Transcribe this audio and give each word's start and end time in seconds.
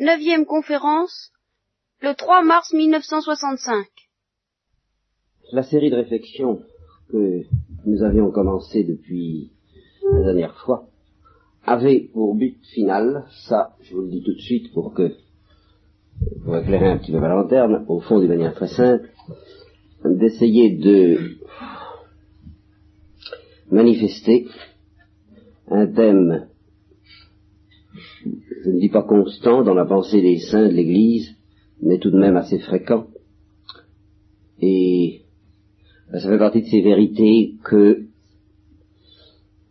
Neuvième 0.00 0.46
conférence, 0.46 1.32
le 2.02 2.14
3 2.14 2.44
mars 2.44 2.72
1965. 2.72 3.84
La 5.50 5.64
série 5.64 5.90
de 5.90 5.96
réflexions 5.96 6.62
que 7.10 7.42
nous 7.84 8.04
avions 8.04 8.30
commencé 8.30 8.84
depuis 8.84 9.50
la 10.12 10.22
dernière 10.22 10.56
fois 10.58 10.86
avait 11.66 12.10
pour 12.12 12.36
but 12.36 12.64
final, 12.74 13.24
ça 13.48 13.74
je 13.80 13.96
vous 13.96 14.02
le 14.02 14.10
dis 14.10 14.22
tout 14.22 14.34
de 14.34 14.40
suite 14.40 14.72
pour 14.72 14.94
que 14.94 15.16
pour 16.44 16.56
éclairer 16.56 16.90
un 16.90 16.98
petit 16.98 17.10
peu 17.10 17.18
ma 17.18 17.30
lanterne, 17.30 17.84
au 17.88 17.98
fond 17.98 18.20
d'une 18.20 18.28
manière 18.28 18.54
très 18.54 18.68
simple, 18.68 19.10
d'essayer 20.04 20.76
de 20.76 21.38
manifester 23.72 24.46
un 25.66 25.88
thème 25.88 26.47
je 28.64 28.70
ne 28.70 28.80
dis 28.80 28.88
pas 28.88 29.02
constant 29.02 29.62
dans 29.62 29.74
la 29.74 29.84
pensée 29.84 30.20
des 30.20 30.38
saints 30.38 30.68
de 30.68 30.74
l'Église, 30.74 31.36
mais 31.82 31.98
tout 31.98 32.10
de 32.10 32.18
même 32.18 32.36
assez 32.36 32.58
fréquent. 32.58 33.06
Et 34.60 35.22
ça 36.12 36.28
fait 36.28 36.38
partie 36.38 36.62
de 36.62 36.66
ces 36.66 36.80
vérités 36.80 37.54
que 37.64 38.04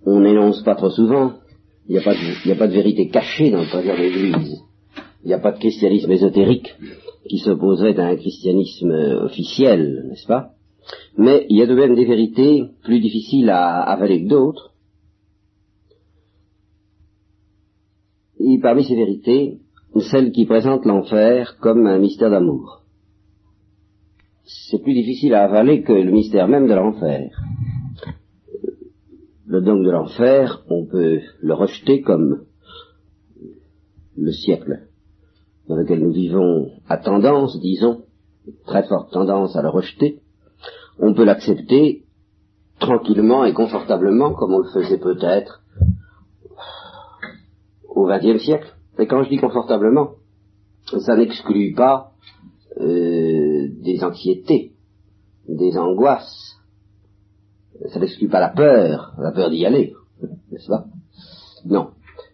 on 0.05 0.21
n'énonce 0.21 0.63
pas 0.63 0.75
trop 0.75 0.89
souvent. 0.89 1.33
Il 1.89 1.93
n'y 1.93 1.99
a, 1.99 2.55
pas 2.55 2.67
de, 2.67 2.73
vérité 2.73 3.09
cachée 3.09 3.49
dans 3.49 3.61
le 3.61 3.67
projet 3.67 3.91
de 3.91 4.01
l'Église. 4.01 4.61
Il 5.23 5.27
n'y 5.27 5.33
a 5.33 5.39
pas 5.39 5.51
de 5.51 5.59
christianisme 5.59 6.11
ésotérique 6.11 6.75
qui 7.29 7.39
s'opposerait 7.39 7.97
à 7.97 8.07
un 8.07 8.15
christianisme 8.15 8.91
officiel, 9.21 10.05
n'est-ce 10.09 10.27
pas? 10.27 10.51
Mais 11.17 11.45
il 11.49 11.57
y 11.57 11.61
a 11.61 11.65
de 11.65 11.75
même 11.75 11.95
des 11.95 12.05
vérités 12.05 12.63
plus 12.83 12.99
difficiles 12.99 13.49
à 13.49 13.81
avaler 13.81 14.23
que 14.23 14.29
d'autres, 14.29 14.66
parmi 18.59 18.83
ces 18.83 18.95
vérités, 18.95 19.59
celle 19.99 20.31
qui 20.31 20.45
présente 20.45 20.85
l'enfer 20.85 21.57
comme 21.59 21.87
un 21.87 21.99
mystère 21.99 22.29
d'amour. 22.29 22.83
C'est 24.45 24.81
plus 24.81 24.93
difficile 24.93 25.33
à 25.33 25.43
avaler 25.43 25.83
que 25.83 25.93
le 25.93 26.11
mystère 26.11 26.47
même 26.47 26.67
de 26.67 26.73
l'enfer. 26.73 27.29
Le 29.45 29.61
dogme 29.61 29.83
de 29.83 29.91
l'enfer, 29.91 30.63
on 30.69 30.85
peut 30.85 31.19
le 31.41 31.53
rejeter 31.53 32.01
comme 32.01 32.43
le 34.17 34.31
siècle 34.31 34.87
dans 35.67 35.75
lequel 35.75 35.99
nous 35.99 36.11
vivons 36.11 36.71
a 36.87 36.97
tendance, 36.97 37.59
disons, 37.59 38.03
très 38.65 38.83
forte 38.83 39.11
tendance 39.11 39.55
à 39.55 39.61
le 39.61 39.69
rejeter. 39.69 40.21
On 40.99 41.13
peut 41.13 41.25
l'accepter 41.25 42.03
tranquillement 42.79 43.45
et 43.45 43.53
confortablement, 43.53 44.33
comme 44.33 44.53
on 44.53 44.59
le 44.59 44.69
faisait 44.69 44.99
peut-être 44.99 45.61
au 47.97 48.07
XXe 48.07 48.43
siècle. 48.43 48.73
Et 48.99 49.07
quand 49.07 49.23
je 49.23 49.29
dis 49.29 49.37
confortablement, 49.37 50.11
ça 50.85 51.15
n'exclut 51.15 51.73
pas 51.73 52.11
euh, 52.79 53.67
des 53.81 54.03
anxiétés, 54.03 54.73
des 55.47 55.77
angoisses. 55.77 56.57
Ça 57.89 57.99
n'exclut 57.99 58.29
pas 58.29 58.39
la 58.39 58.49
peur, 58.49 59.13
la 59.19 59.31
peur 59.31 59.49
d'y 59.49 59.65
aller, 59.65 59.93
n'est-ce 60.51 60.67
pas? 60.67 60.85
Non. 61.65 61.89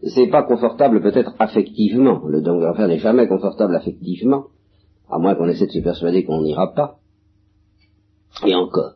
C'est 0.05 0.27
pas 0.27 0.43
confortable 0.43 1.01
peut-être 1.01 1.33
affectivement. 1.39 2.25
Le 2.27 2.39
l'enfer 2.41 2.87
n'est 2.87 2.99
jamais 2.99 3.27
confortable 3.27 3.75
affectivement, 3.75 4.47
à 5.09 5.17
moins 5.17 5.35
qu'on 5.35 5.47
essaie 5.47 5.67
de 5.67 5.71
se 5.71 5.79
persuader 5.79 6.25
qu'on 6.25 6.41
n'ira 6.41 6.73
pas. 6.73 6.99
Et 8.45 8.55
encore, 8.55 8.95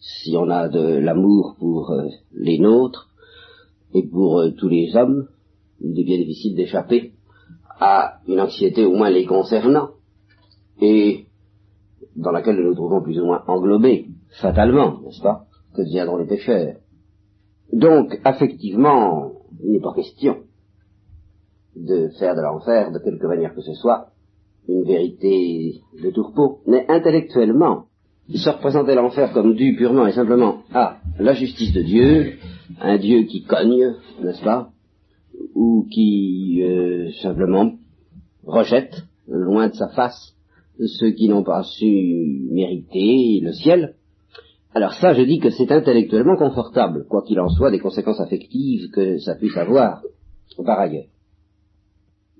si 0.00 0.36
on 0.36 0.48
a 0.50 0.68
de 0.68 0.98
l'amour 0.98 1.56
pour 1.58 1.90
euh, 1.90 2.06
les 2.32 2.58
nôtres 2.58 3.08
et 3.94 4.06
pour 4.06 4.40
euh, 4.40 4.50
tous 4.50 4.68
les 4.68 4.94
hommes, 4.96 5.28
il 5.80 5.98
est 5.98 6.04
bien 6.04 6.18
difficile 6.18 6.54
d'échapper 6.54 7.12
à 7.80 8.20
une 8.26 8.40
anxiété 8.40 8.84
au 8.84 8.94
moins 8.94 9.10
les 9.10 9.24
concernant, 9.24 9.90
et 10.80 11.26
dans 12.16 12.32
laquelle 12.32 12.56
nous 12.56 12.68
nous 12.68 12.74
trouvons 12.74 13.02
plus 13.02 13.18
ou 13.20 13.26
moins 13.26 13.44
englobés, 13.46 14.06
fatalement, 14.40 15.00
n'est-ce 15.02 15.22
pas, 15.22 15.46
que 15.74 15.82
deviendront 15.82 16.16
les 16.16 16.26
pécheurs. 16.26 16.76
Donc, 17.72 18.18
affectivement, 18.24 19.32
il 19.62 19.72
n'est 19.72 19.80
pas 19.80 19.94
question 19.94 20.38
de 21.76 22.08
faire 22.18 22.34
de 22.34 22.40
l'enfer, 22.40 22.90
de 22.90 22.98
quelque 22.98 23.26
manière 23.26 23.54
que 23.54 23.60
ce 23.60 23.74
soit, 23.74 24.08
une 24.68 24.84
vérité 24.84 25.80
de 26.02 26.10
tourpeau, 26.10 26.60
mais 26.66 26.84
intellectuellement, 26.88 27.84
se 28.34 28.50
représenter 28.50 28.94
l'enfer 28.94 29.32
comme 29.32 29.54
dû 29.54 29.74
purement 29.76 30.06
et 30.06 30.12
simplement 30.12 30.58
à 30.74 30.98
la 31.18 31.32
justice 31.32 31.72
de 31.72 31.82
Dieu, 31.82 32.34
un 32.80 32.98
Dieu 32.98 33.22
qui 33.22 33.44
cogne, 33.44 33.94
n'est-ce 34.22 34.42
pas, 34.42 34.70
ou 35.54 35.86
qui 35.90 36.62
euh, 36.62 37.10
simplement 37.22 37.72
rejette 38.44 39.02
loin 39.26 39.68
de 39.68 39.74
sa 39.74 39.88
face 39.88 40.34
ceux 40.86 41.10
qui 41.10 41.28
n'ont 41.28 41.42
pas 41.42 41.64
su 41.64 42.46
mériter 42.50 43.40
le 43.42 43.52
ciel. 43.52 43.94
Alors 44.74 44.92
ça, 44.94 45.12
je 45.14 45.22
dis 45.22 45.40
que 45.40 45.50
c'est 45.50 45.72
intellectuellement 45.72 46.36
confortable, 46.36 47.06
quoi 47.08 47.22
qu'il 47.22 47.40
en 47.40 47.48
soit 47.48 47.70
des 47.70 47.80
conséquences 47.80 48.20
affectives 48.20 48.90
que 48.90 49.18
ça 49.18 49.34
puisse 49.34 49.56
avoir 49.56 50.02
par 50.64 50.78
ailleurs. 50.78 51.06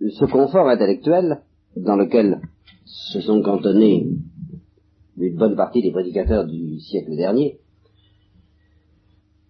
Ce 0.00 0.24
confort 0.26 0.68
intellectuel 0.68 1.40
dans 1.76 1.96
lequel 1.96 2.40
se 2.84 3.20
sont 3.20 3.42
cantonnés 3.42 4.06
une 5.20 5.36
bonne 5.36 5.56
partie 5.56 5.82
des 5.82 5.90
prédicateurs 5.90 6.46
du 6.46 6.78
siècle 6.80 7.16
dernier, 7.16 7.58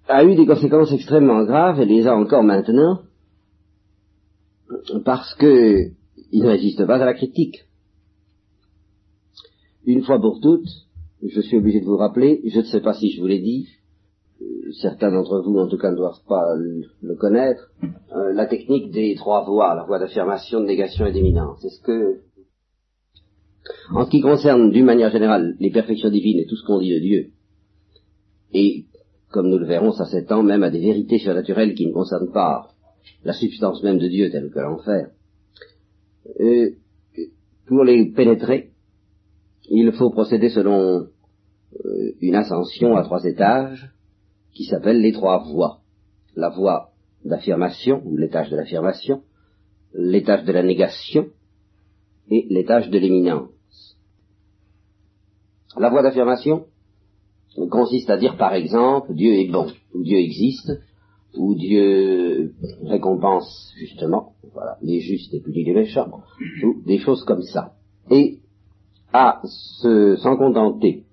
a 0.09 0.25
eu 0.25 0.35
des 0.35 0.47
conséquences 0.47 0.93
extrêmement 0.93 1.45
graves 1.45 1.81
et 1.81 1.85
les 1.85 2.07
a 2.07 2.17
encore 2.17 2.43
maintenant, 2.43 3.01
parce 5.05 5.35
que 5.35 5.91
il 6.31 6.43
ne 6.43 6.49
résiste 6.49 6.87
pas 6.87 6.97
à 6.97 7.07
la 7.07 7.15
critique. 7.15 7.65
Une 9.85 10.03
fois 10.03 10.21
pour 10.21 10.41
toutes, 10.41 10.69
je 11.23 11.41
suis 11.41 11.57
obligé 11.57 11.81
de 11.81 11.87
vous 11.87 11.97
rappeler, 11.97 12.43
je 12.45 12.59
ne 12.59 12.65
sais 12.65 12.81
pas 12.81 12.95
si 12.95 13.11
je 13.11 13.21
vous 13.21 13.27
l'ai 13.27 13.41
dit, 13.41 13.69
euh, 14.43 14.45
certains 14.81 15.11
d'entre 15.11 15.41
vous 15.41 15.57
en 15.59 15.69
tout 15.69 15.79
cas 15.79 15.91
ne 15.91 15.97
doivent 15.97 16.23
pas 16.29 16.45
le 16.55 17.15
connaître, 17.17 17.71
euh, 17.83 18.33
la 18.35 18.47
technique 18.47 18.91
des 18.91 19.15
trois 19.15 19.45
voies, 19.45 19.75
la 19.75 19.85
voie 19.85 19.99
d'affirmation, 19.99 20.61
de 20.61 20.67
négation 20.67 21.07
et 21.07 21.13
d'éminence. 21.13 21.59
C'est 21.63 21.71
ce 21.71 21.81
que, 21.81 22.21
en 23.95 24.05
ce 24.05 24.11
qui 24.11 24.21
concerne 24.21 24.71
d'une 24.71 24.85
manière 24.85 25.11
générale 25.11 25.57
les 25.59 25.71
perfections 25.71 26.11
divines 26.11 26.39
et 26.39 26.47
tout 26.47 26.57
ce 26.57 26.67
qu'on 26.67 26.81
dit 26.81 26.95
de 26.95 27.01
Dieu, 27.01 27.31
et 28.53 28.85
comme 29.31 29.49
nous 29.49 29.59
le 29.59 29.67
verrons, 29.67 29.93
ça 29.93 30.07
s'étend 30.07 30.43
même 30.43 30.63
à 30.63 30.71
des 30.71 30.81
vérités 30.81 31.19
surnaturelles 31.19 31.75
qui 31.75 31.87
ne 31.87 31.93
concernent 31.93 32.33
pas 32.33 32.69
la 33.25 33.33
substance 33.33 33.83
même 33.83 33.99
de 33.99 34.09
Dieu 34.09 34.31
telle 34.31 34.51
que 34.51 34.59
l'enfer, 34.59 35.11
euh, 36.41 36.71
pour 37.67 37.85
les 37.85 38.13
pénétrer, 38.13 38.71
il 39.71 39.93
faut 39.93 40.11
procéder 40.11 40.49
selon 40.49 41.07
euh, 41.85 42.13
une 42.21 42.35
ascension 42.35 42.97
à 42.97 43.03
trois 43.03 43.25
étages 43.25 43.93
qui 44.53 44.65
s'appelle 44.65 45.01
les 45.01 45.13
trois 45.13 45.45
voies. 45.45 45.81
La 46.35 46.49
voie 46.49 46.93
d'affirmation, 47.25 48.03
ou 48.05 48.17
l'étage 48.17 48.51
de 48.51 48.57
l'affirmation, 48.57 49.23
l'étage 49.93 50.45
de 50.45 50.53
la 50.53 50.63
négation 50.63 51.27
et 52.31 52.47
l'étage 52.49 52.91
de 52.91 52.99
l'éminence. 52.99 53.51
La 55.77 55.91
voie 55.91 56.03
d'affirmation 56.03 56.67
consiste 57.71 58.11
à 58.11 58.17
dire 58.17 58.37
par 58.37 58.55
exemple 58.55 59.15
Dieu 59.15 59.33
est 59.35 59.51
bon, 59.51 59.67
ou 59.95 60.03
Dieu 60.03 60.19
existe, 60.19 60.73
où 61.37 61.55
Dieu 61.55 62.55
récompense 62.83 63.73
justement 63.77 64.35
voilà, 64.53 64.79
les 64.83 65.01
justes 65.01 65.33
et 65.35 65.41
punit 65.41 65.65
les 65.65 65.75
méchants, 65.75 66.11
ou 66.65 66.83
des 66.85 66.99
choses 66.99 67.25
comme 67.25 67.43
ça. 67.43 67.75
Et 68.11 68.41
à 69.13 69.41
s'en 69.45 70.37
contenter, 70.37 71.05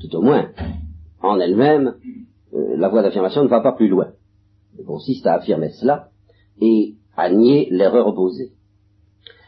tout 0.00 0.16
au 0.16 0.22
moins, 0.22 0.50
en 1.22 1.40
elle-même, 1.40 1.96
euh, 2.54 2.76
la 2.76 2.88
voie 2.88 3.02
d'affirmation 3.02 3.42
ne 3.42 3.48
va 3.48 3.60
pas 3.60 3.72
plus 3.72 3.88
loin. 3.88 4.12
Elle 4.78 4.84
consiste 4.84 5.26
à 5.26 5.34
affirmer 5.34 5.70
cela 5.70 6.10
et 6.60 6.94
à 7.16 7.30
nier 7.30 7.68
l'erreur 7.70 8.06
opposée. 8.06 8.52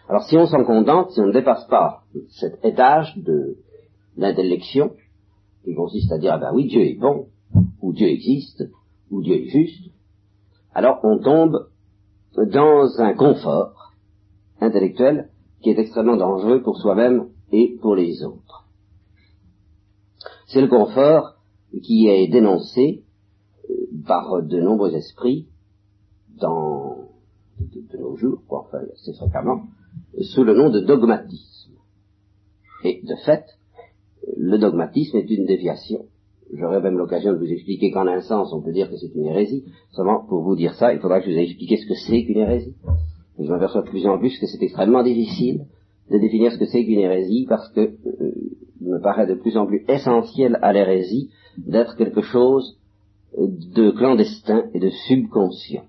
Alors 0.09 0.23
si 0.23 0.37
on 0.37 0.47
s'en 0.47 0.65
contente, 0.65 1.11
si 1.11 1.21
on 1.21 1.27
ne 1.27 1.33
dépasse 1.33 1.67
pas 1.67 2.05
cet 2.31 2.65
étage 2.65 3.17
de 3.19 3.59
l'intellection, 4.17 4.93
qui 5.65 5.75
consiste 5.75 6.11
à 6.13 6.19
dire, 6.19 6.33
ah 6.35 6.39
ben 6.39 6.51
oui, 6.55 6.67
Dieu 6.67 6.81
est 6.81 6.99
bon, 6.99 7.27
où 7.89 7.93
Dieu 7.95 8.09
existe, 8.09 8.65
où 9.11 9.23
Dieu 9.23 9.37
est 9.37 9.49
juste, 9.49 9.91
alors 10.75 11.01
on 11.05 11.19
tombe 11.19 11.71
dans 12.37 13.01
un 13.01 13.15
confort 13.15 13.95
intellectuel 14.61 15.31
qui 15.63 15.71
est 15.71 15.79
extrêmement 15.79 16.19
dangereux 16.19 16.63
pour 16.63 16.77
soi-même 16.77 17.31
et 17.51 17.79
pour 17.81 17.97
les 17.97 18.23
autres. 18.23 18.69
C'est 20.49 20.61
le 20.61 20.69
confort 20.69 21.37
qui 21.83 22.09
est 22.09 22.29
dénoncé 22.29 23.05
euh, 23.71 23.75
par 24.07 24.43
de 24.43 24.61
nombreux 24.61 24.95
esprits 24.95 25.49
dans 26.39 27.09
de, 27.59 27.97
nos 27.97 28.17
jours, 28.17 28.43
quoi, 28.47 28.67
enfin 28.67 28.85
assez 28.93 29.15
fréquemment, 29.15 29.63
sous 30.21 30.45
le 30.45 30.55
nom 30.55 30.69
de 30.69 30.81
dogmatisme. 30.81 31.73
Et 32.85 33.01
de 33.03 33.15
fait, 33.25 33.47
le 34.37 34.59
dogmatisme 34.59 35.17
est 35.17 35.31
une 35.31 35.47
déviation 35.47 36.05
j'aurai 36.55 36.81
même 36.81 36.99
l'occasion 36.99 37.33
de 37.33 37.39
vous 37.39 37.51
expliquer 37.51 37.91
qu'en 37.91 38.07
un 38.07 38.21
sens, 38.21 38.53
on 38.53 38.63
peut 38.63 38.73
dire 38.73 38.91
que 38.91 38.97
c'est 38.97 39.15
une 39.15 39.27
hérésie. 39.27 39.65
Seulement, 39.93 40.25
pour 40.27 40.43
vous 40.43 40.57
dire 40.57 40.75
ça, 40.75 40.93
il 40.93 41.01
faudra 41.01 41.21
que 41.21 41.27
je 41.27 41.33
vous 41.33 41.39
ai 41.39 41.45
expliqué 41.45 41.77
ce 41.77 41.87
que 41.87 41.95
c'est 41.95 42.25
qu'une 42.25 42.39
hérésie. 42.39 42.75
Je 43.39 43.49
m'aperçois 43.51 43.83
de 43.83 43.89
plus 43.89 44.07
en 44.07 44.19
plus 44.19 44.39
que 44.39 44.47
c'est 44.47 44.63
extrêmement 44.63 45.03
difficile 45.03 45.67
de 46.11 46.19
définir 46.19 46.53
ce 46.53 46.59
que 46.59 46.67
c'est 46.67 46.85
qu'une 46.85 46.99
hérésie, 46.99 47.47
parce 47.49 47.69
que 47.73 47.81
euh, 47.81 48.33
il 48.81 48.89
me 48.89 49.01
paraît 49.01 49.27
de 49.27 49.35
plus 49.35 49.57
en 49.57 49.67
plus 49.67 49.85
essentiel 49.89 50.59
à 50.63 50.73
l'hérésie 50.73 51.31
d'être 51.59 51.97
quelque 51.97 52.23
chose 52.23 52.79
de 53.37 53.91
clandestin 53.91 54.65
et 54.75 54.81
de 54.81 54.89
subconscient. 54.89 55.85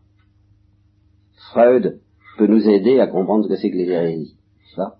Freud 1.52 2.00
peut 2.38 2.48
nous 2.48 2.68
aider 2.68 3.00
à 3.00 3.08
comprendre 3.08 3.46
ce 3.46 3.50
que 3.50 3.56
c'est 3.56 3.72
que 3.72 3.78
les 3.78 3.90
hérésies. 3.90 4.36
Ça. 4.76 4.98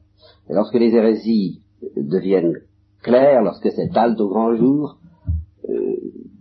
Et 0.50 0.54
lorsque 0.54 0.76
les 0.76 0.94
hérésies 0.96 1.62
deviennent 1.96 2.56
claires, 3.02 3.44
lorsque 3.44 3.68
halte 3.96 4.20
au 4.20 4.30
grand 4.30 4.56
jour, 4.56 4.99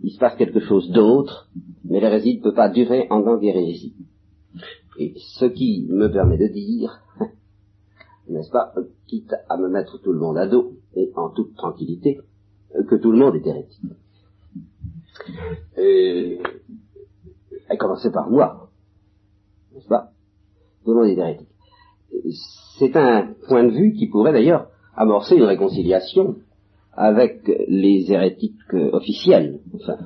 il 0.09 0.13
se 0.13 0.17
passe 0.17 0.37
quelque 0.37 0.59
chose 0.59 0.89
d'autre, 0.89 1.51
mais 1.83 1.99
l'hérésie 1.99 2.37
ne 2.37 2.41
peut 2.41 2.55
pas 2.55 2.67
durer 2.67 3.05
en 3.11 3.21
tant 3.21 3.37
qu'hérésie. 3.37 3.93
Et 4.97 5.13
ce 5.37 5.45
qui 5.45 5.85
me 5.87 6.11
permet 6.11 6.39
de 6.39 6.47
dire, 6.47 7.03
n'est-ce 8.27 8.49
pas, 8.49 8.73
quitte 9.05 9.35
à 9.47 9.57
me 9.57 9.69
mettre 9.69 10.01
tout 10.01 10.11
le 10.11 10.17
monde 10.17 10.39
à 10.39 10.47
dos, 10.47 10.73
et 10.95 11.11
en 11.15 11.29
toute 11.29 11.55
tranquillité, 11.55 12.21
que 12.87 12.95
tout 12.95 13.11
le 13.11 13.19
monde 13.19 13.35
est 13.35 13.45
hérétique. 13.45 13.83
Et, 15.77 16.39
à 17.69 17.77
commencer 17.77 18.11
par 18.11 18.31
moi, 18.31 18.71
n'est-ce 19.75 19.87
pas 19.87 20.11
Tout 20.85 20.93
le 20.93 21.01
monde 21.01 21.09
est 21.09 21.21
hérétique. 21.21 21.49
C'est 22.79 22.95
un 22.95 23.35
point 23.47 23.63
de 23.63 23.73
vue 23.73 23.93
qui 23.93 24.07
pourrait 24.07 24.33
d'ailleurs 24.33 24.71
amorcer 24.95 25.35
une 25.35 25.43
réconciliation 25.43 26.37
avec 26.93 27.49
les 27.67 28.11
hérétiques 28.11 28.73
officiels, 28.73 29.59
enfin, 29.75 29.97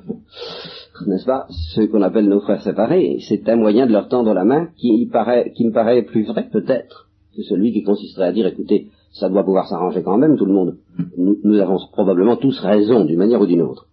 n'est-ce 1.06 1.26
pas, 1.26 1.46
ceux 1.74 1.88
qu'on 1.88 2.02
appelle 2.02 2.28
nos 2.28 2.40
frères 2.40 2.62
séparés, 2.62 3.18
c'est 3.28 3.48
un 3.48 3.56
moyen 3.56 3.86
de 3.86 3.92
leur 3.92 4.08
tendre 4.08 4.32
la 4.32 4.44
main 4.44 4.68
qui 4.76 5.06
me 5.06 5.72
paraît 5.72 6.02
plus 6.02 6.24
vrai 6.24 6.48
peut-être 6.52 7.08
que 7.36 7.42
celui 7.42 7.72
qui 7.72 7.82
consisterait 7.82 8.26
à 8.26 8.32
dire, 8.32 8.46
écoutez, 8.46 8.88
ça 9.12 9.28
doit 9.28 9.44
pouvoir 9.44 9.68
s'arranger 9.68 10.02
quand 10.02 10.18
même, 10.18 10.36
tout 10.36 10.46
le 10.46 10.52
monde. 10.52 10.76
Nous, 11.16 11.38
nous 11.42 11.60
avons 11.60 11.78
probablement 11.92 12.36
tous 12.36 12.58
raison 12.60 13.04
d'une 13.04 13.18
manière 13.18 13.40
ou 13.40 13.46
d'une 13.46 13.62
autre. 13.62 13.86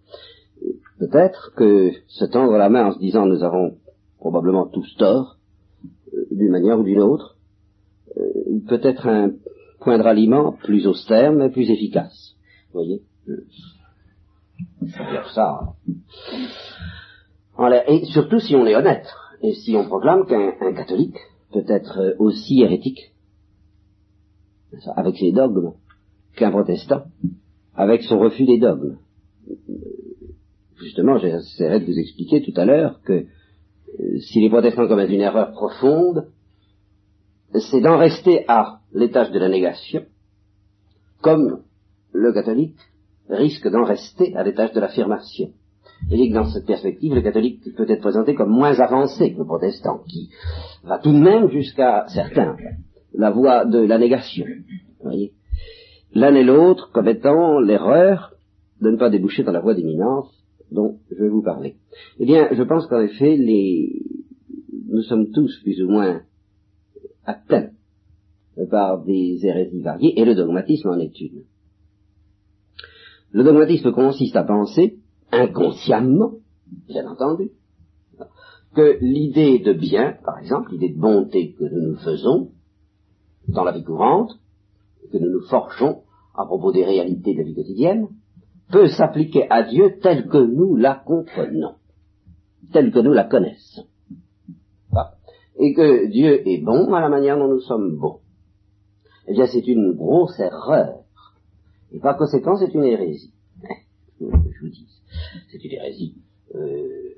Peut-être 0.98 1.52
que 1.56 1.90
se 2.06 2.24
tendre 2.24 2.56
la 2.56 2.68
main 2.68 2.86
en 2.86 2.92
se 2.92 2.98
disant 2.98 3.26
nous 3.26 3.42
avons 3.42 3.76
probablement 4.18 4.66
tous 4.66 4.94
tort, 4.96 5.36
euh, 6.14 6.26
d'une 6.30 6.50
manière 6.50 6.78
ou 6.78 6.84
d'une 6.84 7.00
autre, 7.00 7.36
euh, 8.16 8.22
peut 8.68 8.80
être 8.82 9.08
un 9.08 9.32
point 9.80 9.98
de 9.98 10.02
ralliement 10.02 10.52
plus 10.52 10.86
austère 10.86 11.32
mais 11.32 11.50
plus 11.50 11.70
efficace. 11.70 12.31
Vous 12.72 12.80
voyez 12.80 13.02
dire 14.80 15.30
ça. 15.34 15.74
Et 17.86 18.04
surtout 18.06 18.38
si 18.38 18.54
on 18.56 18.66
est 18.66 18.74
honnête, 18.74 19.06
et 19.42 19.54
si 19.54 19.76
on 19.76 19.86
proclame 19.86 20.26
qu'un 20.26 20.72
catholique 20.72 21.18
peut 21.52 21.64
être 21.68 22.16
aussi 22.18 22.62
hérétique 22.62 23.12
avec 24.96 25.16
ses 25.18 25.32
dogmes 25.32 25.74
qu'un 26.36 26.50
protestant 26.50 27.04
avec 27.74 28.02
son 28.02 28.18
refus 28.18 28.44
des 28.44 28.58
dogmes. 28.58 28.98
Justement, 30.76 31.18
j'essaierai 31.18 31.80
de 31.80 31.86
vous 31.86 31.98
expliquer 31.98 32.42
tout 32.42 32.58
à 32.60 32.64
l'heure 32.64 33.00
que 33.02 33.12
euh, 34.00 34.18
si 34.18 34.40
les 34.40 34.50
protestants 34.50 34.88
commettent 34.88 35.10
une 35.10 35.20
erreur 35.20 35.52
profonde, 35.52 36.28
c'est 37.54 37.80
d'en 37.80 37.98
rester 37.98 38.44
à 38.48 38.80
l'étage 38.92 39.30
de 39.30 39.38
la 39.38 39.48
négation, 39.48 40.04
comme 41.20 41.62
le 42.12 42.32
catholique 42.32 42.78
risque 43.28 43.68
d'en 43.68 43.84
rester 43.84 44.34
à 44.36 44.44
l'étage 44.44 44.72
de 44.72 44.80
l'affirmation. 44.80 45.50
Et 46.10 46.28
que 46.28 46.34
dans 46.34 46.50
cette 46.50 46.66
perspective, 46.66 47.14
le 47.14 47.22
catholique 47.22 47.62
peut 47.76 47.88
être 47.88 48.00
présenté 48.00 48.34
comme 48.34 48.50
moins 48.50 48.78
avancé 48.80 49.32
que 49.32 49.38
le 49.38 49.44
protestant, 49.44 50.00
qui 50.08 50.30
va 50.84 50.98
tout 50.98 51.12
de 51.12 51.18
même 51.18 51.48
jusqu'à 51.48 52.06
certains 52.08 52.56
la 53.14 53.30
voie 53.30 53.64
de 53.64 53.78
la 53.78 53.98
négation. 53.98 54.46
L'un 56.14 56.34
et 56.34 56.44
l'autre 56.44 56.90
comme 56.92 57.08
étant 57.08 57.60
l'erreur 57.60 58.34
de 58.80 58.90
ne 58.90 58.96
pas 58.96 59.10
déboucher 59.10 59.44
dans 59.44 59.52
la 59.52 59.60
voie 59.60 59.74
d'éminence 59.74 60.28
dont 60.70 60.98
je 61.10 61.22
vais 61.22 61.28
vous 61.28 61.42
parler. 61.42 61.76
Eh 62.18 62.24
bien, 62.24 62.48
je 62.52 62.62
pense 62.62 62.86
qu'en 62.86 63.00
effet, 63.00 63.36
les... 63.36 64.02
nous 64.88 65.02
sommes 65.02 65.30
tous 65.30 65.60
plus 65.62 65.82
ou 65.82 65.88
moins 65.88 66.22
atteints 67.24 67.70
par 68.70 69.02
des 69.04 69.38
hérésies 69.44 69.82
variées, 69.82 70.18
et 70.18 70.24
le 70.24 70.34
dogmatisme 70.34 70.88
en 70.88 70.98
est 70.98 71.18
une. 71.20 71.44
Le 73.32 73.44
dogmatisme 73.44 73.92
consiste 73.92 74.36
à 74.36 74.44
penser, 74.44 74.98
inconsciemment, 75.30 76.32
bien 76.86 77.06
entendu, 77.10 77.52
que 78.74 78.98
l'idée 79.00 79.58
de 79.58 79.72
bien, 79.72 80.16
par 80.24 80.38
exemple, 80.38 80.72
l'idée 80.72 80.90
de 80.94 81.00
bonté 81.00 81.54
que 81.54 81.64
nous 81.64 81.92
nous 81.92 81.96
faisons 81.96 82.50
dans 83.48 83.64
la 83.64 83.72
vie 83.72 83.84
courante, 83.84 84.32
que 85.10 85.18
nous 85.18 85.30
nous 85.30 85.46
forgeons 85.48 86.02
à 86.34 86.44
propos 86.44 86.72
des 86.72 86.84
réalités 86.84 87.32
de 87.32 87.38
la 87.38 87.44
vie 87.44 87.54
quotidienne, 87.54 88.08
peut 88.70 88.88
s'appliquer 88.88 89.46
à 89.50 89.62
Dieu 89.62 89.98
tel 90.02 90.28
que 90.28 90.38
nous 90.38 90.76
la 90.76 90.94
comprenons, 90.94 91.76
tel 92.72 92.92
que 92.92 92.98
nous 92.98 93.12
la 93.12 93.24
connaissons. 93.24 93.86
Et 95.56 95.74
que 95.74 96.10
Dieu 96.10 96.48
est 96.48 96.62
bon 96.62 96.92
à 96.94 97.00
la 97.00 97.08
manière 97.08 97.38
dont 97.38 97.48
nous 97.48 97.60
sommes 97.60 97.96
bons. 97.96 98.20
Eh 99.28 99.32
bien, 99.32 99.46
c'est 99.46 99.66
une 99.66 99.92
grosse 99.92 100.38
erreur 100.40 101.01
et 101.92 101.98
par 102.00 102.16
conséquent, 102.16 102.56
c'est 102.56 102.72
une 102.74 102.84
hérésie. 102.84 103.32
Je 104.20 104.26
vous 104.26 104.68
dis, 104.68 104.88
c'est 105.50 105.62
une 105.64 105.72
hérésie. 105.72 106.16
Euh, 106.54 107.14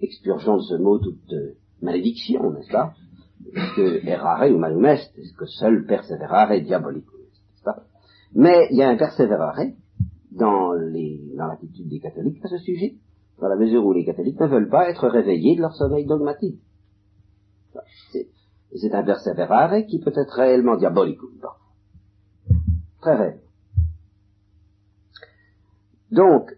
expurgeons 0.00 0.56
de 0.56 0.62
ce 0.62 0.74
mot 0.74 0.98
toute 0.98 1.32
euh, 1.32 1.54
malédiction, 1.80 2.50
n'est-ce 2.52 2.70
pas? 2.70 2.94
Que 3.76 4.04
errare 4.06 4.50
ou 4.50 4.58
malum 4.58 4.84
est, 4.86 5.12
que 5.36 5.46
seul 5.46 5.86
perseverare 5.86 6.60
diabolicus, 6.62 7.12
n'est-ce 7.12 7.62
pas? 7.62 7.84
Mais 8.34 8.68
il 8.70 8.78
y 8.78 8.82
a 8.82 8.88
un 8.88 8.96
perseverare 8.96 9.72
dans, 10.32 10.72
les, 10.72 11.20
dans 11.36 11.46
l'attitude 11.46 11.88
des 11.88 12.00
catholiques 12.00 12.44
à 12.44 12.48
ce 12.48 12.58
sujet, 12.58 12.96
dans 13.40 13.48
la 13.48 13.56
mesure 13.56 13.84
où 13.84 13.92
les 13.92 14.04
catholiques 14.04 14.40
ne 14.40 14.46
veulent 14.46 14.70
pas 14.70 14.90
être 14.90 15.08
réveillés 15.08 15.56
de 15.56 15.60
leur 15.60 15.74
sommeil 15.74 16.06
dogmatique. 16.06 16.60
C'est 18.76 18.92
un 18.92 19.04
perseverare 19.04 19.86
qui 19.86 20.00
peut 20.00 20.12
être 20.16 20.34
réellement 20.34 20.76
diabolicus. 20.76 21.30
Très 23.00 23.14
réel. 23.14 23.43
Donc, 26.14 26.52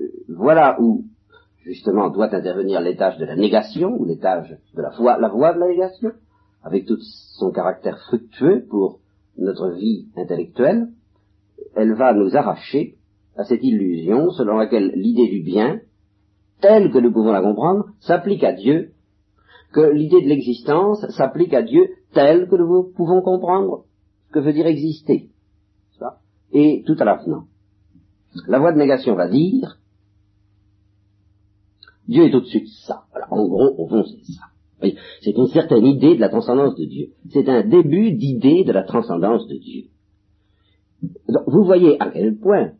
euh, 0.00 0.04
voilà 0.28 0.76
où, 0.78 1.04
justement, 1.64 2.10
doit 2.10 2.34
intervenir 2.34 2.80
l'étage 2.80 3.16
de 3.16 3.24
la 3.24 3.34
négation, 3.34 3.96
ou 3.98 4.04
l'étage 4.04 4.58
de 4.74 4.82
la 4.82 4.90
voie, 4.90 5.18
la 5.18 5.28
voie 5.28 5.54
de 5.54 5.60
la 5.60 5.68
négation, 5.68 6.12
avec 6.62 6.84
tout 6.86 6.98
son 7.38 7.50
caractère 7.50 7.98
fructueux 8.08 8.66
pour 8.68 9.00
notre 9.38 9.70
vie 9.70 10.08
intellectuelle, 10.16 10.88
elle 11.74 11.94
va 11.94 12.12
nous 12.12 12.36
arracher 12.36 12.96
à 13.36 13.44
cette 13.44 13.62
illusion 13.62 14.30
selon 14.30 14.56
laquelle 14.56 14.92
l'idée 14.94 15.28
du 15.28 15.42
bien, 15.42 15.80
telle 16.60 16.90
que 16.92 16.98
nous 16.98 17.12
pouvons 17.12 17.32
la 17.32 17.40
comprendre, 17.40 17.86
s'applique 18.00 18.44
à 18.44 18.52
Dieu, 18.52 18.92
que 19.72 19.80
l'idée 19.80 20.20
de 20.20 20.28
l'existence 20.28 21.06
s'applique 21.16 21.54
à 21.54 21.62
Dieu 21.62 21.88
telle 22.12 22.48
que 22.48 22.56
nous 22.56 22.92
pouvons 22.94 23.22
comprendre 23.22 23.84
ce 24.26 24.32
que 24.32 24.40
veut 24.40 24.52
dire 24.52 24.66
exister. 24.66 25.30
Et 26.52 26.82
tout 26.84 26.96
à 26.98 27.04
l'avenant. 27.04 27.44
La 28.46 28.58
voie 28.58 28.72
de 28.72 28.78
négation 28.78 29.14
va 29.14 29.28
dire 29.28 29.78
Dieu 32.08 32.24
est 32.24 32.34
au-dessus 32.34 32.62
de 32.62 32.66
ça. 32.66 33.04
en 33.30 33.46
gros, 33.46 33.74
au 33.78 33.86
fond, 33.86 34.04
c'est 34.04 34.32
ça. 34.32 34.44
C'est 35.20 35.36
une 35.36 35.46
certaine 35.48 35.86
idée 35.86 36.16
de 36.16 36.20
la 36.20 36.28
transcendance 36.28 36.74
de 36.74 36.84
Dieu. 36.84 37.10
C'est 37.30 37.48
un 37.48 37.62
début 37.62 38.12
d'idée 38.12 38.64
de 38.64 38.72
la 38.72 38.82
transcendance 38.82 39.46
de 39.46 39.56
Dieu. 39.56 39.84
vous 41.46 41.64
voyez 41.64 42.00
à 42.00 42.10
quel 42.10 42.36
point 42.36 42.72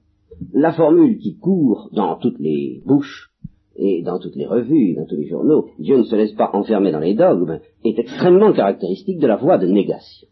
la 0.52 0.72
formule 0.72 1.18
qui 1.18 1.36
court 1.36 1.90
dans 1.92 2.16
toutes 2.16 2.38
les 2.38 2.82
bouches 2.86 3.30
et 3.76 4.02
dans 4.02 4.18
toutes 4.18 4.36
les 4.36 4.46
revues, 4.46 4.94
dans 4.94 5.06
tous 5.06 5.16
les 5.16 5.28
journaux, 5.28 5.68
Dieu 5.78 5.98
ne 5.98 6.02
se 6.02 6.16
laisse 6.16 6.32
pas 6.32 6.50
enfermer 6.52 6.90
dans 6.90 6.98
les 6.98 7.14
dogmes, 7.14 7.60
est 7.84 7.98
extrêmement 7.98 8.52
caractéristique 8.52 9.18
de 9.18 9.26
la 9.26 9.36
voie 9.36 9.58
de 9.58 9.66
négation. 9.66 10.28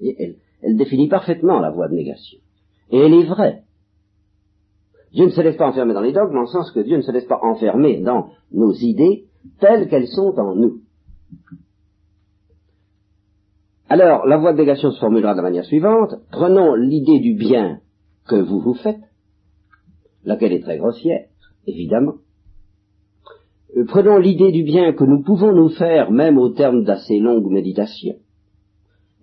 elle, 0.00 0.36
elle 0.62 0.76
définit 0.76 1.08
parfaitement 1.08 1.60
la 1.60 1.70
voie 1.70 1.88
de 1.88 1.94
négation. 1.94 2.38
Et 2.90 2.98
elle 2.98 3.14
est 3.14 3.24
vraie. 3.24 3.65
Dieu 5.12 5.26
ne 5.26 5.30
se 5.30 5.40
laisse 5.40 5.56
pas 5.56 5.68
enfermer 5.68 5.94
dans 5.94 6.00
les 6.00 6.12
dogmes, 6.12 6.36
en 6.36 6.42
le 6.42 6.46
sens 6.46 6.70
que 6.72 6.80
Dieu 6.80 6.96
ne 6.96 7.02
se 7.02 7.12
laisse 7.12 7.26
pas 7.26 7.40
enfermer 7.42 8.00
dans 8.00 8.30
nos 8.52 8.72
idées 8.72 9.24
telles 9.60 9.88
qu'elles 9.88 10.08
sont 10.08 10.34
en 10.38 10.54
nous. 10.54 10.80
Alors, 13.88 14.26
la 14.26 14.36
voie 14.36 14.52
de 14.52 14.58
négation 14.58 14.90
se 14.90 14.98
formulera 14.98 15.32
de 15.32 15.38
la 15.38 15.44
manière 15.44 15.64
suivante. 15.64 16.14
Prenons 16.32 16.74
l'idée 16.74 17.20
du 17.20 17.34
bien 17.34 17.78
que 18.28 18.36
vous 18.36 18.60
vous 18.60 18.74
faites, 18.74 19.00
laquelle 20.24 20.52
est 20.52 20.62
très 20.62 20.78
grossière, 20.78 21.26
évidemment. 21.66 22.14
Euh, 23.76 23.84
prenons 23.86 24.18
l'idée 24.18 24.50
du 24.50 24.64
bien 24.64 24.92
que 24.92 25.04
nous 25.04 25.22
pouvons 25.22 25.52
nous 25.52 25.68
faire, 25.68 26.10
même 26.10 26.36
au 26.38 26.48
terme 26.48 26.82
d'assez 26.82 27.18
longues 27.20 27.50
méditations. 27.50 28.16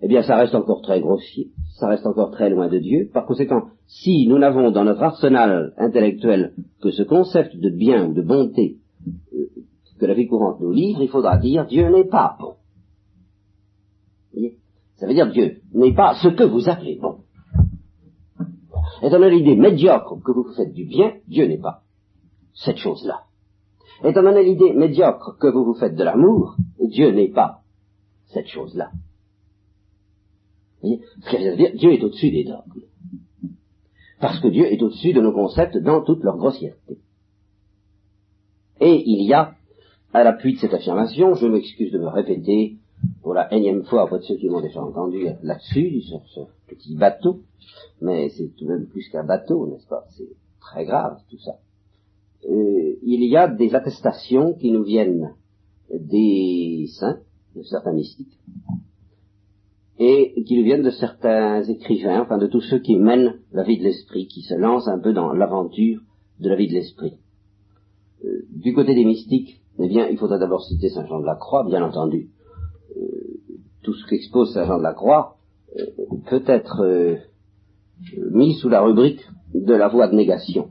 Eh 0.02 0.08
bien 0.08 0.22
ça 0.22 0.36
reste 0.36 0.54
encore 0.54 0.82
très 0.82 1.00
grossier, 1.00 1.50
ça 1.78 1.88
reste 1.88 2.06
encore 2.06 2.30
très 2.30 2.50
loin 2.50 2.68
de 2.68 2.78
Dieu. 2.78 3.10
Par 3.12 3.26
conséquent, 3.26 3.68
si 3.86 4.26
nous 4.28 4.38
n'avons 4.38 4.70
dans 4.70 4.84
notre 4.84 5.02
arsenal 5.02 5.72
intellectuel 5.78 6.54
que 6.82 6.90
ce 6.90 7.02
concept 7.02 7.56
de 7.56 7.70
bien 7.70 8.08
ou 8.08 8.14
de 8.14 8.22
bonté 8.22 8.78
euh, 9.32 9.46
que 9.98 10.06
la 10.06 10.14
vie 10.14 10.26
courante 10.26 10.60
nous 10.60 10.72
livre, 10.72 11.02
il 11.02 11.08
faudra 11.08 11.38
dire 11.38 11.66
Dieu 11.66 11.88
n'est 11.88 12.08
pas 12.08 12.36
bon. 12.38 12.54
Ça 14.96 15.06
veut 15.06 15.14
dire 15.14 15.30
Dieu 15.30 15.60
n'est 15.72 15.94
pas 15.94 16.14
ce 16.22 16.28
que 16.28 16.44
vous 16.44 16.68
appelez 16.68 16.98
bon. 17.00 17.18
Étant 19.02 19.18
donné 19.18 19.36
l'idée 19.36 19.56
médiocre 19.56 20.16
que 20.24 20.32
vous 20.32 20.52
faites 20.56 20.72
du 20.72 20.84
bien, 20.84 21.14
Dieu 21.28 21.46
n'est 21.46 21.58
pas 21.60 21.82
cette 22.54 22.78
chose-là. 22.78 23.22
Étant 24.04 24.22
donné 24.22 24.44
l'idée 24.44 24.72
médiocre 24.72 25.36
que 25.38 25.46
vous 25.46 25.64
vous 25.64 25.74
faites 25.74 25.94
de 25.94 26.04
l'amour, 26.04 26.56
Dieu 26.80 27.10
n'est 27.10 27.30
pas 27.30 27.60
cette 28.26 28.48
chose-là. 28.48 28.90
Ce 31.22 31.30
qui 31.30 31.44
veut 31.44 31.56
dire, 31.56 31.72
Dieu 31.74 31.92
est 31.92 32.02
au-dessus 32.02 32.30
des 32.30 32.44
dogmes. 32.44 32.82
Parce 34.20 34.40
que 34.40 34.48
Dieu 34.48 34.66
est 34.72 34.82
au-dessus 34.82 35.12
de 35.12 35.20
nos 35.20 35.32
concepts 35.32 35.76
dans 35.78 36.02
toute 36.02 36.22
leur 36.22 36.36
grossièreté. 36.36 36.98
Et 38.80 39.02
il 39.06 39.22
y 39.26 39.32
a, 39.32 39.54
à 40.12 40.24
l'appui 40.24 40.54
de 40.54 40.58
cette 40.58 40.74
affirmation, 40.74 41.34
je 41.34 41.46
m'excuse 41.46 41.92
de 41.92 41.98
me 41.98 42.08
répéter 42.08 42.78
pour 43.22 43.34
la 43.34 43.52
énième 43.52 43.84
fois 43.84 44.08
de 44.10 44.22
ceux 44.22 44.36
qui 44.36 44.48
m'ont 44.48 44.60
déjà 44.60 44.82
entendu 44.82 45.26
là-dessus, 45.42 46.00
sur 46.02 46.22
ce 46.28 46.40
petit 46.68 46.94
bateau, 46.96 47.40
mais 48.00 48.28
c'est 48.30 48.48
tout 48.56 48.64
de 48.64 48.70
même 48.70 48.86
plus 48.86 49.08
qu'un 49.08 49.24
bateau, 49.24 49.66
n'est-ce 49.66 49.86
pas? 49.86 50.04
C'est 50.16 50.28
très 50.60 50.84
grave 50.84 51.18
tout 51.30 51.38
ça. 51.38 51.58
Euh, 52.48 52.96
il 53.02 53.24
y 53.24 53.36
a 53.36 53.48
des 53.48 53.74
attestations 53.74 54.54
qui 54.54 54.70
nous 54.70 54.84
viennent 54.84 55.34
des 55.90 56.86
saints, 56.98 57.20
de 57.54 57.62
certains 57.62 57.92
mystiques, 57.92 58.38
et 59.98 60.42
qui 60.44 60.56
nous 60.56 60.64
viennent 60.64 60.82
de 60.82 60.90
certains 60.90 61.62
écrivains, 61.62 62.22
enfin 62.22 62.38
de 62.38 62.46
tous 62.46 62.60
ceux 62.62 62.80
qui 62.80 62.96
mènent 62.96 63.38
la 63.52 63.62
vie 63.62 63.78
de 63.78 63.84
l'esprit, 63.84 64.26
qui 64.26 64.42
se 64.42 64.54
lancent 64.54 64.88
un 64.88 64.98
peu 64.98 65.12
dans 65.12 65.32
l'aventure 65.32 66.00
de 66.40 66.48
la 66.48 66.56
vie 66.56 66.68
de 66.68 66.74
l'esprit. 66.74 67.14
Euh, 68.24 68.44
du 68.50 68.74
côté 68.74 68.94
des 68.94 69.04
mystiques, 69.04 69.60
eh 69.78 69.88
bien, 69.88 70.08
il 70.08 70.18
faudra 70.18 70.38
d'abord 70.38 70.64
citer 70.64 70.88
Saint 70.88 71.06
Jean 71.06 71.20
de 71.20 71.26
la 71.26 71.36
Croix, 71.36 71.64
bien 71.64 71.82
entendu. 71.82 72.30
Euh, 72.96 73.02
tout 73.82 73.94
ce 73.94 74.06
qu'expose 74.06 74.52
Saint 74.52 74.64
Jean 74.64 74.78
de 74.78 74.82
la 74.82 74.94
Croix 74.94 75.36
euh, 75.78 75.84
peut 76.28 76.44
être 76.46 77.18
mis 78.32 78.54
sous 78.54 78.68
la 78.68 78.82
rubrique 78.82 79.24
de 79.54 79.74
la 79.74 79.88
voie 79.88 80.08
de 80.08 80.16
négation. 80.16 80.70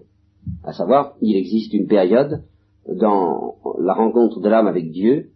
À 0.63 0.73
savoir, 0.73 1.15
il 1.21 1.37
existe 1.37 1.73
une 1.73 1.87
période 1.87 2.43
dans 2.85 3.55
la 3.79 3.93
rencontre 3.93 4.41
de 4.41 4.49
l'âme 4.49 4.67
avec 4.67 4.91
Dieu 4.91 5.29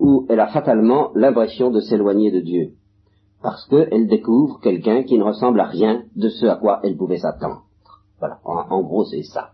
où 0.00 0.26
elle 0.28 0.40
a 0.40 0.48
fatalement 0.48 1.12
l'impression 1.14 1.70
de 1.70 1.78
s'éloigner 1.78 2.32
de 2.32 2.40
Dieu 2.40 2.72
parce 3.42 3.66
qu'elle 3.66 4.06
découvre 4.06 4.60
quelqu'un 4.60 5.02
qui 5.02 5.18
ne 5.18 5.24
ressemble 5.24 5.60
à 5.60 5.66
rien 5.66 6.04
de 6.14 6.28
ce 6.28 6.46
à 6.46 6.56
quoi 6.56 6.80
elle 6.84 6.96
pouvait 6.96 7.18
s'attendre. 7.18 7.64
Voilà, 8.20 8.38
en, 8.44 8.82
gros 8.82 9.04
c'est 9.04 9.24
ça. 9.24 9.50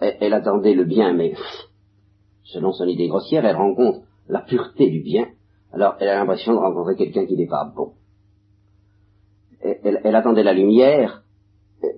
Elle, 0.00 0.34
attendait 0.34 0.74
le 0.74 0.84
bien, 0.84 1.12
mais 1.12 1.34
selon 2.42 2.72
son 2.72 2.86
idée 2.86 3.06
grossière, 3.06 3.46
elle 3.46 3.56
rencontre 3.56 4.00
la 4.28 4.40
pureté 4.40 4.90
du 4.90 5.00
bien, 5.00 5.28
alors 5.72 5.94
elle 6.00 6.08
a 6.08 6.16
l'impression 6.16 6.52
de 6.52 6.58
rencontrer 6.58 6.96
quelqu'un 6.96 7.26
qui 7.26 7.36
n'est 7.36 7.46
pas 7.46 7.64
bon. 7.64 7.92
Elle, 9.62 10.16
attendait 10.16 10.42
la 10.42 10.52
lumière, 10.52 11.22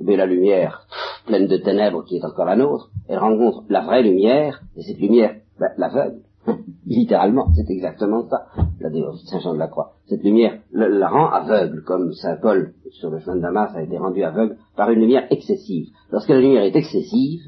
mais 0.00 0.16
la 0.16 0.26
lumière 0.26 0.87
pleine 1.26 1.47
de 1.47 1.57
ténèbres 1.57 2.04
qui 2.04 2.16
est 2.16 2.25
encore 2.25 2.45
la 2.45 2.57
nôtre, 2.57 2.90
elle 3.09 3.19
rencontre 3.19 3.64
la 3.69 3.81
vraie 3.81 4.02
lumière, 4.02 4.61
et 4.76 4.83
cette 4.83 4.99
lumière 4.99 5.37
ben, 5.59 5.71
l'aveugle. 5.78 6.23
Littéralement, 6.87 7.47
c'est 7.54 7.71
exactement 7.73 8.28
ça, 8.28 8.47
la 8.83 8.91
Saint 9.27 9.41
Jean 9.41 9.55
de 9.55 9.59
la 9.59 9.69
Croix. 9.69 9.95
Cette 10.07 10.23
lumière 10.23 10.59
la, 10.73 11.09
rend 11.09 11.29
aveugle, 11.31 11.83
comme 11.85 12.12
Saint 12.12 12.37
Paul 12.37 12.75
sur 12.91 13.11
le 13.11 13.21
chemin 13.21 13.37
de 13.37 13.43
Damas 13.43 13.75
a 13.75 13.83
été 13.83 13.97
rendu 13.97 14.23
aveugle 14.23 14.57
par 14.77 14.91
une 14.91 15.01
lumière 15.01 15.27
excessive. 15.31 15.89
Lorsque 16.11 16.29
la 16.29 16.41
lumière 16.41 16.65
est 16.65 16.77
excessive, 16.77 17.41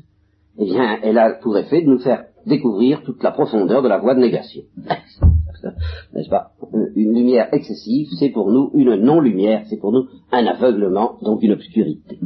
eh 0.59 0.65
bien, 0.65 0.99
elle 1.03 1.19
a 1.19 1.35
pour 1.35 1.57
effet 1.59 1.83
de 1.83 1.89
nous 1.89 1.99
faire 1.99 2.25
découvrir 2.47 3.03
toute 3.03 3.23
la 3.23 3.33
profondeur 3.33 3.83
de 3.83 3.89
la 3.89 3.99
voie 3.99 4.15
de 4.15 4.21
négation. 4.21 4.63
N'est-ce 6.13 6.29
pas? 6.29 6.53
Une 6.95 7.15
lumière 7.15 7.49
excessive, 7.53 8.09
c'est 8.19 8.31
pour 8.31 8.51
nous 8.51 8.71
une 8.75 8.95
non-lumière, 8.97 9.65
c'est 9.69 9.79
pour 9.79 9.93
nous 9.93 10.07
un 10.31 10.47
aveuglement, 10.47 11.19
donc 11.23 11.43
une 11.43 11.53
obscurité. 11.53 12.21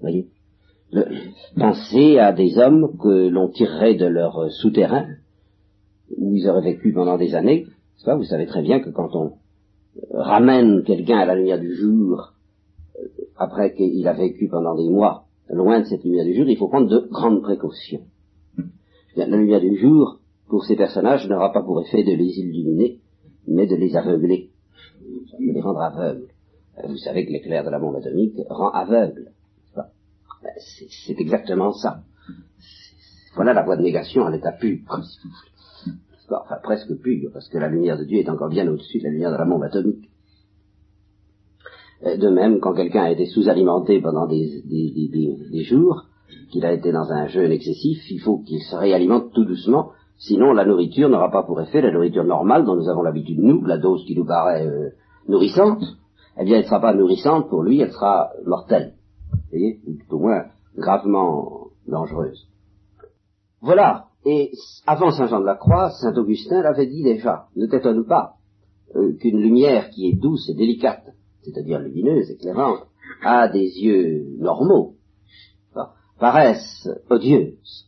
Voyez? 0.00 0.28
Pensez 1.56 2.18
à 2.18 2.32
des 2.32 2.58
hommes 2.58 2.96
que 3.02 3.28
l'on 3.28 3.48
tirerait 3.48 3.94
de 3.94 4.06
leur 4.06 4.50
souterrain, 4.52 5.06
où 6.16 6.34
ils 6.34 6.48
auraient 6.48 6.62
vécu 6.62 6.92
pendant 6.92 7.16
des 7.16 7.34
années. 7.34 7.66
Pas, 8.04 8.16
vous 8.16 8.24
savez 8.24 8.46
très 8.46 8.62
bien 8.62 8.80
que 8.80 8.90
quand 8.90 9.14
on 9.16 9.32
ramène 10.12 10.82
quelqu'un 10.84 11.18
à 11.18 11.26
la 11.26 11.34
lumière 11.34 11.58
du 11.58 11.74
jour, 11.74 12.34
euh, 12.98 13.08
après 13.36 13.74
qu'il 13.74 14.06
a 14.06 14.12
vécu 14.12 14.48
pendant 14.48 14.76
des 14.76 14.88
mois 14.88 15.24
loin 15.48 15.80
de 15.80 15.84
cette 15.86 16.04
lumière 16.04 16.24
du 16.24 16.34
jour, 16.34 16.46
il 16.48 16.56
faut 16.56 16.68
prendre 16.68 16.88
de 16.88 17.08
grandes 17.10 17.42
précautions. 17.42 18.02
La 19.16 19.26
lumière 19.26 19.60
du 19.60 19.76
jour, 19.76 20.20
pour 20.48 20.64
ces 20.64 20.76
personnages, 20.76 21.26
n'aura 21.28 21.52
pas 21.52 21.62
pour 21.62 21.80
effet 21.80 22.04
de 22.04 22.12
les 22.12 22.38
illuminer, 22.38 23.00
mais 23.48 23.66
de 23.66 23.76
les 23.76 23.96
aveugler, 23.96 24.50
de 25.40 25.52
les 25.52 25.60
rendre 25.60 25.80
aveugles. 25.80 26.28
Euh, 26.78 26.88
vous 26.88 26.98
savez 26.98 27.26
que 27.26 27.32
l'éclair 27.32 27.64
de 27.64 27.70
la 27.70 27.78
bombe 27.78 27.96
atomique 27.96 28.36
rend 28.48 28.70
aveugle. 28.70 29.32
C'est 30.58 31.18
exactement 31.18 31.72
ça. 31.72 32.02
Voilà 33.34 33.52
la 33.52 33.64
voie 33.64 33.76
de 33.76 33.82
négation 33.82 34.24
à 34.24 34.30
l'état 34.30 34.52
pur, 34.52 34.78
enfin 36.30 36.56
presque 36.62 36.94
pur, 37.02 37.30
parce 37.32 37.48
que 37.48 37.58
la 37.58 37.68
lumière 37.68 37.98
de 37.98 38.04
Dieu 38.04 38.18
est 38.18 38.28
encore 38.28 38.48
bien 38.48 38.66
au-dessus 38.68 38.98
de 38.98 39.04
la 39.04 39.10
lumière 39.10 39.32
de 39.32 39.36
la 39.36 39.44
bombe 39.44 39.62
atomique. 39.62 40.10
De 42.02 42.28
même, 42.28 42.60
quand 42.60 42.74
quelqu'un 42.74 43.04
a 43.04 43.10
été 43.10 43.24
sous-alimenté 43.26 44.00
pendant 44.02 44.26
des, 44.26 45.64
jours, 45.64 46.04
qu'il 46.50 46.64
a 46.66 46.72
été 46.72 46.92
dans 46.92 47.10
un 47.10 47.26
jeûne 47.26 47.52
excessif, 47.52 47.98
il 48.10 48.20
faut 48.20 48.38
qu'il 48.38 48.60
se 48.60 48.76
réalimente 48.76 49.32
tout 49.32 49.44
doucement, 49.44 49.92
sinon 50.18 50.52
la 50.52 50.66
nourriture 50.66 51.08
n'aura 51.08 51.30
pas 51.30 51.42
pour 51.42 51.60
effet 51.60 51.80
la 51.80 51.90
nourriture 51.90 52.24
normale 52.24 52.64
dont 52.66 52.76
nous 52.76 52.88
avons 52.88 53.02
l'habitude, 53.02 53.38
nous, 53.38 53.64
la 53.64 53.78
dose 53.78 54.04
qui 54.04 54.14
nous 54.14 54.26
paraît 54.26 54.66
euh, 54.66 54.90
nourrissante, 55.26 55.82
eh 56.38 56.44
bien 56.44 56.56
elle 56.56 56.64
ne 56.64 56.68
sera 56.68 56.80
pas 56.80 56.92
nourrissante 56.92 57.48
pour 57.48 57.62
lui, 57.62 57.80
elle 57.80 57.92
sera 57.92 58.30
mortelle 58.44 58.92
voyez, 59.50 59.80
tout 60.08 60.16
au 60.16 60.18
moins 60.18 60.44
gravement 60.76 61.68
dangereuse. 61.86 62.48
Voilà, 63.60 64.06
et 64.28 64.50
avant 64.88 65.12
Saint 65.12 65.28
Jean 65.28 65.40
de 65.40 65.46
la 65.46 65.54
Croix, 65.54 65.90
Saint 65.90 66.12
Augustin 66.16 66.60
l'avait 66.60 66.88
dit 66.88 67.04
déjà, 67.04 67.46
ne 67.54 67.66
t'étonne 67.66 68.04
pas 68.04 68.34
euh, 68.96 69.12
qu'une 69.20 69.40
lumière 69.40 69.88
qui 69.90 70.08
est 70.08 70.14
douce 70.14 70.48
et 70.50 70.54
délicate, 70.54 71.14
c'est-à-dire 71.42 71.78
lumineuse, 71.78 72.32
éclairante, 72.32 72.88
a 73.22 73.46
des 73.46 73.68
yeux 73.80 74.26
normaux, 74.38 74.96
paraissent 76.18 76.88
odieuses, 77.08 77.86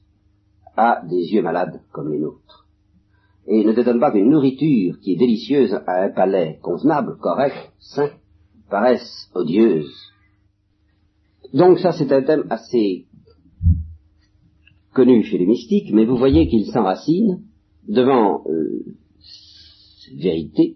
a 0.77 1.03
des 1.09 1.33
yeux 1.33 1.43
malades 1.43 1.81
comme 1.91 2.13
les 2.13 2.21
nôtres. 2.21 2.69
Et 3.49 3.65
ne 3.65 3.73
t'étonne 3.73 3.99
pas 3.99 4.13
qu'une 4.13 4.31
nourriture 4.31 5.01
qui 5.01 5.15
est 5.15 5.19
délicieuse 5.19 5.75
à 5.75 6.05
un 6.05 6.11
palais 6.11 6.61
convenable, 6.63 7.17
correct, 7.19 7.73
sain, 7.81 8.11
paraisse 8.71 9.29
odieuse 9.35 9.93
donc 11.53 11.79
ça, 11.79 11.93
c'est 11.93 12.13
un 12.13 12.23
thème 12.23 12.45
assez 12.51 13.07
connu 14.99 15.23
chez 15.23 15.39
les 15.39 15.47
mystiques, 15.47 15.93
mais 15.93 16.05
vous 16.05 16.17
voyez 16.17 16.49
qu'il 16.49 16.67
s'enracine 16.67 17.43
devant 17.87 18.43
euh, 18.49 18.85
cette 19.21 20.19
vérité 20.19 20.75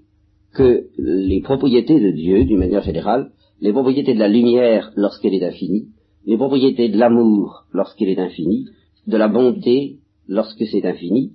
que 0.54 0.86
les 0.96 1.40
propriétés 1.40 1.98
de 1.98 2.12
Dieu, 2.12 2.44
d'une 2.44 2.60
manière 2.60 2.84
générale, 2.84 3.32
les 3.60 3.72
propriétés 3.72 4.14
de 4.14 4.20
la 4.20 4.28
lumière 4.28 4.92
lorsqu'elle 4.94 5.34
est 5.34 5.44
infinie, 5.44 5.88
les 6.24 6.36
propriétés 6.36 6.88
de 6.88 6.98
l'amour 6.98 7.64
lorsqu'elle 7.72 8.10
est 8.10 8.20
infinie, 8.20 8.66
de 9.08 9.16
la 9.16 9.26
bonté 9.26 9.98
lorsque 10.28 10.64
c'est 10.66 10.86
infini, 10.86 11.32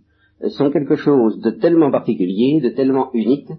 sont 0.48 0.72
quelque 0.72 0.96
chose 0.96 1.41
de 1.41 1.50
tellement 1.50 1.91
particulier, 1.91 2.62
de 2.62 2.70
tellement 2.70 3.10
unique, 3.13 3.50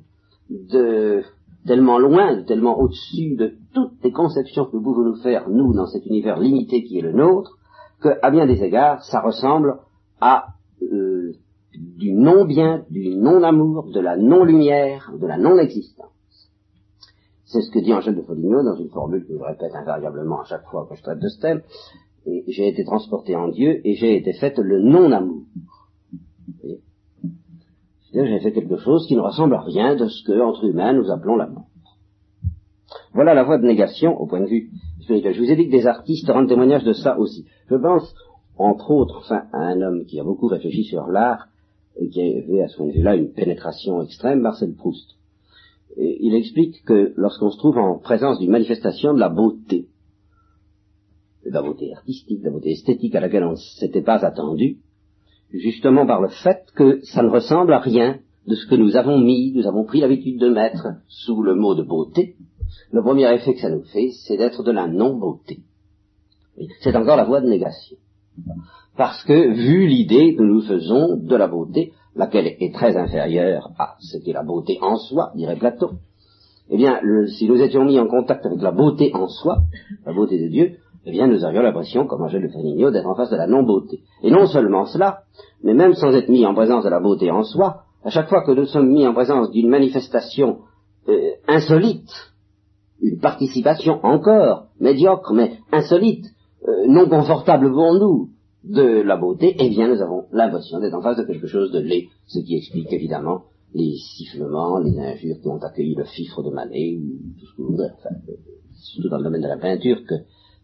de 0.48 1.20
tellement 1.66 1.98
loin, 1.98 2.44
tellement 2.44 2.80
au-dessus 2.80 3.36
de 3.36 3.56
toutes 3.74 4.02
les 4.02 4.12
conceptions 4.12 4.64
que 4.64 4.76
nous 4.76 4.82
pouvons 4.82 5.04
nous 5.04 5.20
faire, 5.20 5.50
nous, 5.50 5.74
dans 5.74 5.86
cet 5.86 6.06
univers 6.06 6.40
limité 6.40 6.82
qui 6.82 6.96
est 6.96 7.02
le 7.02 7.12
nôtre, 7.12 7.57
qu'à 8.02 8.30
bien 8.30 8.46
des 8.46 8.62
égards, 8.62 9.02
ça 9.04 9.20
ressemble 9.20 9.78
à 10.20 10.48
euh, 10.82 11.32
du 11.74 12.12
non-bien, 12.12 12.84
du 12.90 13.14
non-amour, 13.16 13.90
de 13.92 14.00
la 14.00 14.16
non-lumière, 14.16 15.12
de 15.20 15.26
la 15.26 15.36
non-existence. 15.36 16.06
C'est 17.44 17.62
ce 17.62 17.70
que 17.70 17.78
dit 17.78 17.94
Angèle 17.94 18.16
de 18.16 18.22
Foligno 18.22 18.62
dans 18.62 18.76
une 18.76 18.90
formule 18.90 19.26
que 19.26 19.32
je 19.32 19.42
répète 19.42 19.74
invariablement 19.74 20.40
à 20.40 20.44
chaque 20.44 20.66
fois 20.66 20.86
que 20.88 20.96
je 20.96 21.02
traite 21.02 21.18
de 21.18 21.28
ce 21.28 21.40
thème. 21.40 21.62
J'ai 22.46 22.68
été 22.68 22.84
transporté 22.84 23.36
en 23.36 23.48
Dieu 23.48 23.80
et 23.86 23.94
j'ai 23.94 24.16
été 24.16 24.34
faite 24.34 24.58
le 24.58 24.82
non-amour. 24.82 25.44
C'est-à-dire 28.10 28.30
j'ai 28.30 28.40
fait 28.40 28.52
quelque 28.52 28.76
chose 28.76 29.06
qui 29.06 29.16
ne 29.16 29.20
ressemble 29.20 29.54
à 29.54 29.60
rien 29.60 29.96
de 29.96 30.08
ce 30.08 30.24
que, 30.24 30.40
entre 30.40 30.64
humains, 30.64 30.92
nous 30.92 31.10
appelons 31.10 31.36
l'amour. 31.36 31.68
Voilà 33.14 33.34
la 33.34 33.44
voie 33.44 33.58
de 33.58 33.66
négation 33.66 34.18
au 34.20 34.26
point 34.26 34.40
de 34.40 34.46
vue 34.46 34.70
Je 35.08 35.38
vous 35.38 35.50
ai 35.50 35.56
dit 35.56 35.66
que 35.66 35.72
des 35.72 35.86
artistes 35.86 36.28
rendent 36.28 36.48
témoignage 36.48 36.84
de 36.84 36.92
ça 36.92 37.18
aussi. 37.18 37.46
Je 37.70 37.76
pense, 37.76 38.14
entre 38.56 38.90
autres, 38.90 39.18
enfin, 39.18 39.44
à 39.52 39.58
un 39.58 39.80
homme 39.80 40.04
qui 40.04 40.20
a 40.20 40.24
beaucoup 40.24 40.46
réfléchi 40.46 40.84
sur 40.84 41.06
l'art, 41.06 41.48
et 42.00 42.08
qui 42.08 42.20
avait 42.20 42.62
à 42.62 42.68
ce 42.68 42.82
vue-là 42.82 43.16
une 43.16 43.32
pénétration 43.32 44.02
extrême, 44.02 44.40
Marcel 44.40 44.74
Proust. 44.74 45.16
Il 45.96 46.34
explique 46.34 46.84
que 46.84 47.12
lorsqu'on 47.16 47.50
se 47.50 47.58
trouve 47.58 47.78
en 47.78 47.98
présence 47.98 48.38
d'une 48.38 48.50
manifestation 48.50 49.14
de 49.14 49.18
la 49.18 49.28
beauté, 49.28 49.88
de 51.44 51.50
la 51.50 51.62
beauté 51.62 51.92
artistique, 51.92 52.40
de 52.40 52.44
la 52.44 52.50
beauté 52.52 52.70
esthétique 52.70 53.14
à 53.14 53.20
laquelle 53.20 53.44
on 53.44 53.52
ne 53.52 53.78
s'était 53.80 54.02
pas 54.02 54.24
attendu, 54.24 54.78
justement 55.50 56.06
par 56.06 56.20
le 56.20 56.28
fait 56.28 56.66
que 56.76 57.00
ça 57.02 57.22
ne 57.22 57.30
ressemble 57.30 57.72
à 57.72 57.80
rien 57.80 58.20
de 58.46 58.54
ce 58.54 58.66
que 58.66 58.76
nous 58.76 58.96
avons 58.96 59.18
mis, 59.18 59.52
nous 59.54 59.66
avons 59.66 59.84
pris 59.84 60.00
l'habitude 60.00 60.38
de 60.38 60.50
mettre 60.50 60.86
sous 61.08 61.42
le 61.42 61.54
mot 61.54 61.74
de 61.74 61.82
beauté, 61.82 62.36
le 62.92 63.02
premier 63.02 63.32
effet 63.32 63.54
que 63.54 63.60
ça 63.60 63.70
nous 63.70 63.84
fait, 63.84 64.10
c'est 64.26 64.36
d'être 64.36 64.62
de 64.62 64.72
la 64.72 64.86
non-beauté. 64.86 65.60
C'est 66.80 66.96
encore 66.96 67.16
la 67.16 67.24
voie 67.24 67.40
de 67.40 67.48
négation. 67.48 67.96
Parce 68.96 69.22
que, 69.24 69.52
vu 69.52 69.86
l'idée 69.86 70.34
que 70.34 70.42
nous 70.42 70.62
faisons 70.62 71.16
de 71.16 71.36
la 71.36 71.46
beauté, 71.46 71.92
laquelle 72.16 72.46
est 72.46 72.74
très 72.74 72.96
inférieure 72.96 73.70
à 73.78 73.94
ce 74.00 74.18
qu'est 74.18 74.32
la 74.32 74.42
beauté 74.42 74.78
en 74.82 74.96
soi, 74.96 75.30
dirait 75.36 75.56
Platon, 75.56 75.98
eh 76.70 76.76
bien, 76.76 77.00
si 77.38 77.48
nous 77.48 77.60
étions 77.60 77.84
mis 77.84 77.98
en 77.98 78.08
contact 78.08 78.44
avec 78.44 78.60
la 78.60 78.72
beauté 78.72 79.12
en 79.14 79.28
soi, 79.28 79.58
la 80.04 80.12
beauté 80.12 80.38
de 80.42 80.48
Dieu, 80.48 80.76
eh 81.06 81.10
bien, 81.10 81.26
nous 81.26 81.44
aurions 81.44 81.62
l'impression, 81.62 82.06
comme 82.06 82.22
Angèle 82.22 82.42
de 82.42 82.48
Frénigno, 82.48 82.90
d'être 82.90 83.06
en 83.06 83.14
face 83.14 83.30
de 83.30 83.36
la 83.36 83.46
non-beauté. 83.46 84.00
Et 84.22 84.30
non 84.30 84.46
seulement 84.46 84.84
cela, 84.84 85.20
mais 85.62 85.74
même 85.74 85.94
sans 85.94 86.12
être 86.14 86.28
mis 86.28 86.44
en 86.44 86.54
présence 86.54 86.84
de 86.84 86.90
la 86.90 87.00
beauté 87.00 87.30
en 87.30 87.44
soi, 87.44 87.84
à 88.04 88.10
chaque 88.10 88.28
fois 88.28 88.44
que 88.44 88.52
nous 88.52 88.66
sommes 88.66 88.90
mis 88.90 89.06
en 89.06 89.14
présence 89.14 89.50
d'une 89.50 89.68
manifestation 89.68 90.58
euh, 91.08 91.32
insolite, 91.46 92.10
une 93.00 93.18
participation 93.18 94.00
encore 94.04 94.68
médiocre, 94.80 95.32
mais 95.32 95.58
insolite, 95.72 96.26
euh, 96.66 96.86
non 96.88 97.08
confortable 97.08 97.70
pour 97.70 97.94
nous, 97.94 98.30
de 98.64 99.02
la 99.02 99.16
beauté, 99.16 99.56
eh 99.58 99.70
bien 99.70 99.88
nous 99.88 100.02
avons 100.02 100.24
l'impression 100.32 100.80
d'être 100.80 100.94
en 100.94 101.02
face 101.02 101.16
de 101.16 101.24
quelque 101.24 101.46
chose 101.46 101.70
de 101.72 101.78
laid, 101.78 102.08
ce 102.26 102.40
qui 102.40 102.56
explique 102.56 102.92
évidemment 102.92 103.44
les 103.74 103.96
sifflements, 103.96 104.78
les 104.78 104.98
injures 104.98 105.40
qui 105.40 105.48
ont 105.48 105.58
accueilli 105.58 105.94
le 105.94 106.04
fifre 106.04 106.42
de 106.42 106.50
Manet, 106.50 106.98
ou 106.98 107.38
tout 107.38 107.46
ce 107.46 107.56
que 107.56 107.62
vous 107.62 107.68
voudrez, 107.68 107.90
enfin, 107.98 108.14
surtout 108.74 109.08
dans 109.08 109.18
le 109.18 109.24
domaine 109.24 109.42
de 109.42 109.48
la 109.48 109.58
peinture 109.58 110.04
que 110.06 110.14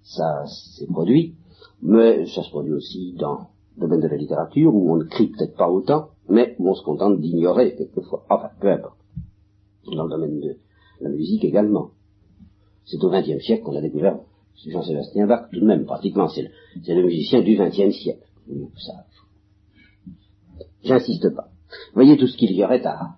ça 0.02 0.44
s'est 0.46 0.86
produit, 0.86 1.34
mais 1.82 2.26
ça 2.26 2.42
se 2.42 2.50
produit 2.50 2.72
aussi 2.72 3.14
dans 3.18 3.48
le 3.76 3.82
domaine 3.82 4.00
de 4.00 4.08
la 4.08 4.16
littérature, 4.16 4.74
où 4.74 4.92
on 4.92 4.96
ne 4.96 5.04
crie 5.04 5.28
peut-être 5.28 5.56
pas 5.56 5.68
autant, 5.68 6.08
mais 6.28 6.56
où 6.58 6.68
on 6.68 6.74
se 6.74 6.82
contente 6.82 7.20
d'ignorer 7.20 7.74
quelquefois. 7.76 8.24
Enfin, 8.30 8.50
peu 8.60 8.70
importe. 8.70 8.98
Dans 9.94 10.04
le 10.04 10.10
domaine 10.10 10.40
de 10.40 10.56
la 11.00 11.10
musique 11.10 11.44
également. 11.44 11.90
C'est 12.86 13.02
au 13.02 13.10
XXe 13.10 13.42
siècle 13.42 13.62
qu'on 13.62 13.76
a 13.76 13.80
découvert 13.80 14.18
Jean-Sébastien 14.66 15.26
Bach, 15.26 15.48
tout 15.52 15.60
de 15.60 15.66
même, 15.66 15.84
pratiquement, 15.84 16.28
c'est 16.28 16.50
le, 16.86 17.02
musicien 17.02 17.42
du 17.42 17.56
XXe 17.56 17.94
siècle. 17.94 18.26
J'insiste 20.82 21.34
pas. 21.34 21.48
Voyez 21.94 22.16
tout 22.16 22.26
ce 22.26 22.36
qu'il 22.36 22.52
y 22.52 22.64
aurait 22.64 22.84
à, 22.84 23.16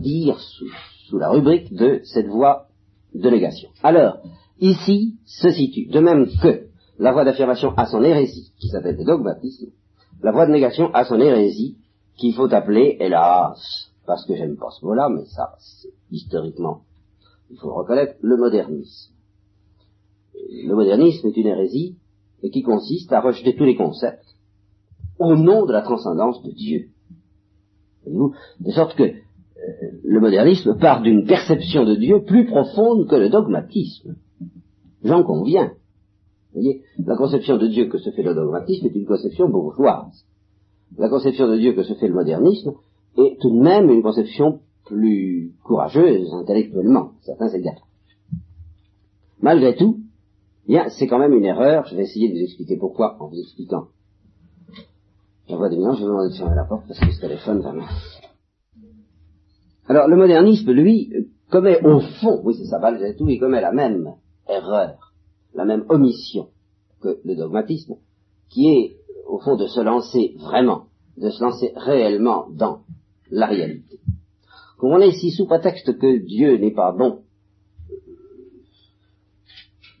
dire 0.00 0.38
sous, 0.38 0.70
sous, 1.08 1.18
la 1.18 1.30
rubrique 1.30 1.72
de 1.74 2.00
cette 2.04 2.26
voie 2.26 2.68
de 3.14 3.28
négation. 3.28 3.68
Alors, 3.82 4.18
ici 4.60 5.16
se 5.26 5.50
situe, 5.50 5.86
de 5.86 6.00
même 6.00 6.28
que 6.42 6.66
la 6.98 7.12
voie 7.12 7.24
d'affirmation 7.24 7.74
a 7.76 7.86
son 7.86 8.02
hérésie, 8.02 8.52
qui 8.58 8.68
s'appelle 8.68 8.96
le 8.96 9.04
dogmatisme, 9.04 9.70
la 10.22 10.32
voie 10.32 10.46
de 10.46 10.52
négation 10.52 10.92
a 10.94 11.04
son 11.04 11.20
hérésie, 11.20 11.76
qu'il 12.16 12.34
faut 12.34 12.52
appeler, 12.52 12.96
hélas, 13.00 13.90
parce 14.06 14.24
que 14.26 14.36
j'aime 14.36 14.56
pas 14.56 14.70
ce 14.70 14.84
mot-là, 14.84 15.08
mais 15.08 15.24
ça, 15.26 15.54
c'est 15.58 15.92
historiquement 16.10 16.82
il 17.54 17.60
faut 17.60 17.68
le 17.68 17.74
reconnaître, 17.74 18.14
le 18.20 18.36
modernisme. 18.36 19.14
Le 20.34 20.74
modernisme 20.74 21.28
est 21.28 21.36
une 21.36 21.46
hérésie 21.46 21.96
qui 22.52 22.62
consiste 22.62 23.12
à 23.12 23.20
rejeter 23.20 23.54
tous 23.54 23.64
les 23.64 23.76
concepts 23.76 24.36
au 25.18 25.36
nom 25.36 25.64
de 25.64 25.72
la 25.72 25.82
transcendance 25.82 26.42
de 26.42 26.50
Dieu. 26.50 26.88
De 28.06 28.70
sorte 28.72 28.96
que 28.96 29.04
euh, 29.04 29.12
le 30.02 30.20
modernisme 30.20 30.76
part 30.78 31.00
d'une 31.00 31.26
perception 31.26 31.84
de 31.84 31.94
Dieu 31.94 32.24
plus 32.24 32.46
profonde 32.46 33.08
que 33.08 33.14
le 33.14 33.30
dogmatisme. 33.30 34.16
J'en 35.04 35.22
conviens. 35.22 35.74
Vous 36.52 36.60
voyez, 36.60 36.82
la 36.98 37.16
conception 37.16 37.56
de 37.56 37.68
Dieu 37.68 37.86
que 37.86 37.98
se 37.98 38.10
fait 38.10 38.22
le 38.22 38.34
dogmatisme 38.34 38.86
est 38.86 38.94
une 38.94 39.06
conception 39.06 39.48
bourgeoise. 39.48 40.26
La 40.98 41.08
conception 41.08 41.48
de 41.48 41.56
Dieu 41.56 41.72
que 41.72 41.84
se 41.84 41.94
fait 41.94 42.08
le 42.08 42.14
modernisme 42.14 42.72
est 43.16 43.40
tout 43.40 43.50
de 43.50 43.62
même 43.62 43.88
une 43.90 44.02
conception 44.02 44.60
plus 44.84 45.54
courageuse 45.64 46.32
intellectuellement, 46.34 47.12
certains 47.22 47.48
s'exagèrent. 47.48 47.86
Malgré 49.40 49.76
tout, 49.76 50.00
bien, 50.66 50.88
c'est 50.90 51.06
quand 51.06 51.18
même 51.18 51.32
une 51.32 51.44
erreur, 51.44 51.86
je 51.86 51.96
vais 51.96 52.04
essayer 52.04 52.28
de 52.28 52.34
vous 52.34 52.44
expliquer 52.44 52.76
pourquoi 52.76 53.16
en 53.20 53.28
vous 53.28 53.38
expliquant. 53.38 53.88
La 55.48 55.56
voix 55.56 55.68
des 55.68 55.76
je 55.76 55.80
vais 55.80 55.86
vous 55.86 56.06
demander 56.06 56.30
de 56.30 56.38
fermer 56.38 56.56
la 56.56 56.64
porte 56.64 56.86
parce 56.86 56.98
que 56.98 57.12
ce 57.12 57.20
téléphone 57.20 57.60
va 57.60 57.74
Alors, 59.86 60.08
le 60.08 60.16
modernisme, 60.16 60.70
lui, 60.72 61.12
commet 61.50 61.84
au 61.84 62.00
fond, 62.00 62.40
oui 62.44 62.54
c'est 62.56 62.66
ça, 62.66 62.78
malgré 62.78 63.14
tout, 63.14 63.28
il 63.28 63.38
commet 63.38 63.60
la 63.60 63.72
même 63.72 64.14
erreur, 64.48 65.12
la 65.54 65.64
même 65.64 65.84
omission 65.88 66.48
que 67.02 67.20
le 67.24 67.36
dogmatisme, 67.36 67.96
qui 68.48 68.68
est, 68.68 68.96
au 69.26 69.38
fond, 69.38 69.56
de 69.56 69.66
se 69.66 69.80
lancer 69.80 70.34
vraiment, 70.38 70.86
de 71.18 71.28
se 71.28 71.42
lancer 71.42 71.72
réellement 71.76 72.46
dans 72.50 72.80
la 73.30 73.46
réalité 73.46 73.98
on 74.88 75.00
est 75.00 75.08
ici 75.08 75.30
sous 75.30 75.46
prétexte 75.46 75.98
que 75.98 76.24
Dieu 76.24 76.56
n'est 76.56 76.74
pas 76.74 76.92
bon, 76.92 77.20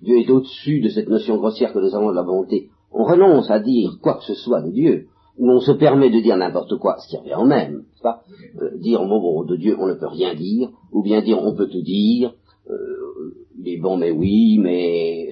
Dieu 0.02 0.18
est 0.18 0.30
au-dessus 0.30 0.80
de 0.80 0.88
cette 0.88 1.08
notion 1.08 1.36
grossière 1.36 1.72
que 1.72 1.78
nous 1.78 1.94
avons 1.94 2.10
de 2.10 2.16
la 2.16 2.22
bonté, 2.22 2.68
on 2.92 3.04
renonce 3.04 3.50
à 3.50 3.58
dire 3.58 3.98
quoi 4.02 4.14
que 4.18 4.24
ce 4.24 4.34
soit 4.34 4.62
de 4.62 4.70
Dieu, 4.70 5.06
ou 5.38 5.50
on 5.50 5.60
se 5.60 5.72
permet 5.72 6.10
de 6.10 6.20
dire 6.20 6.36
n'importe 6.36 6.78
quoi, 6.78 6.96
ce 6.98 7.08
qui 7.08 7.16
revient 7.16 7.34
en 7.34 7.46
même, 7.46 7.84
pas? 8.02 8.22
Euh, 8.60 8.76
dire 8.78 9.00
au 9.00 9.06
mot 9.06 9.44
de 9.44 9.56
Dieu 9.56 9.76
on 9.80 9.88
ne 9.88 9.94
peut 9.94 10.06
rien 10.06 10.34
dire, 10.34 10.68
ou 10.92 11.02
bien 11.02 11.22
dire 11.22 11.38
on 11.42 11.56
peut 11.56 11.68
tout 11.68 11.82
dire, 11.82 12.34
euh, 12.70 13.34
il 13.58 13.68
est 13.68 13.80
bon 13.80 13.96
mais 13.96 14.10
oui, 14.10 14.58
mais 14.58 15.30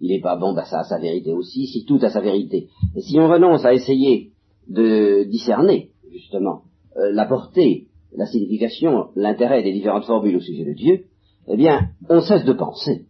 il 0.00 0.08
n'est 0.08 0.20
pas 0.20 0.36
bon, 0.36 0.54
bah 0.54 0.64
ça 0.64 0.80
a 0.80 0.84
sa 0.84 0.98
vérité 0.98 1.32
aussi, 1.32 1.66
si 1.66 1.84
tout 1.84 1.98
a 2.02 2.10
sa 2.10 2.20
vérité. 2.20 2.68
Et 2.96 3.00
si 3.00 3.18
on 3.20 3.28
renonce 3.28 3.64
à 3.64 3.74
essayer 3.74 4.32
de 4.68 5.24
discerner, 5.24 5.90
justement, 6.10 6.62
euh, 6.96 7.12
la 7.12 7.26
portée 7.26 7.88
la 8.16 8.26
signification, 8.26 9.08
l'intérêt 9.16 9.62
des 9.62 9.72
différentes 9.72 10.04
formules 10.04 10.36
au 10.36 10.40
sujet 10.40 10.64
de 10.64 10.72
Dieu, 10.72 11.04
eh 11.48 11.56
bien, 11.56 11.90
on 12.08 12.20
cesse 12.20 12.44
de 12.44 12.52
penser. 12.52 13.06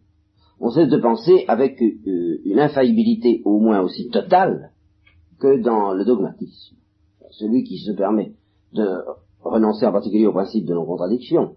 On 0.59 0.69
cesse 0.69 0.89
de 0.89 0.97
penser 0.97 1.45
avec 1.47 1.81
euh, 1.81 2.41
une 2.45 2.59
infaillibilité 2.59 3.41
au 3.45 3.59
moins 3.59 3.81
aussi 3.81 4.09
totale 4.09 4.71
que 5.39 5.61
dans 5.61 5.93
le 5.93 6.05
dogmatisme. 6.05 6.75
Celui 7.31 7.63
qui 7.63 7.77
se 7.79 7.91
permet 7.91 8.33
de 8.73 8.87
renoncer 9.41 9.85
en 9.85 9.91
particulier 9.91 10.27
au 10.27 10.31
principe 10.31 10.65
de 10.65 10.73
non-contradiction 10.73 11.55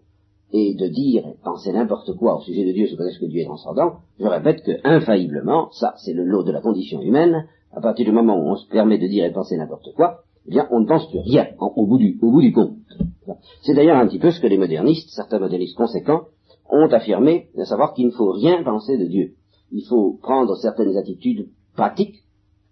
et 0.53 0.75
de 0.75 0.89
dire 0.89 1.27
et 1.27 1.37
penser 1.45 1.73
n'importe 1.73 2.17
quoi 2.17 2.39
au 2.39 2.41
sujet 2.41 2.65
de 2.65 2.73
Dieu, 2.73 2.87
prétexte 2.95 3.21
que 3.21 3.27
Dieu 3.27 3.43
est 3.43 3.47
transcendant, 3.47 3.99
je 4.19 4.27
répète 4.27 4.63
que 4.63 4.73
infailliblement, 4.85 5.71
ça 5.73 5.95
c'est 5.99 6.15
le 6.15 6.25
lot 6.25 6.43
de 6.43 6.53
la 6.53 6.61
condition 6.61 7.01
humaine, 7.03 7.47
à 7.73 7.81
partir 7.81 8.07
du 8.07 8.13
moment 8.13 8.37
où 8.37 8.49
on 8.49 8.57
se 8.57 8.67
permet 8.69 8.99
de 8.99 9.07
dire 9.07 9.25
et 9.25 9.33
penser 9.33 9.57
n'importe 9.57 9.93
quoi, 9.95 10.23
eh 10.49 10.51
bien 10.51 10.67
on 10.71 10.81
ne 10.81 10.87
pense 10.87 11.09
plus 11.11 11.21
rien 11.21 11.49
au, 11.59 11.87
bout 11.87 11.99
du, 11.99 12.19
au 12.23 12.31
bout 12.31 12.41
du 12.41 12.53
compte. 12.53 12.77
C'est 13.63 13.75
d'ailleurs 13.75 13.99
un 13.99 14.07
petit 14.07 14.19
peu 14.19 14.31
ce 14.31 14.41
que 14.41 14.47
les 14.47 14.57
modernistes, 14.57 15.11
certains 15.11 15.39
modernistes 15.39 15.77
conséquents, 15.77 16.29
ont 16.71 16.89
affirmé, 16.89 17.51
de 17.57 17.65
savoir 17.65 17.93
qu'il 17.93 18.07
ne 18.07 18.13
faut 18.13 18.33
rien 18.33 18.63
penser 18.63 18.97
de 18.97 19.05
Dieu. 19.05 19.35
Il 19.71 19.85
faut 19.85 20.19
prendre 20.23 20.57
certaines 20.57 20.97
attitudes 20.97 21.49
pratiques 21.75 22.25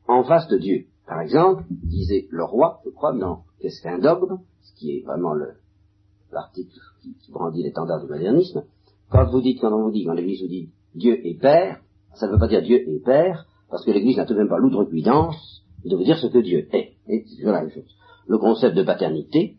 en 0.08 0.24
face 0.24 0.48
de 0.48 0.56
Dieu. 0.56 0.86
Par 1.06 1.20
exemple, 1.20 1.64
disait 1.70 2.26
le 2.30 2.44
roi, 2.44 2.80
je 2.84 2.90
crois, 2.90 3.12
dans 3.12 3.44
Qu'est-ce 3.60 3.82
qu'un 3.82 3.98
dogme, 3.98 4.38
ce 4.62 4.74
qui 4.78 4.96
est 4.96 5.04
vraiment 5.04 5.34
l'article 6.32 6.78
qui, 7.02 7.14
qui, 7.14 7.32
brandit 7.32 7.62
l'étendard 7.62 8.02
du 8.02 8.10
modernisme, 8.10 8.64
quand 9.10 9.24
vous 9.30 9.40
dites, 9.40 9.60
quand 9.60 9.72
on 9.72 9.84
vous 9.84 9.90
dit, 9.90 10.04
quand 10.04 10.12
l'Église 10.12 10.42
vous 10.42 10.48
dit 10.48 10.70
Dieu 10.94 11.26
est 11.26 11.38
Père, 11.40 11.80
ça 12.14 12.26
ne 12.26 12.32
veut 12.32 12.38
pas 12.38 12.48
dire 12.48 12.62
Dieu 12.62 12.88
est 12.88 13.04
Père, 13.04 13.46
parce 13.70 13.84
que 13.84 13.90
l'Église 13.90 14.16
n'a 14.16 14.26
tout 14.26 14.34
de 14.34 14.38
même 14.38 14.48
pas 14.48 14.58
l'outrecuidance 14.58 15.62
de 15.84 15.96
vous 15.96 16.04
dire 16.04 16.18
ce 16.18 16.26
que 16.26 16.38
Dieu 16.38 16.68
est. 16.72 16.95
Et 17.08 17.24
c'est 17.26 17.44
la 17.44 17.60
même 17.60 17.70
chose. 17.70 17.96
Le 18.26 18.38
concept 18.38 18.76
de 18.76 18.82
paternité, 18.82 19.56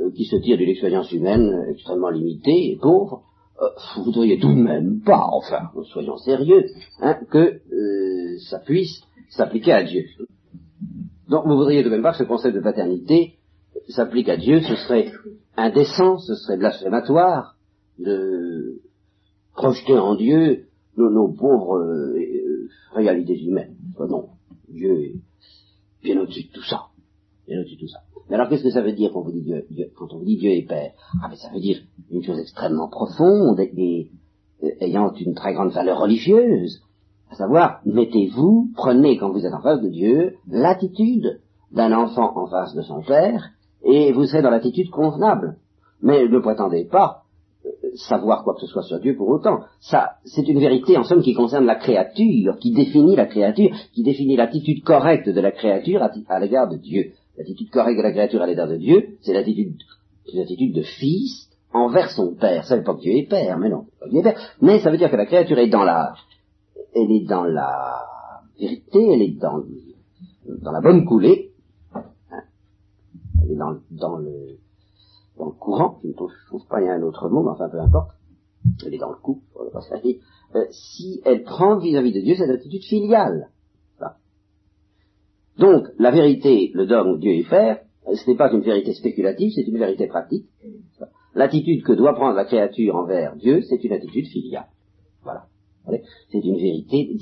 euh, 0.00 0.10
qui 0.10 0.24
se 0.24 0.36
tire 0.36 0.56
d'une 0.56 0.68
expérience 0.68 1.10
humaine 1.12 1.66
extrêmement 1.70 2.10
limitée 2.10 2.72
et 2.72 2.78
pauvre, 2.80 3.22
euh, 3.60 3.66
vous 3.96 4.04
voudriez 4.04 4.38
tout 4.38 4.52
de 4.52 4.60
même 4.60 5.00
pas, 5.00 5.26
enfin, 5.32 5.70
soyons 5.92 6.16
sérieux, 6.18 6.66
hein, 7.00 7.16
que 7.30 7.60
euh, 7.72 8.38
ça 8.48 8.58
puisse 8.60 9.02
s'appliquer 9.30 9.72
à 9.72 9.82
Dieu. 9.82 10.04
Donc 11.28 11.46
vous 11.46 11.56
voudriez 11.56 11.82
tout 11.82 11.90
de 11.90 11.94
même 11.94 12.02
pas 12.02 12.12
que 12.12 12.18
ce 12.18 12.24
concept 12.24 12.54
de 12.54 12.60
paternité 12.60 13.34
s'applique 13.88 14.28
à 14.28 14.36
Dieu, 14.36 14.60
ce 14.60 14.76
serait 14.76 15.10
indécent, 15.56 16.18
ce 16.18 16.34
serait 16.34 16.56
blasphématoire 16.56 17.56
de 17.98 18.80
projeter 19.54 19.98
en 19.98 20.14
Dieu 20.14 20.66
nos, 20.96 21.32
pauvres 21.32 22.14
réalités 22.92 23.38
humaines. 23.44 23.76
non, 23.98 24.30
Dieu 24.68 25.00
est 25.00 25.14
bien 26.02 26.20
au-dessus 26.20 26.44
de 26.44 26.52
tout 26.52 26.64
ça. 26.64 26.86
Bien 27.46 27.60
au-dessus 27.60 27.76
de 27.76 27.80
tout 27.80 27.88
ça. 27.88 28.00
Mais 28.28 28.34
alors 28.34 28.48
qu'est-ce 28.48 28.62
que 28.62 28.70
ça 28.70 28.82
veut 28.82 28.92
dire 28.92 29.10
quand, 29.12 29.22
vous 29.22 29.32
dit 29.32 29.42
Dieu, 29.42 29.64
quand 29.96 30.12
on 30.12 30.18
vous 30.18 30.24
dit 30.24 30.36
Dieu 30.36 30.50
est 30.50 30.66
Père? 30.66 30.92
Ah 31.22 31.28
mais 31.30 31.36
ça 31.36 31.50
veut 31.52 31.60
dire 31.60 31.78
une 32.10 32.22
chose 32.22 32.38
extrêmement 32.38 32.88
profonde 32.88 33.60
et, 33.60 34.10
ayant 34.80 35.12
une 35.14 35.34
très 35.34 35.54
grande 35.54 35.72
valeur 35.72 36.00
religieuse. 36.00 36.82
À 37.30 37.34
savoir, 37.34 37.80
mettez-vous, 37.84 38.70
prenez 38.74 39.18
quand 39.18 39.30
vous 39.30 39.44
êtes 39.44 39.52
en 39.52 39.62
face 39.62 39.80
de 39.80 39.88
Dieu 39.88 40.36
l'attitude 40.48 41.40
d'un 41.72 41.92
enfant 41.92 42.36
en 42.36 42.46
face 42.46 42.74
de 42.74 42.82
son 42.82 43.02
Père 43.02 43.50
et 43.82 44.12
vous 44.12 44.24
serez 44.26 44.42
dans 44.42 44.50
l'attitude 44.50 44.90
convenable. 44.90 45.56
Mais 46.02 46.28
ne 46.28 46.38
prétendez 46.38 46.84
pas 46.84 47.24
savoir 47.94 48.44
quoi 48.44 48.54
que 48.54 48.60
ce 48.60 48.66
soit 48.66 48.82
sur 48.82 49.00
Dieu 49.00 49.16
pour 49.16 49.28
autant. 49.28 49.60
Ça, 49.80 50.12
c'est 50.24 50.46
une 50.48 50.60
vérité 50.60 50.96
en 50.96 51.04
somme 51.04 51.22
qui 51.22 51.34
concerne 51.34 51.66
la 51.66 51.76
créature, 51.76 52.58
qui 52.58 52.72
définit 52.72 53.16
la 53.16 53.26
créature, 53.26 53.70
qui 53.92 54.02
définit 54.02 54.36
l'attitude 54.36 54.82
correcte 54.82 55.28
de 55.28 55.40
la 55.40 55.52
créature 55.52 56.02
à, 56.02 56.40
l'égard 56.40 56.68
de 56.68 56.76
Dieu. 56.76 57.12
L'attitude 57.36 57.70
correcte 57.70 57.98
de 57.98 58.02
la 58.02 58.12
créature 58.12 58.42
à 58.42 58.46
l'égard 58.46 58.68
de 58.68 58.76
Dieu, 58.76 59.16
c'est 59.22 59.32
l'attitude, 59.32 59.76
l'attitude 60.34 60.74
de 60.74 60.82
fils 60.82 61.48
envers 61.72 62.10
son 62.10 62.34
père. 62.34 62.64
Ça 62.64 62.76
veut 62.76 62.82
pas 62.82 62.94
que 62.94 63.00
Dieu 63.00 63.12
est 63.12 63.28
père, 63.28 63.58
mais 63.58 63.68
non, 63.68 63.86
Dieu 64.10 64.20
est 64.20 64.22
père. 64.22 64.56
Mais 64.60 64.80
ça 64.80 64.90
veut 64.90 64.98
dire 64.98 65.10
que 65.10 65.16
la 65.16 65.26
créature 65.26 65.58
est 65.58 65.68
dans 65.68 65.84
la, 65.84 66.14
elle 66.94 67.10
est 67.10 67.26
dans 67.26 67.44
la 67.44 68.02
vérité, 68.58 69.12
elle 69.12 69.22
est 69.22 69.38
dans, 69.40 69.62
dans 70.62 70.72
la 70.72 70.80
bonne 70.80 71.04
coulée, 71.04 71.52
hein. 71.94 72.04
elle 73.42 73.52
est 73.52 73.56
dans, 73.56 73.76
dans 73.90 74.16
le 74.16 74.58
dans 75.38 75.46
le 75.46 75.52
courant, 75.52 75.98
je 76.02 76.08
ne 76.08 76.12
trouve, 76.12 76.32
pas 76.68 76.78
un 76.78 77.02
autre 77.02 77.28
mot, 77.28 77.42
mais 77.42 77.50
enfin 77.50 77.68
peu 77.68 77.80
importe, 77.80 78.10
elle 78.84 78.94
est 78.94 78.98
dans 78.98 79.10
le 79.10 79.16
coup, 79.16 79.42
euh, 79.56 80.64
si 80.70 81.20
elle 81.24 81.42
prend 81.42 81.78
vis-à-vis 81.78 82.12
de 82.12 82.20
Dieu 82.20 82.34
cette 82.36 82.50
attitude 82.50 82.82
filiale. 82.84 83.50
Donc, 85.58 85.88
la 85.98 86.12
vérité, 86.12 86.70
le 86.74 86.86
dogme 86.86 87.18
Dieu 87.18 87.32
est 87.32 87.42
faire, 87.42 87.80
ce 88.14 88.30
n'est 88.30 88.36
pas 88.36 88.50
une 88.52 88.60
vérité 88.60 88.94
spéculative, 88.94 89.50
c'est 89.54 89.66
une 89.66 89.78
vérité 89.78 90.06
pratique. 90.06 90.46
L'attitude 91.34 91.82
que 91.82 91.92
doit 91.92 92.14
prendre 92.14 92.36
la 92.36 92.44
créature 92.44 92.94
envers 92.96 93.36
Dieu, 93.36 93.62
c'est 93.62 93.82
une 93.82 93.92
attitude 93.92 94.26
filiale. 94.26 94.68
Voilà. 95.22 95.46
C'est 96.30 96.44
une 96.44 96.56
vérité 96.56 97.16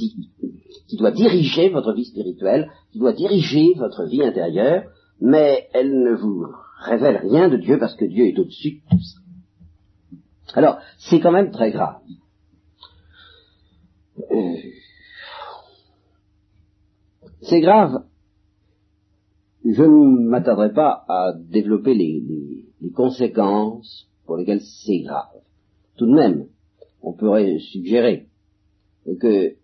qui 0.88 0.96
doit 0.96 1.12
diriger 1.12 1.70
votre 1.70 1.92
vie 1.94 2.04
spirituelle, 2.04 2.70
qui 2.92 2.98
doit 2.98 3.12
diriger 3.12 3.74
votre 3.76 4.04
vie 4.04 4.22
intérieure, 4.22 4.84
mais 5.20 5.68
elle 5.72 6.02
ne 6.02 6.14
vous 6.14 6.46
révèle 6.80 7.18
rien 7.18 7.48
de 7.48 7.56
Dieu 7.56 7.78
parce 7.78 7.94
que 7.96 8.04
Dieu 8.04 8.26
est 8.26 8.38
au-dessus 8.38 8.82
de 8.82 8.90
tout 8.90 9.02
ça. 9.02 9.20
Alors, 10.54 10.78
c'est 10.98 11.20
quand 11.20 11.32
même 11.32 11.50
très 11.50 11.72
grave. 11.72 12.00
Euh, 14.30 14.56
c'est 17.42 17.60
grave. 17.60 18.04
Je 19.64 19.82
ne 19.82 20.28
m'attarderai 20.28 20.72
pas 20.72 21.04
à 21.08 21.32
développer 21.36 21.94
les, 21.94 22.22
les 22.80 22.90
conséquences 22.92 24.08
pour 24.24 24.36
lesquelles 24.36 24.62
c'est 24.62 25.00
grave. 25.00 25.42
Tout 25.96 26.06
de 26.06 26.14
même, 26.14 26.46
on 27.02 27.12
pourrait 27.12 27.58
suggérer 27.58 28.28
que 29.20 29.56